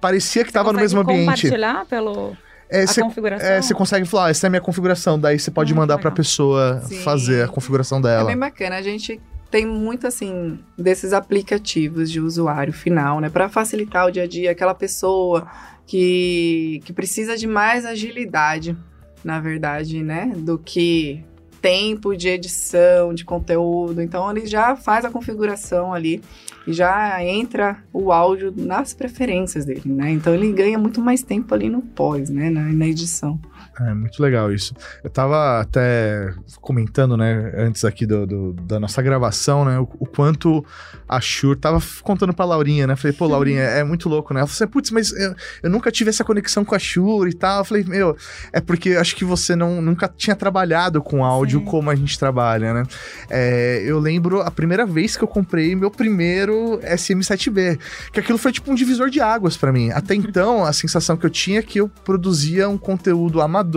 parecia 0.00 0.44
que 0.44 0.52
tava 0.52 0.72
no 0.72 0.78
mesmo 0.78 1.00
ambiente. 1.00 1.20
compartilhar 1.26 1.84
pelo 1.86 2.34
É, 2.70 2.82
a 2.84 2.86
você 2.86 3.02
configuração? 3.02 3.46
é, 3.48 3.60
você 3.62 3.74
consegue 3.74 4.06
falar, 4.06 4.26
"Ah, 4.26 4.30
essa 4.30 4.46
é 4.46 4.48
a 4.48 4.50
minha 4.50 4.60
configuração, 4.62 5.18
daí 5.18 5.38
você 5.38 5.50
pode 5.50 5.72
Ah, 5.72 5.76
mandar 5.76 5.96
pra 5.98 6.08
legal. 6.10 6.16
pessoa 6.16 6.82
Sim. 6.86 7.00
fazer 7.02 7.44
a 7.44 7.48
configuração 7.48 7.98
É 7.98 8.02
dela. 8.02 8.24
bem 8.26 8.36
bacana. 8.38 8.76
A 8.76 8.82
gente 8.82 9.20
tem 9.50 9.66
muito, 9.66 10.06
assim, 10.06 10.58
desses 10.76 11.12
aplicativos 11.12 12.10
de 12.10 12.20
usuário 12.20 12.72
final, 12.72 13.20
né? 13.20 13.30
Para 13.30 13.48
facilitar 13.48 14.06
o 14.06 14.10
dia 14.10 14.24
a 14.24 14.26
dia, 14.26 14.50
aquela 14.50 14.74
pessoa 14.74 15.48
que, 15.86 16.80
que 16.84 16.92
precisa 16.92 17.36
de 17.36 17.46
mais 17.46 17.86
agilidade, 17.86 18.76
na 19.24 19.40
verdade, 19.40 20.02
né? 20.02 20.32
Do 20.36 20.58
que 20.58 21.24
tempo 21.62 22.14
de 22.14 22.28
edição, 22.28 23.12
de 23.14 23.24
conteúdo. 23.24 24.02
Então, 24.02 24.30
ele 24.30 24.46
já 24.46 24.76
faz 24.76 25.04
a 25.04 25.10
configuração 25.10 25.92
ali 25.92 26.22
e 26.66 26.72
já 26.72 27.24
entra 27.24 27.82
o 27.92 28.12
áudio 28.12 28.52
nas 28.54 28.92
preferências 28.92 29.64
dele, 29.64 29.82
né? 29.86 30.10
Então, 30.10 30.34
ele 30.34 30.52
ganha 30.52 30.78
muito 30.78 31.00
mais 31.00 31.22
tempo 31.22 31.54
ali 31.54 31.68
no 31.68 31.80
pós, 31.80 32.28
né? 32.28 32.50
Na, 32.50 32.62
na 32.62 32.86
edição. 32.86 33.40
É 33.80 33.94
muito 33.94 34.20
legal 34.22 34.52
isso. 34.52 34.74
Eu 35.04 35.10
tava 35.10 35.60
até 35.60 36.34
comentando, 36.60 37.16
né, 37.16 37.52
antes 37.56 37.84
aqui 37.84 38.04
do, 38.06 38.26
do- 38.26 38.52
da 38.54 38.80
nossa 38.80 39.00
gravação, 39.00 39.64
né, 39.64 39.78
o, 39.78 39.88
o 40.00 40.06
quanto 40.06 40.64
a 41.08 41.20
Shure 41.20 41.56
tava 41.58 41.80
contando 42.02 42.32
pra 42.34 42.44
Laurinha, 42.44 42.86
né? 42.86 42.96
Falei, 42.96 43.16
pô, 43.16 43.26
Laurinha, 43.26 43.62
é 43.62 43.84
muito 43.84 44.08
louco, 44.08 44.34
né? 44.34 44.40
Ela 44.40 44.46
falou 44.46 44.56
assim, 44.56 44.66
putz, 44.66 44.90
mas 44.90 45.12
eu, 45.12 45.34
eu 45.62 45.70
nunca 45.70 45.90
tive 45.92 46.10
essa 46.10 46.24
conexão 46.24 46.64
com 46.64 46.74
a 46.74 46.78
Shure 46.78 47.30
e 47.30 47.34
tal. 47.34 47.60
Eu 47.60 47.64
falei, 47.64 47.84
meu, 47.84 48.16
é 48.52 48.60
porque 48.60 48.90
eu 48.90 49.00
acho 49.00 49.14
que 49.16 49.24
você 49.24 49.54
não, 49.54 49.80
nunca 49.80 50.08
tinha 50.14 50.34
trabalhado 50.34 51.00
com 51.00 51.24
áudio 51.24 51.60
Sim. 51.60 51.64
como 51.66 51.88
a 51.88 51.94
gente 51.94 52.18
trabalha, 52.18 52.74
né? 52.74 52.82
É, 53.30 53.82
eu 53.86 53.98
lembro 53.98 54.40
a 54.40 54.50
primeira 54.50 54.84
vez 54.84 55.16
que 55.16 55.22
eu 55.22 55.28
comprei 55.28 55.74
meu 55.76 55.90
primeiro 55.90 56.78
SM7B, 56.82 57.78
que 58.12 58.20
aquilo 58.20 58.38
foi 58.38 58.52
tipo 58.52 58.70
um 58.70 58.74
divisor 58.74 59.08
de 59.08 59.20
águas 59.20 59.56
pra 59.56 59.72
mim. 59.72 59.90
Até 59.92 60.14
então, 60.14 60.64
a 60.64 60.72
sensação 60.72 61.16
que 61.16 61.24
eu 61.24 61.30
tinha 61.30 61.60
é 61.60 61.62
que 61.62 61.80
eu 61.80 61.88
produzia 62.04 62.68
um 62.68 62.76
conteúdo 62.78 63.40
amador. 63.40 63.67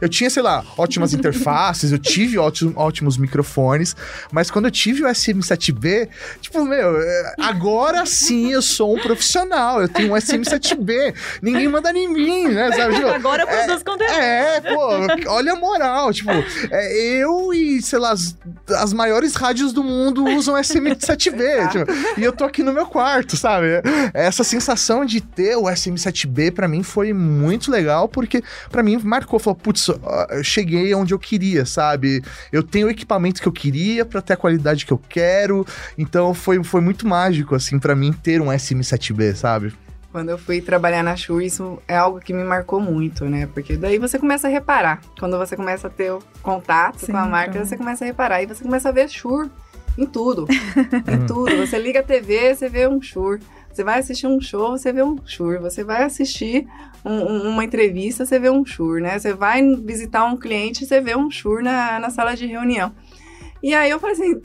Eu 0.00 0.08
tinha, 0.08 0.30
sei 0.30 0.42
lá, 0.42 0.64
ótimas 0.76 1.12
interfaces, 1.12 1.92
eu 1.92 1.98
tive 1.98 2.38
ótimos, 2.38 2.74
ótimos 2.76 3.16
microfones, 3.18 3.94
mas 4.32 4.50
quando 4.50 4.66
eu 4.66 4.70
tive 4.70 5.04
o 5.04 5.06
SM7B, 5.08 6.08
tipo, 6.40 6.64
meu, 6.64 7.00
é, 7.00 7.34
agora 7.38 8.06
sim 8.06 8.52
eu 8.52 8.62
sou 8.62 8.96
um 8.96 9.00
profissional, 9.00 9.80
eu 9.82 9.88
tenho 9.88 10.12
um 10.12 10.16
SM7B, 10.16 11.14
ninguém 11.42 11.68
manda 11.68 11.90
em 11.90 12.08
mim, 12.08 12.48
né? 12.48 12.70
Sabe? 12.72 12.94
Tipo, 12.94 13.08
Agora 13.08 13.42
eu 13.42 13.46
produzo 13.46 13.84
conteúdo. 13.84 14.12
é, 14.12 14.60
pô, 14.60 15.30
olha 15.30 15.52
a 15.52 15.56
moral. 15.56 16.12
Tipo, 16.12 16.30
é, 16.70 17.20
eu 17.22 17.52
e, 17.52 17.82
sei 17.82 17.98
lá, 17.98 18.12
as, 18.12 18.36
as 18.76 18.92
maiores 18.92 19.34
rádios 19.34 19.72
do 19.72 19.82
mundo 19.82 20.24
usam 20.24 20.54
SM7B. 20.54 21.70
tipo, 21.70 21.92
e 22.20 22.24
eu 22.24 22.32
tô 22.32 22.44
aqui 22.44 22.62
no 22.62 22.72
meu 22.72 22.86
quarto, 22.86 23.36
sabe? 23.36 23.66
Essa 24.14 24.44
sensação 24.44 25.04
de 25.04 25.20
ter 25.20 25.56
o 25.56 25.64
SM7B 25.64 26.52
pra 26.52 26.68
mim 26.68 26.82
foi 26.82 27.12
muito 27.12 27.70
legal, 27.70 28.08
porque 28.08 28.42
pra 28.70 28.82
mim 28.82 28.99
marcou. 29.06 29.38
Falou, 29.38 29.56
putz, 29.56 29.88
eu 30.30 30.44
cheguei 30.44 30.94
onde 30.94 31.14
eu 31.14 31.18
queria, 31.18 31.64
sabe? 31.64 32.22
Eu 32.52 32.62
tenho 32.62 32.86
o 32.86 32.90
equipamento 32.90 33.40
que 33.40 33.48
eu 33.48 33.52
queria 33.52 34.04
pra 34.04 34.20
ter 34.20 34.34
a 34.34 34.36
qualidade 34.36 34.86
que 34.86 34.92
eu 34.92 35.00
quero. 35.08 35.66
Então 35.96 36.34
foi, 36.34 36.62
foi 36.62 36.80
muito 36.80 37.06
mágico, 37.06 37.54
assim, 37.54 37.78
pra 37.78 37.94
mim 37.94 38.12
ter 38.12 38.40
um 38.40 38.46
SM7B, 38.46 39.34
sabe? 39.34 39.72
Quando 40.12 40.28
eu 40.30 40.38
fui 40.38 40.60
trabalhar 40.60 41.04
na 41.04 41.14
Shure, 41.14 41.46
isso 41.46 41.78
é 41.86 41.96
algo 41.96 42.18
que 42.18 42.32
me 42.32 42.42
marcou 42.42 42.80
muito, 42.80 43.26
né? 43.26 43.48
Porque 43.54 43.76
daí 43.76 43.96
você 43.96 44.18
começa 44.18 44.48
a 44.48 44.50
reparar. 44.50 45.00
Quando 45.18 45.38
você 45.38 45.56
começa 45.56 45.86
a 45.86 45.90
ter 45.90 46.12
contato 46.42 47.06
Sim, 47.06 47.12
com 47.12 47.18
a 47.18 47.26
marca, 47.26 47.50
então. 47.50 47.64
você 47.64 47.76
começa 47.76 48.04
a 48.04 48.06
reparar. 48.06 48.42
E 48.42 48.46
você 48.46 48.64
começa 48.64 48.88
a 48.88 48.92
ver 48.92 49.08
Shure 49.08 49.48
em 49.96 50.06
tudo. 50.06 50.48
em 51.06 51.26
tudo. 51.26 51.56
Você 51.58 51.78
liga 51.78 52.00
a 52.00 52.02
TV, 52.02 52.54
você 52.54 52.68
vê 52.68 52.88
um 52.88 53.00
Shure. 53.00 53.40
Você 53.72 53.84
vai 53.84 53.98
assistir 54.00 54.26
um 54.26 54.40
show, 54.40 54.70
você 54.76 54.92
vê 54.92 55.02
um 55.02 55.16
Shure. 55.24 55.58
Você 55.58 55.84
vai 55.84 56.02
assistir 56.04 56.66
um- 57.04 57.12
um- 57.12 57.48
uma 57.50 57.64
entrevista, 57.64 58.26
você 58.26 58.38
vê 58.38 58.50
um 58.50 58.64
Shure, 58.64 59.02
né? 59.02 59.18
Você 59.18 59.32
vai 59.32 59.62
visitar 59.76 60.24
um 60.24 60.36
cliente, 60.36 60.84
você 60.84 61.00
vê 61.00 61.16
um 61.16 61.30
Shure 61.30 61.62
na, 61.62 61.98
na 62.00 62.10
sala 62.10 62.34
de 62.36 62.46
reunião. 62.46 62.92
E 63.62 63.74
aí 63.74 63.90
eu 63.90 64.00
falei 64.00 64.14
assim, 64.16 64.40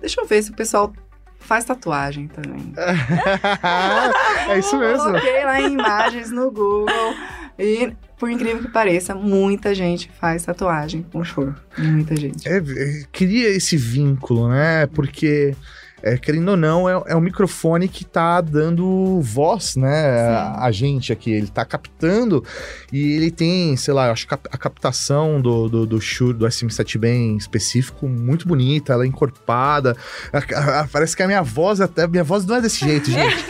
deixa 0.00 0.20
eu 0.20 0.26
ver 0.26 0.42
se 0.42 0.50
o 0.50 0.54
pessoal 0.54 0.92
faz 1.38 1.64
tatuagem 1.64 2.28
também. 2.28 2.72
é 4.48 4.58
isso 4.58 4.76
mesmo. 4.78 5.04
Coloquei 5.04 5.44
lá 5.44 5.60
em 5.60 5.72
imagens 5.72 6.30
no 6.30 6.50
Google 6.50 7.14
e, 7.58 7.92
por 8.18 8.30
incrível 8.30 8.62
que 8.62 8.68
pareça, 8.70 9.14
muita 9.14 9.74
gente 9.74 10.10
faz 10.20 10.44
tatuagem 10.44 11.02
com 11.12 11.22
Shure. 11.24 11.54
Muita 11.78 12.16
gente. 12.16 12.46
É, 12.48 12.58
é, 12.58 13.02
cria 13.12 13.48
esse 13.48 13.76
vínculo, 13.76 14.48
né? 14.48 14.86
Porque, 14.88 15.54
é, 16.02 16.16
querendo 16.18 16.50
ou 16.50 16.56
não, 16.56 16.88
é, 16.88 17.02
é 17.08 17.16
um 17.16 17.20
microfone 17.20 17.88
que 17.88 18.04
tá 18.04 18.40
dando 18.40 19.20
voz, 19.22 19.76
né? 19.76 20.10
A, 20.28 20.64
a 20.66 20.70
gente 20.72 21.12
aqui. 21.12 21.30
Ele 21.32 21.48
tá 21.48 21.64
captando 21.64 22.44
e 22.92 23.12
ele 23.14 23.30
tem, 23.30 23.76
sei 23.76 23.92
lá, 23.94 24.06
eu 24.06 24.12
acho 24.12 24.26
que 24.28 24.34
a, 24.34 24.38
a 24.52 24.58
captação 24.58 25.40
do, 25.40 25.68
do, 25.68 25.86
do 25.86 26.00
Shure, 26.00 26.34
do 26.36 26.46
SM7 26.46 26.98
bem 26.98 27.36
específico, 27.36 28.06
muito 28.08 28.46
bonita, 28.46 28.92
ela 28.92 29.04
é 29.04 29.06
encorpada. 29.06 29.96
A- 30.32 30.80
a- 30.82 30.88
parece 30.90 31.16
que 31.16 31.22
a 31.22 31.26
minha 31.26 31.42
voz 31.42 31.80
até. 31.80 32.06
Minha 32.06 32.24
voz 32.24 32.44
não 32.44 32.56
é 32.56 32.60
desse 32.60 32.84
jeito, 32.84 33.10
gente. 33.10 33.44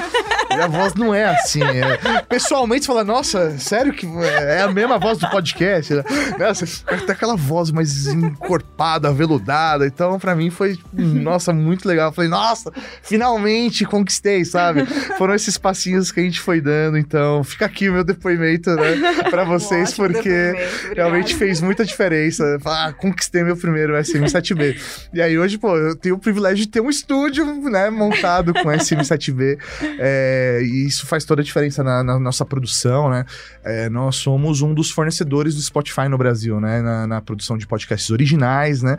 Minha 0.57 0.69
voz 0.69 0.95
não 0.95 1.15
é 1.15 1.25
assim. 1.27 1.63
é- 1.63 2.23
Pessoalmente, 2.29 2.83
você 2.85 2.87
fala, 2.89 3.05
nossa, 3.05 3.59
sério 3.59 3.93
que 3.93 4.07
é 4.07 4.63
a 4.63 4.69
mesma 4.73 4.99
voz 4.99 5.19
do 5.19 5.29
podcast? 5.31 5.95
Né? 5.95 6.03
Você 6.49 6.67
fica 6.67 6.95
até 6.97 7.13
aquela 7.13 7.37
voz 7.37 7.71
mais 7.71 8.07
encorpada, 8.07 9.09
aveludada. 9.09 9.87
Então, 9.87 10.19
pra 10.19 10.35
mim, 10.35 10.51
foi, 10.51 10.79
nossa, 10.93 11.53
muito 11.53 11.87
legal. 11.89 12.09
Eu 12.09 12.13
falei, 12.13 12.31
nossa, 12.31 12.73
finalmente 13.03 13.85
conquistei, 13.85 14.45
sabe? 14.45 14.85
Foram 15.19 15.35
esses 15.35 15.57
passinhos 15.57 16.11
que 16.11 16.21
a 16.21 16.23
gente 16.23 16.41
foi 16.41 16.61
dando. 16.61 16.99
Então, 16.99 17.43
fica 17.45 17.67
aqui 17.67 17.89
o 17.89 17.93
meu 17.93 18.05
depoimento, 18.05 18.71
né, 18.75 19.23
pra 19.31 19.45
vocês, 19.45 19.91
ótimo 19.91 20.07
porque 20.09 20.55
realmente 20.95 21.35
fez 21.35 21.61
muita 21.61 21.85
diferença. 21.85 22.59
Ah, 22.65 22.93
conquistei 22.97 23.43
meu 23.45 23.57
primeiro 23.57 23.95
SM7B. 23.95 24.77
E 25.15 25.23
aí 25.23 25.39
hoje, 25.39 25.59
pô, 25.59 25.77
eu 25.77 25.95
tenho 25.95 26.15
o 26.17 26.19
privilégio 26.19 26.59
de 26.59 26.69
ter 26.69 26.81
um 26.81 26.91
estúdio, 26.91 27.45
né, 27.71 27.91
montado 27.91 28.53
com 28.55 28.69
SM7B. 28.71 29.59
É, 29.99 30.46
e 30.63 30.87
isso 30.87 31.07
faz 31.07 31.25
toda 31.25 31.41
a 31.43 31.45
diferença 31.45 31.83
na, 31.85 32.03
na 32.03 32.19
nossa 32.19 32.45
produção, 32.45 33.11
né? 33.11 33.25
É, 33.65 33.89
nós 33.89 34.17
somos 34.17 34.61
um 34.63 34.73
dos 34.75 34.91
fornecedores 34.91 35.55
do 35.55 35.63
Spotify 35.63 36.09
no 36.09 36.19
Brasil, 36.19 36.61
né? 36.61 36.81
Na, 36.83 37.07
na 37.07 37.21
produção 37.21 37.57
de 37.59 37.67
podcasts 37.67 38.11
originais, 38.11 38.83
né? 38.83 38.97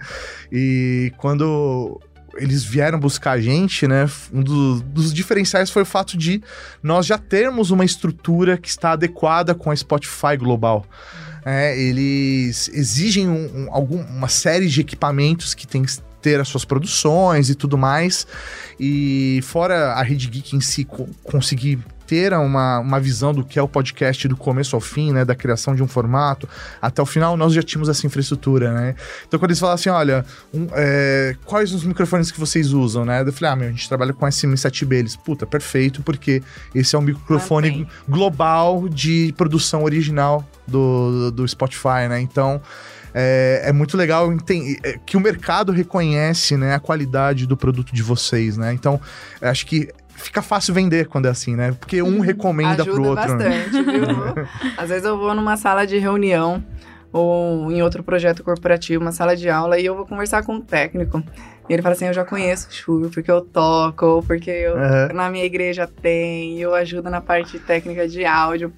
E 0.51 1.11
quando 1.17 1.99
eles 2.35 2.63
vieram 2.63 2.99
buscar 2.99 3.31
a 3.31 3.41
gente, 3.41 3.87
né? 3.87 4.07
Um 4.31 4.43
do- 4.43 4.81
dos 4.81 5.11
diferenciais 5.13 5.69
foi 5.71 5.81
o 5.81 5.85
fato 5.85 6.15
de 6.17 6.41
nós 6.83 7.05
já 7.05 7.17
termos 7.17 7.71
uma 7.71 7.83
estrutura 7.83 8.57
que 8.57 8.69
está 8.69 8.91
adequada 8.91 9.55
com 9.55 9.71
a 9.71 9.75
Spotify 9.75 10.37
global. 10.37 10.85
É, 11.43 11.79
eles 11.79 12.69
exigem 12.73 13.27
um- 13.29 13.63
um- 13.65 13.67
algum- 13.73 14.03
uma 14.03 14.27
série 14.27 14.67
de 14.67 14.81
equipamentos 14.81 15.53
que 15.53 15.65
tem 15.65 15.83
ter 16.27 16.41
as 16.41 16.49
suas 16.49 16.65
produções 16.65 17.49
e 17.49 17.55
tudo 17.55 17.77
mais. 17.77 18.27
E 18.77 19.39
fora 19.43 19.93
a 19.93 20.03
Rede 20.03 20.27
Geek 20.27 20.57
em 20.57 20.59
si 20.59 20.83
co- 20.83 21.07
conseguir 21.23 21.79
ter 22.05 22.33
uma, 22.33 22.79
uma 22.79 22.99
visão 22.99 23.33
do 23.33 23.43
que 23.45 23.57
é 23.57 23.61
o 23.61 23.67
podcast 23.67 24.27
do 24.27 24.35
começo 24.35 24.75
ao 24.75 24.81
fim, 24.81 25.13
né? 25.13 25.23
Da 25.23 25.35
criação 25.35 25.73
de 25.73 25.81
um 25.81 25.87
formato 25.87 26.47
até 26.81 27.01
o 27.01 27.05
final, 27.05 27.37
nós 27.37 27.53
já 27.53 27.63
tínhamos 27.63 27.87
essa 27.87 28.05
infraestrutura, 28.05 28.73
né? 28.73 28.95
Então 29.25 29.39
quando 29.39 29.51
eles 29.51 29.59
falam 29.59 29.75
assim, 29.75 29.89
olha, 29.89 30.25
um, 30.53 30.67
é, 30.73 31.35
quais 31.45 31.73
os 31.73 31.85
microfones 31.85 32.29
que 32.29 32.39
vocês 32.39 32.73
usam, 32.73 33.05
né? 33.05 33.23
Eu 33.25 33.31
falei, 33.31 33.53
ah, 33.53 33.55
meu, 33.55 33.67
a 33.69 33.71
gente 33.71 33.87
trabalha 33.87 34.11
com 34.11 34.25
SM7B. 34.25 34.93
Eles, 34.93 35.15
puta, 35.15 35.45
perfeito, 35.45 36.01
porque 36.01 36.43
esse 36.75 36.93
é 36.93 36.99
um 36.99 37.03
microfone 37.03 37.87
global 38.07 38.89
de 38.89 39.33
produção 39.37 39.83
original 39.83 40.45
do, 40.67 41.31
do 41.31 41.47
Spotify, 41.47 42.07
né? 42.09 42.19
Então 42.19 42.61
é, 43.13 43.63
é 43.65 43.71
muito 43.71 43.97
legal 43.97 44.31
é, 44.31 44.99
que 45.05 45.17
o 45.17 45.19
mercado 45.19 45.71
reconhece 45.71 46.57
né, 46.57 46.75
a 46.75 46.79
qualidade 46.79 47.45
do 47.45 47.57
produto 47.57 47.93
de 47.93 48.03
vocês, 48.03 48.57
né? 48.57 48.73
Então, 48.73 48.99
acho 49.41 49.65
que 49.65 49.89
fica 50.17 50.41
fácil 50.41 50.73
vender 50.73 51.07
quando 51.07 51.27
é 51.27 51.29
assim, 51.29 51.55
né? 51.55 51.71
Porque 51.79 52.01
um 52.01 52.19
recomenda 52.19 52.83
Ajuda 52.83 52.91
pro 52.91 53.03
outro. 53.03 53.35
né? 53.35 53.49
bastante, 53.49 53.83
viu? 53.83 54.47
Às 54.77 54.89
vezes 54.89 55.05
eu 55.05 55.17
vou 55.17 55.33
numa 55.33 55.55
sala 55.57 55.85
de 55.85 55.97
reunião 55.97 56.63
ou 57.11 57.71
em 57.71 57.81
outro 57.81 58.03
projeto 58.03 58.43
corporativo, 58.43 59.01
uma 59.01 59.11
sala 59.11 59.35
de 59.35 59.49
aula, 59.49 59.79
e 59.79 59.85
eu 59.85 59.95
vou 59.95 60.05
conversar 60.05 60.43
com 60.43 60.55
um 60.55 60.61
técnico. 60.61 61.23
E 61.69 61.73
ele 61.73 61.81
fala 61.81 61.95
assim, 61.95 62.05
eu 62.05 62.13
já 62.13 62.23
conheço 62.23 62.69
o 62.69 62.73
Shure, 62.73 63.09
porque 63.09 63.31
eu 63.31 63.41
toco, 63.41 64.05
ou 64.05 64.23
porque 64.23 64.49
eu, 64.49 64.77
Aham. 64.77 65.13
na 65.13 65.29
minha 65.29 65.45
igreja 65.45 65.87
tem, 65.87 66.59
eu 66.59 66.73
ajudo 66.73 67.09
na 67.09 67.21
parte 67.21 67.59
técnica 67.59 68.07
de 68.07 68.25
áudio, 68.25 68.73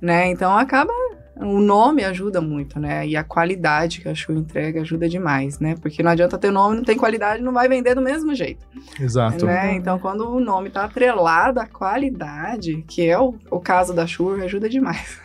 né? 0.00 0.28
Então 0.28 0.56
acaba 0.56 0.92
o 1.40 1.60
nome 1.60 2.04
ajuda 2.04 2.40
muito, 2.40 2.78
né? 2.78 3.06
E 3.06 3.16
a 3.16 3.24
qualidade 3.24 4.00
que 4.00 4.08
a 4.08 4.14
Shure 4.14 4.38
entrega 4.38 4.80
ajuda 4.80 5.08
demais, 5.08 5.58
né? 5.58 5.74
Porque 5.80 6.02
não 6.02 6.10
adianta 6.10 6.36
ter 6.36 6.50
nome, 6.50 6.76
não 6.76 6.84
tem 6.84 6.96
qualidade, 6.96 7.42
não 7.42 7.52
vai 7.52 7.68
vender 7.68 7.94
do 7.94 8.02
mesmo 8.02 8.34
jeito. 8.34 8.64
Exato. 8.98 9.46
Né? 9.46 9.74
Então, 9.74 9.98
quando 9.98 10.28
o 10.28 10.40
nome 10.40 10.70
tá 10.70 10.84
atrelado 10.84 11.58
à 11.60 11.66
qualidade, 11.66 12.84
que 12.86 13.08
é 13.08 13.18
o, 13.18 13.34
o 13.50 13.60
caso 13.60 13.94
da 13.94 14.06
Shure, 14.06 14.42
ajuda 14.42 14.68
demais. 14.68 15.18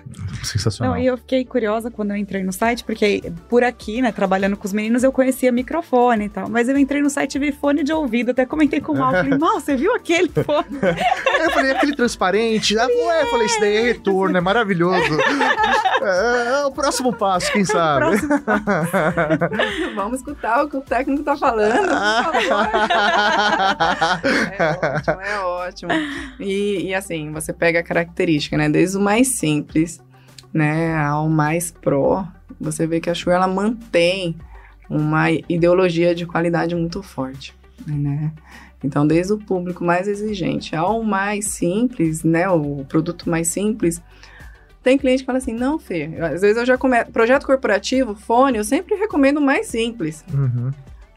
Sensacional. 0.44 0.96
Não, 0.96 1.02
e 1.02 1.06
eu 1.06 1.18
fiquei 1.18 1.44
curiosa 1.44 1.92
quando 1.92 2.12
eu 2.12 2.18
entrei 2.18 2.44
no 2.44 2.54
site, 2.54 2.84
porque 2.84 3.32
por 3.50 3.64
aqui, 3.64 4.02
né, 4.02 4.12
trabalhando 4.12 4.56
com 4.56 4.66
os 4.66 4.74
meninos, 4.74 5.04
eu 5.04 5.12
conhecia 5.12 5.52
microfone 5.52 6.26
e 6.26 6.30
tal. 6.30 6.50
Mas 6.50 6.70
eu 6.70 6.78
entrei 6.78 7.02
no 7.02 7.10
site 7.10 7.36
e 7.36 7.40
vi 7.40 7.52
fone 7.52 7.84
de 7.84 7.92
ouvido, 7.92 8.32
até 8.32 8.46
comentei 8.46 8.80
com 8.80 8.94
o 8.94 8.98
Mal, 8.98 9.12
falei, 9.12 9.36
Mal, 9.40 9.60
você 9.60 9.76
viu 9.76 9.94
aquele 9.94 10.30
fone? 10.30 10.80
eu 11.42 11.52
falei, 11.52 11.72
aquele 11.72 11.96
transparente. 11.96 12.78
Ah, 12.78 12.88
ué, 12.88 13.24
eu 13.24 13.28
falei, 13.28 13.46
isso 13.48 13.60
daí 13.60 13.76
é 13.76 13.82
retorno, 13.82 14.38
é 14.38 14.42
maravilhoso. 14.42 15.18
É, 16.06 16.62
é, 16.62 16.66
o 16.66 16.72
próximo 16.72 17.12
passo, 17.12 17.52
quem 17.52 17.66
sabe? 17.66 18.18
Vamos 19.96 20.20
escutar 20.20 20.64
o 20.64 20.70
que 20.70 20.78
o 20.78 20.82
técnico 20.82 21.24
tá 21.24 21.36
falando. 21.36 21.90
é 24.58 24.72
ótimo, 24.72 25.22
é 25.22 25.40
ótimo. 25.40 25.92
E, 26.40 26.88
e 26.88 26.94
assim, 26.94 27.32
você 27.32 27.52
pega 27.52 27.80
a 27.80 27.84
característica, 27.84 28.56
né? 28.56 28.70
Desde 28.70 28.98
o 28.98 29.02
mais 29.02 29.40
simples, 29.40 30.00
né, 30.54 30.96
ao 30.96 31.28
mais 31.28 31.72
pro, 31.72 32.24
você 32.60 32.88
vê 32.88 33.00
que 33.02 33.10
a 33.10 33.14
Shure 33.14 33.36
ela 33.36 33.48
mantém 33.48 34.36
uma 34.90 35.32
ideologia 35.32 36.14
de 36.16 36.26
qualidade 36.26 36.76
muito 36.76 37.02
forte, 37.02 37.54
né? 37.86 38.32
Então, 38.84 39.06
desde 39.06 39.34
o 39.34 39.38
público 39.38 39.84
mais 39.84 40.08
exigente 40.08 40.76
ao 40.76 41.02
mais 41.02 41.46
simples, 41.50 42.24
né, 42.24 42.48
o 42.48 42.86
produto 42.88 43.30
mais 43.30 43.48
simples, 43.48 44.02
tem 44.86 45.00
cliente 45.00 45.24
que 45.24 45.26
fala 45.26 45.40
assim, 45.40 45.52
não, 45.52 45.80
Fê, 45.80 46.12
às 46.22 46.42
vezes 46.42 46.58
eu 46.58 46.66
já 46.66 46.78
começo, 46.78 47.12
projeto 47.12 47.44
corporativo, 47.44 48.14
fone, 48.14 48.60
eu 48.60 48.64
sempre 48.64 48.94
recomendo 48.94 49.38
o 49.38 49.42
mais 49.42 49.66
simples. 49.66 50.24
Uhum. 50.32 50.72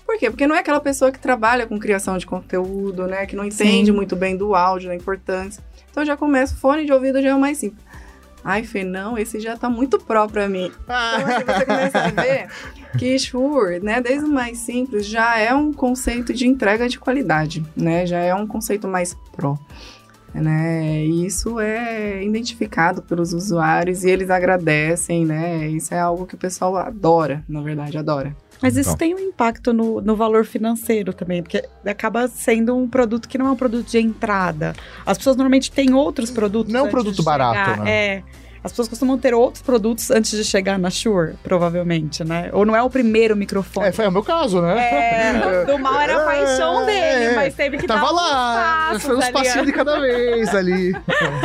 Por 0.06 0.18
quê? 0.18 0.30
Porque 0.30 0.46
não 0.46 0.56
é 0.56 0.60
aquela 0.60 0.80
pessoa 0.80 1.12
que 1.12 1.18
trabalha 1.18 1.66
com 1.66 1.78
criação 1.78 2.16
de 2.16 2.24
conteúdo, 2.24 3.06
né, 3.06 3.26
que 3.26 3.36
não 3.36 3.44
entende 3.44 3.90
Sim. 3.90 3.92
muito 3.92 4.16
bem 4.16 4.34
do 4.34 4.54
áudio, 4.54 4.88
da 4.88 4.94
importância. 4.94 5.62
Então, 5.90 6.02
já 6.02 6.16
começo, 6.16 6.56
fone 6.56 6.86
de 6.86 6.92
ouvido 6.94 7.20
já 7.20 7.28
é 7.28 7.34
o 7.34 7.38
mais 7.38 7.58
simples. 7.58 7.84
Ai, 8.42 8.64
Fê, 8.64 8.84
não, 8.84 9.18
esse 9.18 9.38
já 9.38 9.54
tá 9.54 9.68
muito 9.68 9.98
pró 9.98 10.26
pra 10.26 10.48
mim. 10.48 10.72
Então, 10.84 10.96
assim, 10.96 11.44
você 11.44 11.64
começa 11.66 11.98
a 11.98 12.08
ver 12.08 12.48
que 12.96 13.18
Shure, 13.18 13.80
né, 13.80 14.00
desde 14.00 14.24
o 14.24 14.32
mais 14.32 14.56
simples, 14.56 15.04
já 15.04 15.38
é 15.38 15.52
um 15.54 15.74
conceito 15.74 16.32
de 16.32 16.46
entrega 16.46 16.88
de 16.88 16.98
qualidade, 16.98 17.62
né? 17.76 18.06
Já 18.06 18.18
é 18.20 18.34
um 18.34 18.46
conceito 18.46 18.88
mais 18.88 19.12
pró. 19.36 19.58
Né? 20.34 21.04
E 21.04 21.26
isso 21.26 21.58
é 21.58 22.22
identificado 22.22 23.02
pelos 23.02 23.32
usuários 23.32 24.04
e 24.04 24.10
eles 24.10 24.30
agradecem, 24.30 25.24
né? 25.24 25.66
Isso 25.68 25.94
é 25.94 25.98
algo 25.98 26.26
que 26.26 26.34
o 26.34 26.38
pessoal 26.38 26.76
adora, 26.76 27.42
na 27.48 27.60
verdade, 27.62 27.96
adora. 27.96 28.36
Mas 28.60 28.76
isso 28.76 28.90
então. 28.90 28.98
tem 28.98 29.14
um 29.14 29.18
impacto 29.18 29.72
no, 29.72 30.00
no 30.00 30.16
valor 30.16 30.44
financeiro 30.44 31.12
também, 31.12 31.42
porque 31.42 31.64
acaba 31.86 32.26
sendo 32.28 32.76
um 32.76 32.88
produto 32.88 33.28
que 33.28 33.38
não 33.38 33.46
é 33.46 33.50
um 33.52 33.56
produto 33.56 33.86
de 33.86 33.98
entrada. 33.98 34.74
As 35.06 35.16
pessoas 35.16 35.36
normalmente 35.36 35.70
têm 35.70 35.94
outros 35.94 36.30
produtos. 36.30 36.72
Não 36.72 36.80
é 36.80 36.82
um 36.84 36.90
produto 36.90 37.22
barato, 37.22 37.82
né? 37.82 37.90
É. 37.90 38.22
As 38.62 38.72
pessoas 38.72 38.88
costumam 38.88 39.16
ter 39.18 39.34
outros 39.34 39.62
produtos 39.62 40.10
antes 40.10 40.30
de 40.30 40.44
chegar 40.44 40.78
na 40.78 40.90
Shure, 40.90 41.34
provavelmente, 41.42 42.24
né? 42.24 42.50
Ou 42.52 42.66
não 42.66 42.74
é 42.74 42.82
o 42.82 42.90
primeiro 42.90 43.36
microfone. 43.36 43.88
É, 43.88 43.92
foi 43.92 44.06
o 44.06 44.12
meu 44.12 44.22
caso, 44.22 44.60
né? 44.60 44.78
É, 44.78 45.64
do 45.66 45.78
mal 45.78 46.00
era 46.00 46.22
a 46.22 46.24
paixão 46.24 46.84
dele, 46.84 47.24
é, 47.24 47.34
mas 47.36 47.54
teve 47.54 47.78
que 47.78 47.86
Tava 47.86 48.06
dar 48.06 48.12
lá, 48.12 48.98
foi 48.98 49.16
uns 49.16 49.28
passinhos 49.30 49.66
de 49.66 49.72
cada 49.72 50.00
vez 50.00 50.54
ali. 50.54 50.92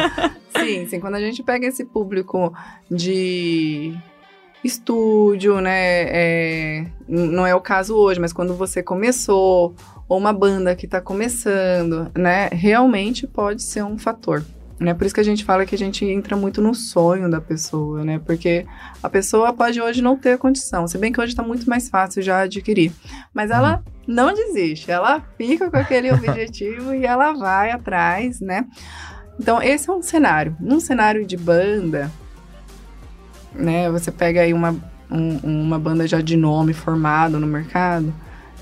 sim, 0.58 0.88
sim. 0.88 1.00
Quando 1.00 1.16
a 1.16 1.20
gente 1.20 1.44
pega 1.44 1.68
esse 1.68 1.86
público 1.86 2.54
de 2.90 3.96
estúdio, 4.64 5.60
né? 5.62 6.04
É, 6.08 6.86
não 7.08 7.46
é 7.46 7.54
o 7.54 7.62
caso 7.62 7.96
hoje, 7.96 8.20
mas 8.20 8.34
quando 8.34 8.56
você 8.56 8.82
começou, 8.82 9.76
ou 10.08 10.18
uma 10.18 10.34
banda 10.34 10.76
que 10.76 10.86
está 10.86 11.02
começando, 11.02 12.10
né? 12.16 12.50
Realmente 12.52 13.28
pode 13.28 13.62
ser 13.62 13.84
um 13.84 13.98
fator. 13.98 14.44
Né? 14.84 14.94
Por 14.94 15.06
isso 15.06 15.16
que 15.16 15.22
a 15.22 15.26
gente 15.26 15.46
fala 15.46 15.66
que 15.66 15.74
a 15.74 15.78
gente 15.78 16.04
entra 16.04 16.36
muito 16.36 16.62
no 16.62 16.76
sonho 16.76 17.30
da 17.30 17.40
pessoa, 17.40 18.04
né? 18.04 18.20
Porque 18.20 18.66
a 19.02 19.10
pessoa 19.10 19.54
pode 19.54 19.82
hoje 19.82 20.02
não 20.02 20.18
ter 20.18 20.38
condição, 20.38 20.86
se 20.88 20.98
bem 20.98 21.12
que 21.12 21.22
hoje 21.22 21.32
está 21.32 21.42
muito 21.42 21.70
mais 21.70 21.88
fácil 21.88 22.22
já 22.22 22.42
adquirir. 22.42 22.92
Mas 23.34 23.50
ela 23.50 23.82
não 24.06 24.34
desiste, 24.34 24.92
ela 24.92 25.22
fica 25.38 25.72
com 25.72 25.78
aquele 25.78 26.12
objetivo 26.14 26.94
e 26.94 27.06
ela 27.06 27.32
vai 27.32 27.72
atrás, 27.72 28.42
né? 28.42 28.66
Então, 29.40 29.62
esse 29.62 29.90
é 29.90 29.94
um 29.94 30.02
cenário. 30.02 30.56
Num 30.60 30.82
cenário 30.82 31.26
de 31.26 31.38
banda, 31.38 32.12
né? 33.54 33.90
Você 33.90 34.12
pega 34.12 34.42
aí 34.42 34.54
uma, 34.54 34.76
um, 35.10 35.38
uma 35.38 35.80
banda 35.80 36.06
já 36.06 36.20
de 36.20 36.36
nome 36.36 36.74
formado 36.74 37.40
no 37.40 37.48
mercado, 37.48 38.14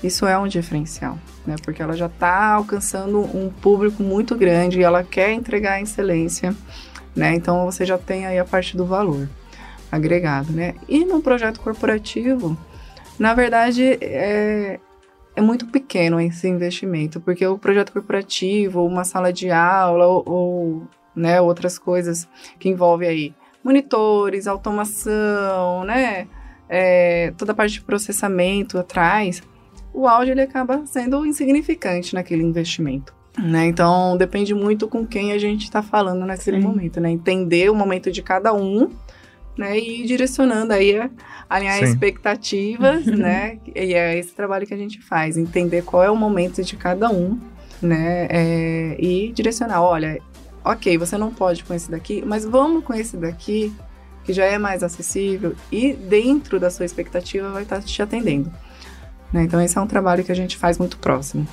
isso 0.02 0.26
é 0.26 0.36
um 0.38 0.48
diferencial, 0.48 1.18
né? 1.46 1.56
Porque 1.62 1.82
ela 1.82 1.96
já 1.96 2.06
está 2.06 2.52
alcançando 2.54 3.20
um 3.20 3.50
público 3.50 4.02
muito 4.02 4.34
grande 4.34 4.80
e 4.80 4.82
ela 4.82 5.04
quer 5.04 5.32
entregar 5.32 5.74
a 5.74 5.80
excelência, 5.80 6.54
né? 7.14 7.34
Então 7.34 7.64
você 7.64 7.84
já 7.84 7.96
tem 7.96 8.26
aí 8.26 8.38
a 8.38 8.44
parte 8.44 8.76
do 8.76 8.84
valor 8.84 9.28
agregado, 9.90 10.52
né? 10.52 10.74
E 10.88 11.04
no 11.04 11.22
projeto 11.22 11.60
corporativo, 11.60 12.56
na 13.18 13.34
verdade, 13.34 13.98
é, 14.00 14.80
é 15.36 15.40
muito 15.40 15.66
pequeno 15.66 16.20
esse 16.20 16.48
investimento, 16.48 17.20
porque 17.20 17.46
o 17.46 17.58
projeto 17.58 17.92
corporativo, 17.92 18.84
uma 18.84 19.04
sala 19.04 19.32
de 19.32 19.50
aula 19.50 20.06
ou, 20.06 20.22
ou 20.26 20.88
né, 21.14 21.40
outras 21.40 21.78
coisas 21.78 22.26
que 22.58 22.68
envolvem 22.68 23.08
aí 23.08 23.34
monitores, 23.62 24.46
automação, 24.46 25.84
né? 25.84 26.26
É, 26.68 27.32
toda 27.36 27.52
a 27.52 27.54
parte 27.54 27.74
de 27.74 27.82
processamento 27.82 28.78
atrás, 28.78 29.42
o 29.92 30.06
áudio 30.06 30.32
ele 30.32 30.42
acaba 30.42 30.84
sendo 30.86 31.24
insignificante 31.26 32.14
naquele 32.14 32.42
investimento. 32.42 33.14
Né? 33.38 33.66
Então 33.66 34.16
depende 34.16 34.54
muito 34.54 34.86
com 34.86 35.06
quem 35.06 35.32
a 35.32 35.38
gente 35.38 35.64
está 35.64 35.82
falando 35.82 36.26
naquele 36.26 36.58
Sim. 36.60 36.66
momento, 36.66 37.00
né? 37.00 37.10
Entender 37.10 37.70
o 37.70 37.74
momento 37.74 38.10
de 38.10 38.22
cada 38.22 38.52
um, 38.52 38.90
né? 39.56 39.78
E 39.78 40.02
ir 40.02 40.06
direcionando 40.06 40.72
aí, 40.72 41.10
alinhar 41.48 41.78
Sim. 41.78 41.84
expectativas, 41.84 43.06
né? 43.08 43.58
E 43.74 43.94
é 43.94 44.18
esse 44.18 44.32
trabalho 44.34 44.66
que 44.66 44.74
a 44.74 44.76
gente 44.76 45.00
faz, 45.00 45.38
entender 45.38 45.82
qual 45.82 46.02
é 46.02 46.10
o 46.10 46.16
momento 46.16 46.62
de 46.62 46.76
cada 46.76 47.10
um, 47.10 47.40
né? 47.80 48.26
É, 48.28 48.96
e 48.98 49.32
direcionar, 49.32 49.82
olha, 49.82 50.20
ok, 50.62 50.98
você 50.98 51.16
não 51.16 51.32
pode 51.32 51.64
com 51.64 51.72
esse 51.72 51.90
daqui, 51.90 52.22
mas 52.26 52.44
vamos 52.44 52.84
com 52.84 52.92
esse 52.92 53.16
daqui, 53.16 53.72
que 54.24 54.32
já 54.32 54.44
é 54.44 54.58
mais 54.58 54.82
acessível 54.82 55.54
e 55.70 55.94
dentro 55.94 56.60
da 56.60 56.70
sua 56.70 56.84
expectativa 56.84 57.50
vai 57.50 57.62
estar 57.62 57.82
te 57.82 58.02
atendendo. 58.02 58.52
Né? 59.32 59.44
Então 59.44 59.60
esse 59.60 59.78
é 59.78 59.80
um 59.80 59.86
trabalho 59.86 60.24
que 60.24 60.32
a 60.32 60.36
gente 60.36 60.56
faz 60.56 60.78
muito 60.78 60.96
próximo. 60.98 61.46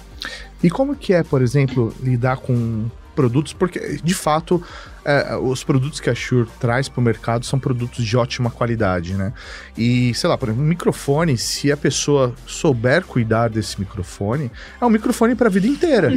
E 0.61 0.69
como 0.69 0.95
que 0.95 1.13
é, 1.13 1.23
por 1.23 1.41
exemplo, 1.41 1.93
lidar 2.01 2.37
com 2.37 2.87
produtos? 3.15 3.53
Porque, 3.53 3.99
de 4.03 4.13
fato, 4.13 4.61
é, 5.09 5.35
os 5.37 5.63
produtos 5.63 5.99
que 5.99 6.07
a 6.07 6.13
Shure 6.13 6.47
traz 6.59 6.87
para 6.87 7.01
o 7.01 7.03
mercado 7.03 7.43
são 7.43 7.57
produtos 7.57 8.05
de 8.05 8.15
ótima 8.15 8.51
qualidade, 8.51 9.15
né? 9.15 9.33
E, 9.75 10.13
sei 10.13 10.29
lá, 10.29 10.37
por 10.37 10.49
exemplo, 10.49 10.63
um 10.63 10.67
microfone, 10.67 11.35
se 11.35 11.71
a 11.71 11.77
pessoa 11.77 12.35
souber 12.45 13.03
cuidar 13.03 13.49
desse 13.49 13.79
microfone, 13.79 14.51
é 14.79 14.85
um 14.85 14.89
microfone 14.89 15.33
para 15.33 15.47
a 15.47 15.49
vida 15.49 15.65
inteira. 15.65 16.11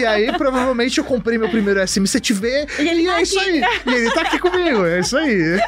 e 0.00 0.06
aí, 0.06 0.32
provavelmente, 0.38 0.96
eu 0.96 1.04
comprei 1.04 1.36
meu 1.36 1.50
primeiro 1.50 1.78
SMCTV 1.86 2.66
e, 2.78 2.88
ele 2.88 3.02
e 3.02 3.06
tá 3.06 3.18
é 3.18 3.22
isso 3.22 3.38
aí. 3.38 3.62
E 3.86 3.92
ele 3.92 4.10
tá 4.10 4.22
aqui 4.22 4.38
comigo, 4.38 4.86
é 4.86 5.00
isso 5.00 5.16
aí. 5.18 5.58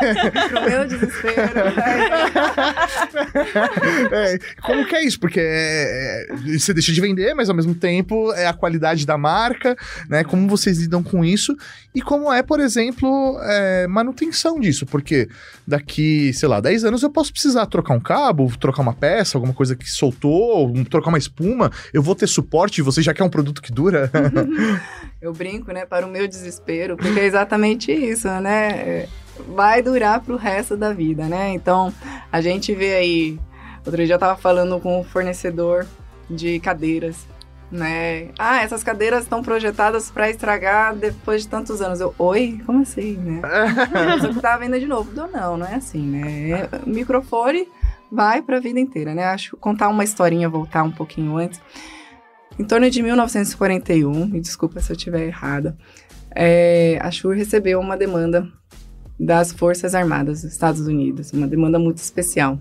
Pro 0.48 0.70
meu 0.70 0.86
desespero. 0.86 1.68
é, 4.12 4.38
como 4.62 4.86
que 4.86 4.96
é 4.96 5.04
isso? 5.04 5.20
Porque 5.20 5.40
é, 5.40 6.26
é, 6.30 6.58
você 6.58 6.72
deixa 6.72 6.90
de 6.90 7.00
vender, 7.02 7.34
mas 7.34 7.50
ao 7.50 7.54
mesmo 7.54 7.74
tempo 7.74 8.32
é 8.32 8.46
a 8.46 8.54
qualidade 8.54 9.04
da 9.04 9.18
marca, 9.18 9.76
né? 10.08 10.24
Como 10.24 10.48
vocês 10.48 10.78
lidam 10.78 11.02
com 11.02 11.22
isso? 11.22 11.54
E 11.98 12.00
como 12.00 12.32
é, 12.32 12.44
por 12.44 12.60
exemplo, 12.60 13.36
é, 13.42 13.88
manutenção 13.88 14.60
disso, 14.60 14.86
porque 14.86 15.28
daqui, 15.66 16.32
sei 16.32 16.48
lá, 16.48 16.60
10 16.60 16.84
anos 16.84 17.02
eu 17.02 17.10
posso 17.10 17.32
precisar 17.32 17.66
trocar 17.66 17.92
um 17.92 17.98
cabo, 17.98 18.56
trocar 18.56 18.82
uma 18.82 18.94
peça, 18.94 19.36
alguma 19.36 19.52
coisa 19.52 19.74
que 19.74 19.90
soltou, 19.90 20.72
trocar 20.84 21.08
uma 21.08 21.18
espuma, 21.18 21.72
eu 21.92 22.00
vou 22.00 22.14
ter 22.14 22.28
suporte, 22.28 22.82
você 22.82 23.02
já 23.02 23.12
quer 23.12 23.24
um 23.24 23.28
produto 23.28 23.60
que 23.60 23.72
dura? 23.72 24.08
eu 25.20 25.32
brinco, 25.32 25.72
né, 25.72 25.84
para 25.84 26.06
o 26.06 26.08
meu 26.08 26.28
desespero, 26.28 26.96
porque 26.96 27.18
é 27.18 27.24
exatamente 27.24 27.90
isso, 27.90 28.28
né? 28.28 29.08
Vai 29.48 29.82
durar 29.82 30.20
para 30.20 30.34
o 30.34 30.38
resto 30.38 30.76
da 30.76 30.92
vida, 30.92 31.24
né? 31.24 31.52
Então, 31.52 31.92
a 32.30 32.40
gente 32.40 32.72
vê 32.76 32.94
aí, 32.94 33.40
outro 33.84 34.04
dia 34.04 34.14
eu 34.14 34.20
tava 34.20 34.36
falando 34.36 34.78
com 34.78 34.98
o 34.98 35.00
um 35.00 35.04
fornecedor 35.04 35.84
de 36.30 36.60
cadeiras, 36.60 37.26
né? 37.70 38.28
Ah, 38.38 38.62
essas 38.62 38.82
cadeiras 38.82 39.24
estão 39.24 39.42
projetadas 39.42 40.10
para 40.10 40.30
estragar 40.30 40.94
depois 40.94 41.42
de 41.42 41.48
tantos 41.48 41.80
anos. 41.82 42.00
Eu, 42.00 42.14
oi? 42.18 42.60
Como 42.64 42.82
assim, 42.82 43.16
né? 43.16 43.40
Só 44.20 44.32
que 44.32 44.40
tá 44.40 44.54
à 44.54 44.58
venda 44.58 44.78
de 44.78 44.86
novo. 44.86 45.12
Não, 45.14 45.30
não, 45.30 45.56
não 45.58 45.66
é 45.66 45.74
assim, 45.74 46.06
né? 46.06 46.68
O 46.86 46.88
microfone 46.88 47.68
vai 48.10 48.40
para 48.42 48.56
a 48.56 48.60
vida 48.60 48.80
inteira, 48.80 49.14
né? 49.14 49.24
Acho 49.24 49.56
contar 49.56 49.88
uma 49.88 50.04
historinha, 50.04 50.48
voltar 50.48 50.82
um 50.82 50.90
pouquinho 50.90 51.36
antes. 51.36 51.60
Em 52.58 52.64
torno 52.64 52.90
de 52.90 53.02
1941, 53.02 54.26
me 54.26 54.40
desculpa 54.40 54.80
se 54.80 54.90
eu 54.90 54.96
estiver 54.96 55.26
errada, 55.26 55.76
é, 56.34 56.98
a 57.00 57.10
Shure 57.10 57.38
recebeu 57.38 57.78
uma 57.78 57.96
demanda 57.96 58.48
das 59.18 59.52
Forças 59.52 59.94
Armadas 59.94 60.42
dos 60.42 60.52
Estados 60.52 60.80
Unidos, 60.80 61.32
uma 61.32 61.46
demanda 61.46 61.78
muito 61.78 61.98
especial, 61.98 62.58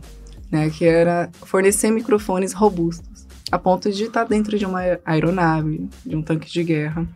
né, 0.52 0.70
que 0.70 0.86
era 0.86 1.30
fornecer 1.46 1.92
microfones 1.92 2.54
robustos, 2.54 3.07
a 3.52 3.58
ponto 3.58 3.92
de 3.92 4.04
estar 4.04 4.24
dentro 4.26 4.58
de 4.58 4.66
uma 4.66 4.82
aeronave, 5.06 5.90
de 6.06 6.16
um 6.16 6.22
tanque 6.22 6.52
de 6.52 6.64
guerra, 6.64 7.08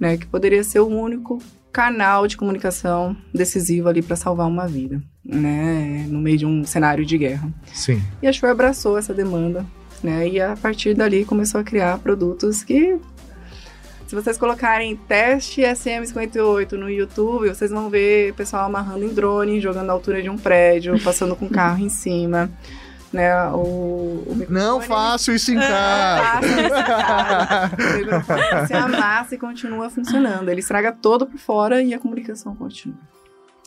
né, 0.00 0.16
que 0.16 0.26
poderia 0.26 0.62
ser 0.64 0.80
o 0.80 0.86
único 0.86 1.42
canal 1.72 2.26
de 2.26 2.36
comunicação 2.36 3.16
decisivo 3.32 3.88
ali 3.88 4.00
para 4.00 4.16
salvar 4.16 4.46
uma 4.46 4.66
vida, 4.66 5.02
né, 5.24 6.06
no 6.08 6.20
meio 6.20 6.38
de 6.38 6.46
um 6.46 6.64
cenário 6.64 7.04
de 7.04 7.18
guerra. 7.18 7.52
Sim. 7.72 8.02
E 8.22 8.26
a 8.26 8.32
Shure 8.32 8.50
abraçou 8.50 8.96
essa 8.96 9.12
demanda, 9.12 9.64
né, 10.02 10.28
e 10.28 10.40
a 10.40 10.56
partir 10.56 10.94
dali 10.94 11.24
começou 11.24 11.60
a 11.60 11.64
criar 11.64 11.98
produtos 11.98 12.62
que 12.62 12.98
se 14.08 14.14
vocês 14.14 14.38
colocarem 14.38 14.96
teste 14.96 15.60
SM58 15.60 16.72
no 16.72 16.88
YouTube, 16.88 17.50
vocês 17.50 17.70
vão 17.70 17.90
ver 17.90 18.32
pessoal 18.32 18.64
amarrando 18.64 19.04
em 19.04 19.12
drone, 19.12 19.60
jogando 19.60 19.84
na 19.84 19.92
altura 19.92 20.22
de 20.22 20.30
um 20.30 20.38
prédio, 20.38 20.98
passando 21.04 21.36
com 21.36 21.46
carro 21.46 21.84
em 21.84 21.90
cima. 21.90 22.50
Né, 23.12 23.32
o, 23.52 24.22
o 24.26 24.46
Não 24.50 24.82
faço 24.82 25.32
isso 25.32 25.50
em 25.50 25.56
casa. 25.56 26.46
O 27.72 27.98
microfone 27.98 28.42
se 28.68 28.74
amassa 28.74 29.34
e 29.34 29.38
continua 29.38 29.88
funcionando. 29.88 30.50
Ele 30.50 30.60
estraga 30.60 30.92
todo 30.92 31.26
por 31.26 31.38
fora 31.38 31.80
e 31.82 31.94
a 31.94 31.98
comunicação 31.98 32.54
continua. 32.54 32.98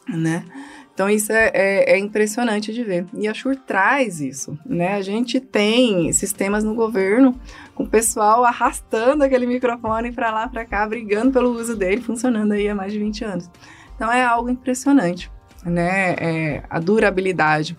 Né? 0.07 0.45
Então 0.93 1.09
isso 1.09 1.31
é, 1.31 1.51
é, 1.53 1.93
é, 1.93 1.97
impressionante 1.97 2.73
de 2.73 2.83
ver. 2.83 3.05
E 3.13 3.27
a 3.27 3.33
Shure 3.33 3.55
traz 3.55 4.19
isso, 4.19 4.57
né? 4.65 4.95
A 4.95 5.01
gente 5.01 5.39
tem 5.39 6.11
sistemas 6.11 6.63
no 6.63 6.75
governo 6.75 7.39
com 7.73 7.83
o 7.83 7.89
pessoal 7.89 8.43
arrastando 8.43 9.23
aquele 9.23 9.47
microfone 9.47 10.11
para 10.11 10.31
lá, 10.31 10.47
para 10.47 10.65
cá, 10.65 10.85
brigando 10.85 11.31
pelo 11.31 11.51
uso 11.51 11.75
dele, 11.75 12.01
funcionando 12.01 12.51
aí 12.51 12.67
há 12.67 12.75
mais 12.75 12.91
de 12.91 12.99
20 12.99 13.23
anos. 13.23 13.49
Então 13.95 14.11
é 14.11 14.23
algo 14.23 14.49
impressionante, 14.49 15.31
né? 15.65 16.15
É 16.19 16.63
a 16.69 16.79
durabilidade 16.79 17.77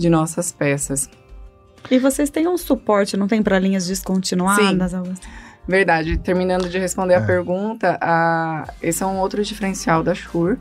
de 0.00 0.10
nossas 0.10 0.50
peças. 0.50 1.08
E 1.90 1.98
vocês 1.98 2.30
têm 2.30 2.48
um 2.48 2.56
suporte, 2.56 3.16
não 3.16 3.28
tem 3.28 3.42
para 3.42 3.58
linhas 3.58 3.86
descontinuadas? 3.86 4.90
Sim. 4.90 5.14
Verdade. 5.68 6.18
Terminando 6.18 6.68
de 6.68 6.78
responder 6.78 7.14
é. 7.14 7.16
a 7.18 7.20
pergunta, 7.20 7.98
a, 8.00 8.72
esse 8.82 9.02
é 9.02 9.06
um 9.06 9.18
outro 9.18 9.42
diferencial 9.42 10.02
da 10.02 10.14
Shure 10.14 10.58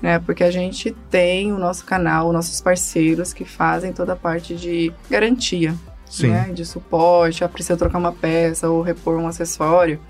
né? 0.00 0.18
Porque 0.18 0.44
a 0.44 0.50
gente 0.50 0.92
tem 1.10 1.52
o 1.52 1.58
nosso 1.58 1.84
canal, 1.84 2.32
nossos 2.32 2.60
parceiros 2.60 3.32
que 3.32 3.44
fazem 3.44 3.92
toda 3.92 4.12
a 4.12 4.16
parte 4.16 4.54
de 4.54 4.92
garantia, 5.10 5.74
Sim. 6.06 6.28
né? 6.28 6.50
De 6.52 6.64
suporte, 6.64 7.44
ah, 7.44 7.48
precisa 7.48 7.76
trocar 7.76 7.98
uma 7.98 8.12
peça 8.12 8.68
ou 8.68 8.80
repor 8.80 9.18
um 9.18 9.26
acessório, 9.26 10.00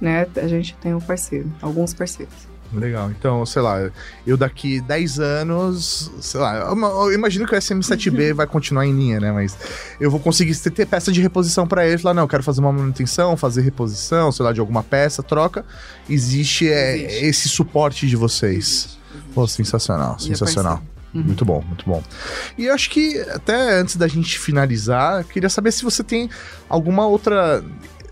né? 0.00 0.26
A 0.36 0.46
gente 0.46 0.76
tem 0.76 0.94
um 0.94 1.00
parceiro, 1.00 1.50
alguns 1.62 1.94
parceiros. 1.94 2.49
Legal. 2.72 3.10
Então, 3.10 3.44
sei 3.44 3.62
lá, 3.62 3.90
eu 4.26 4.36
daqui 4.36 4.80
10 4.80 5.18
anos, 5.18 6.10
sei 6.20 6.40
lá, 6.40 6.56
eu 6.56 7.12
imagino 7.12 7.46
que 7.46 7.54
o 7.54 7.58
SM7B 7.58 8.32
vai 8.34 8.46
continuar 8.46 8.86
em 8.86 8.92
linha, 8.92 9.18
né? 9.18 9.32
Mas 9.32 9.56
eu 10.00 10.10
vou 10.10 10.20
conseguir 10.20 10.56
ter 10.56 10.86
peça 10.86 11.10
de 11.10 11.20
reposição 11.20 11.66
para 11.66 11.86
ele. 11.86 11.98
Falar, 11.98 12.14
não, 12.14 12.22
eu 12.22 12.28
quero 12.28 12.42
fazer 12.42 12.60
uma 12.60 12.72
manutenção, 12.72 13.36
fazer 13.36 13.62
reposição, 13.62 14.30
sei 14.30 14.44
lá, 14.44 14.52
de 14.52 14.60
alguma 14.60 14.82
peça, 14.82 15.22
troca. 15.22 15.64
Existe, 16.08 16.68
é, 16.68 16.96
Existe. 16.96 17.24
esse 17.24 17.48
suporte 17.48 18.06
de 18.06 18.16
vocês. 18.16 18.54
Existe. 18.56 19.00
Pô, 19.34 19.46
sensacional, 19.46 20.18
sensacional. 20.18 20.82
Uhum. 21.12 21.22
Muito 21.22 21.44
bom, 21.44 21.62
muito 21.66 21.84
bom. 21.84 22.02
E 22.56 22.66
eu 22.66 22.74
acho 22.74 22.88
que 22.90 23.18
até 23.30 23.80
antes 23.80 23.96
da 23.96 24.06
gente 24.06 24.38
finalizar, 24.38 25.24
queria 25.24 25.48
saber 25.48 25.72
se 25.72 25.82
você 25.82 26.04
tem 26.04 26.30
alguma 26.68 27.06
outra 27.06 27.64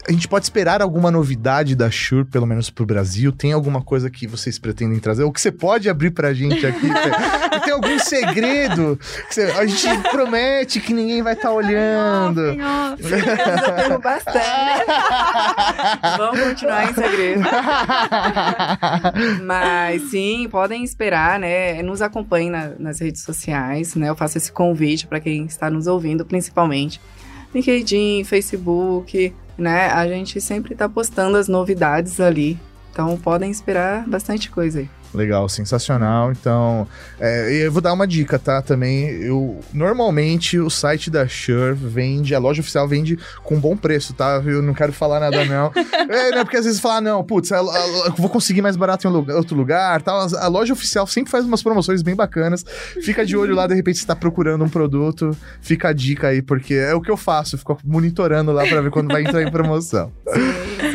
a 0.07 0.13
gente 0.13 0.29
pode 0.29 0.45
esperar 0.45 0.81
alguma 0.81 1.11
novidade 1.11 1.75
da 1.75 1.91
Shure, 1.91 2.25
pelo 2.25 2.47
menos 2.47 2.71
pro 2.71 2.87
Brasil? 2.87 3.31
Tem 3.33 3.53
alguma 3.53 3.83
coisa 3.83 4.09
que 4.09 4.27
vocês 4.27 4.59
pretendem 4.59 4.99
trazer? 4.99 5.23
Ou 5.23 5.33
que 5.33 5.41
você 5.41 5.53
pode 5.53 5.89
abrir 5.89 6.11
pra 6.11 6.33
gente 6.33 6.67
aqui? 6.67 6.89
tem 7.65 7.73
algum 7.73 7.99
segredo? 7.99 8.99
Você, 9.29 9.43
a 9.43 9.67
gente 9.67 10.09
promete 10.11 10.81
que 10.81 10.95
ninguém 10.95 11.23
vai 11.23 11.35
estar 11.35 11.49
tá 11.49 11.55
olhando. 11.55 12.41
Tenho 13.77 13.99
bastante. 14.01 14.39
Vamos 16.17 16.41
continuar 16.41 16.91
em 16.91 16.95
segredo. 16.95 17.43
Mas 19.45 20.03
sim, 20.11 20.49
podem 20.51 20.85
esperar, 20.85 21.39
né? 21.39 21.83
Nos 21.83 22.01
acompanhem 22.01 22.51
na, 22.51 22.73
nas 22.79 23.01
redes 23.01 23.23
sociais, 23.23 23.95
né? 23.95 24.09
Eu 24.09 24.17
faço 24.17 24.39
esse 24.39 24.51
convite 24.51 25.07
para 25.07 25.21
quem 25.21 25.45
está 25.45 25.69
nos 25.69 25.87
ouvindo, 25.87 26.25
principalmente. 26.25 27.01
LinkedIn, 27.55 28.25
Facebook, 28.25 29.35
né? 29.59 29.89
A 29.91 30.07
gente 30.07 30.41
sempre 30.41 30.73
está 30.73 30.89
postando 30.89 31.37
as 31.37 31.49
novidades 31.49 32.21
ali. 32.21 32.59
Então 32.93 33.17
podem 33.19 33.51
esperar 33.51 34.09
bastante 34.09 34.51
coisa 34.51 34.79
aí. 34.79 34.89
Legal, 35.15 35.49
sensacional. 35.49 36.31
Então, 36.33 36.87
é, 37.19 37.65
eu 37.65 37.73
vou 37.73 37.81
dar 37.81 37.93
uma 37.93 38.07
dica, 38.07 38.39
tá? 38.39 38.61
Também, 38.61 39.09
eu 39.23 39.59
normalmente 39.73 40.59
o 40.59 40.69
site 40.69 41.11
da 41.11 41.27
Shure 41.27 41.75
vende, 41.75 42.35
a 42.35 42.39
loja 42.39 42.61
oficial 42.61 42.87
vende 42.87 43.19
com 43.43 43.59
bom 43.59 43.77
preço, 43.77 44.13
tá? 44.13 44.43
Eu 44.45 44.61
não 44.61 44.75
quero 44.75 44.93
falar 44.93 45.21
nada 45.21 45.45
não. 45.45 45.73
é, 46.09 46.31
né? 46.33 46.45
Porque 46.45 46.57
às 46.57 46.65
vezes 46.65 46.81
fala, 46.81 47.01
não, 47.01 47.25
putz, 47.25 47.51
eu 47.51 47.65
vou 48.17 48.29
conseguir 48.29 48.61
mais 48.61 48.77
barato 48.77 49.09
em 49.09 49.33
outro 49.33 49.57
lugar, 49.57 50.03
tal. 50.03 50.21
A 50.37 50.47
loja 50.47 50.73
oficial 50.73 51.07
sempre 51.07 51.31
faz 51.31 51.45
umas 51.45 51.63
promoções 51.63 52.03
bem 52.03 52.15
bacanas. 52.15 52.65
Fica 53.03 53.25
de 53.25 53.37
olho 53.37 53.55
lá, 53.55 53.67
de 53.67 53.75
repente 53.75 53.99
você 53.99 54.07
tá 54.07 54.15
procurando 54.15 54.65
um 54.65 54.69
produto, 54.69 55.31
fica 55.61 55.89
a 55.89 55.93
dica 55.93 56.29
aí, 56.29 56.43
porque 56.43 56.75
é 56.75 56.95
o 56.95 57.01
que 57.01 57.11
eu 57.11 57.17
faço, 57.17 57.55
eu 57.55 57.59
fico 57.59 57.79
monitorando 57.85 58.53
lá 58.53 58.67
para 58.67 58.83
ver 58.83 58.91
quando 58.91 59.09
vai 59.09 59.23
entrar 59.23 59.43
em 59.43 59.51
promoção. 59.51 60.13
Sim. 60.27 60.88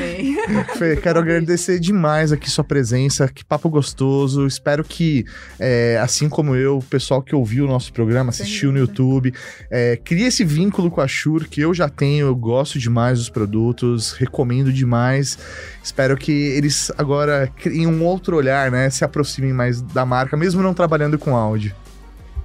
Fê, 0.77 0.97
quero 0.97 1.19
agradecer 1.19 1.79
demais 1.79 2.31
aqui 2.31 2.49
sua 2.49 2.63
presença, 2.63 3.27
que 3.27 3.45
papo 3.45 3.69
gostoso. 3.69 4.45
Espero 4.45 4.83
que, 4.83 5.25
é, 5.59 5.97
assim 6.01 6.27
como 6.27 6.55
eu, 6.55 6.77
o 6.77 6.83
pessoal 6.83 7.21
que 7.21 7.33
ouviu 7.33 7.65
o 7.65 7.67
nosso 7.67 7.93
programa, 7.93 8.29
assistiu 8.29 8.71
no 8.71 8.79
YouTube, 8.79 9.33
é, 9.69 9.97
crie 9.97 10.25
esse 10.25 10.43
vínculo 10.43 10.91
com 10.91 11.01
a 11.01 11.07
Shure 11.07 11.47
que 11.47 11.61
eu 11.61 11.73
já 11.73 11.87
tenho, 11.87 12.27
eu 12.27 12.35
gosto 12.35 12.77
demais 12.77 13.19
dos 13.19 13.29
produtos, 13.29 14.11
recomendo 14.13 14.71
demais. 14.71 15.37
Espero 15.81 16.17
que 16.17 16.31
eles 16.31 16.91
agora 16.97 17.49
criem 17.57 17.87
um 17.87 18.03
outro 18.03 18.35
olhar, 18.35 18.69
né? 18.69 18.89
Se 18.89 19.05
aproximem 19.05 19.53
mais 19.53 19.81
da 19.81 20.05
marca, 20.05 20.35
mesmo 20.35 20.61
não 20.61 20.73
trabalhando 20.73 21.17
com 21.17 21.35
áudio. 21.35 21.73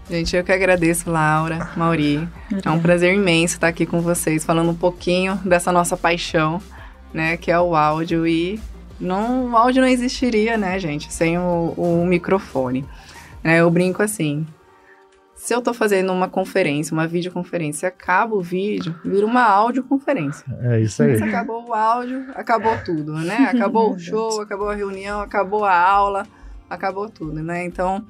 Gente, 0.08 0.34
eu 0.34 0.42
que 0.42 0.52
agradeço, 0.52 1.10
Laura, 1.10 1.70
Mauri. 1.76 2.26
É 2.64 2.70
um 2.70 2.80
prazer 2.80 3.14
imenso 3.14 3.56
estar 3.56 3.68
aqui 3.68 3.84
com 3.84 4.00
vocês, 4.00 4.42
falando 4.42 4.70
um 4.70 4.74
pouquinho 4.74 5.36
dessa 5.44 5.70
nossa 5.70 5.96
paixão 5.98 6.62
né? 7.12 7.36
Que 7.36 7.50
é 7.50 7.58
o 7.58 7.74
áudio 7.74 8.26
e 8.26 8.60
não, 9.00 9.52
o 9.52 9.56
áudio 9.56 9.80
não 9.80 9.88
existiria, 9.88 10.56
né, 10.56 10.78
gente, 10.78 11.12
sem 11.12 11.38
o, 11.38 11.74
o 11.76 12.04
microfone. 12.06 12.84
É, 13.44 13.60
eu 13.60 13.70
brinco 13.70 14.02
assim. 14.02 14.46
Se 15.34 15.54
eu 15.54 15.62
tô 15.62 15.72
fazendo 15.72 16.12
uma 16.12 16.28
conferência, 16.28 16.92
uma 16.92 17.06
videoconferência, 17.06 17.88
acaba 17.88 18.34
o 18.34 18.42
vídeo, 18.42 18.94
vira 19.04 19.24
uma 19.24 19.44
audioconferência. 19.44 20.44
É 20.62 20.80
isso 20.80 21.00
aí. 21.02 21.16
Se 21.16 21.22
acabou 21.22 21.68
o 21.68 21.72
áudio, 21.72 22.26
acabou 22.34 22.76
tudo, 22.84 23.12
né? 23.14 23.48
Acabou 23.54 23.94
o 23.94 23.98
show, 23.98 24.40
acabou 24.40 24.68
a 24.68 24.74
reunião, 24.74 25.20
acabou 25.20 25.64
a 25.64 25.80
aula, 25.80 26.26
acabou 26.68 27.08
tudo, 27.08 27.40
né? 27.40 27.64
Então, 27.64 28.04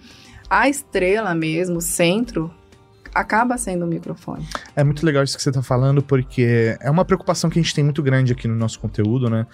a 0.48 0.70
estrela 0.70 1.34
mesmo, 1.34 1.76
o 1.76 1.82
centro, 1.82 2.50
acaba 3.18 3.58
sendo 3.58 3.84
o 3.84 3.88
microfone. 3.88 4.46
É 4.76 4.84
muito 4.84 5.04
legal 5.04 5.24
isso 5.24 5.36
que 5.36 5.42
você 5.42 5.50
está 5.50 5.62
falando, 5.62 6.02
porque 6.02 6.76
é 6.80 6.90
uma 6.90 7.04
preocupação 7.04 7.50
que 7.50 7.58
a 7.58 7.62
gente 7.62 7.74
tem 7.74 7.82
muito 7.82 8.02
grande 8.02 8.32
aqui 8.32 8.46
no 8.46 8.54
nosso 8.54 8.78
conteúdo, 8.78 9.28
né? 9.28 9.46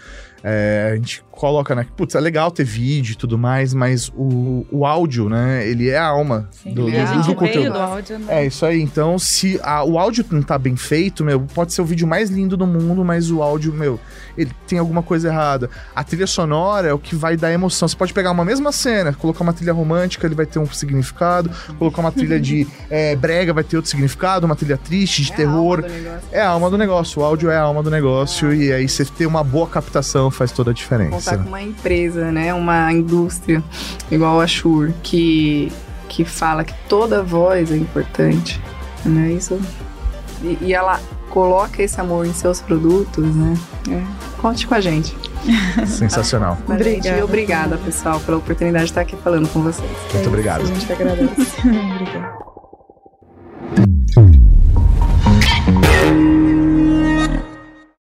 É, 0.46 0.90
a 0.92 0.96
gente 0.96 1.24
coloca, 1.30 1.74
né? 1.74 1.86
Putz, 1.96 2.14
é 2.14 2.20
legal 2.20 2.50
ter 2.50 2.64
vídeo 2.64 3.12
e 3.12 3.16
tudo 3.16 3.38
mais, 3.38 3.72
mas 3.72 4.12
o, 4.14 4.66
o 4.70 4.84
áudio, 4.84 5.30
né? 5.30 5.66
Ele 5.66 5.88
é 5.88 5.96
a 5.96 6.06
alma 6.06 6.48
Sim, 6.52 6.74
do, 6.74 6.88
é 6.88 7.04
do, 7.06 7.14
do, 7.14 7.26
do 7.28 7.34
conteúdo. 7.34 7.72
Do 7.72 7.78
áudio, 7.78 8.18
né? 8.18 8.42
É 8.42 8.46
isso 8.46 8.64
aí. 8.66 8.80
Então, 8.80 9.18
se 9.18 9.58
a, 9.62 9.82
o 9.82 9.98
áudio 9.98 10.22
não 10.30 10.42
tá 10.42 10.58
bem 10.58 10.76
feito, 10.76 11.24
meu, 11.24 11.40
pode 11.40 11.72
ser 11.72 11.80
o 11.80 11.84
vídeo 11.86 12.06
mais 12.06 12.28
lindo 12.28 12.58
do 12.58 12.66
mundo, 12.66 13.02
mas 13.02 13.30
o 13.30 13.42
áudio, 13.42 13.72
meu, 13.72 13.98
ele 14.36 14.50
tem 14.66 14.78
alguma 14.78 15.02
coisa 15.02 15.28
errada. 15.28 15.70
A 15.96 16.04
trilha 16.04 16.26
sonora 16.26 16.88
é 16.88 16.92
o 16.92 16.98
que 16.98 17.16
vai 17.16 17.38
dar 17.38 17.50
emoção. 17.50 17.88
Você 17.88 17.96
pode 17.96 18.12
pegar 18.12 18.30
uma 18.30 18.44
mesma 18.44 18.70
cena, 18.70 19.14
colocar 19.14 19.42
uma 19.42 19.52
trilha 19.54 19.72
romântica, 19.72 20.26
ele 20.26 20.34
vai 20.34 20.46
ter 20.46 20.58
um 20.58 20.66
significado, 20.66 21.50
colocar 21.78 22.02
uma 22.02 22.12
trilha 22.12 22.38
de 22.38 22.66
é, 22.90 23.16
brega, 23.16 23.54
vai 23.54 23.64
ter 23.64 23.76
outro 23.76 23.90
significado, 23.90 24.44
uma 24.44 24.56
trilha 24.56 24.76
triste, 24.76 25.22
de 25.22 25.32
é 25.32 25.36
terror. 25.36 25.84
A 26.32 26.36
é 26.36 26.40
a 26.42 26.50
alma 26.50 26.68
do 26.68 26.76
negócio. 26.76 27.22
O 27.22 27.24
áudio 27.24 27.50
é 27.50 27.56
a 27.56 27.62
alma 27.62 27.82
do 27.82 27.90
negócio, 27.90 28.52
é. 28.52 28.56
e 28.56 28.72
aí 28.72 28.88
você 28.88 29.06
ter 29.06 29.26
uma 29.26 29.42
boa 29.42 29.66
captação 29.66 30.33
faz 30.34 30.52
toda 30.52 30.70
a 30.70 30.74
diferença. 30.74 31.30
Contar 31.30 31.38
com 31.38 31.48
uma 31.48 31.62
empresa, 31.62 32.30
né? 32.30 32.52
Uma 32.52 32.92
indústria 32.92 33.62
igual 34.10 34.40
a 34.40 34.46
Shure, 34.46 34.94
que, 35.02 35.72
que 36.08 36.24
fala 36.24 36.64
que 36.64 36.74
toda 36.88 37.22
voz 37.22 37.70
é 37.70 37.76
importante, 37.76 38.60
né? 39.04 39.32
Isso. 39.32 39.60
E, 40.42 40.58
e 40.60 40.74
ela 40.74 41.00
coloca 41.30 41.82
esse 41.82 42.00
amor 42.00 42.26
em 42.26 42.32
seus 42.32 42.60
produtos, 42.60 43.24
né? 43.34 43.56
É, 43.90 44.02
conte 44.40 44.66
com 44.66 44.74
a 44.74 44.80
gente. 44.80 45.16
Sensacional. 45.86 46.58
obrigada. 46.66 47.24
obrigada, 47.24 47.76
pessoal, 47.78 48.20
pela 48.20 48.38
oportunidade 48.38 48.86
de 48.86 48.90
estar 48.92 49.02
aqui 49.02 49.16
falando 49.16 49.48
com 49.48 49.62
vocês. 49.62 49.90
Muito 50.12 50.28
obrigado. 50.28 50.62
A 50.62 50.66
gente 50.66 50.92
agradece. 50.92 51.60
Obrigada. 51.64 52.44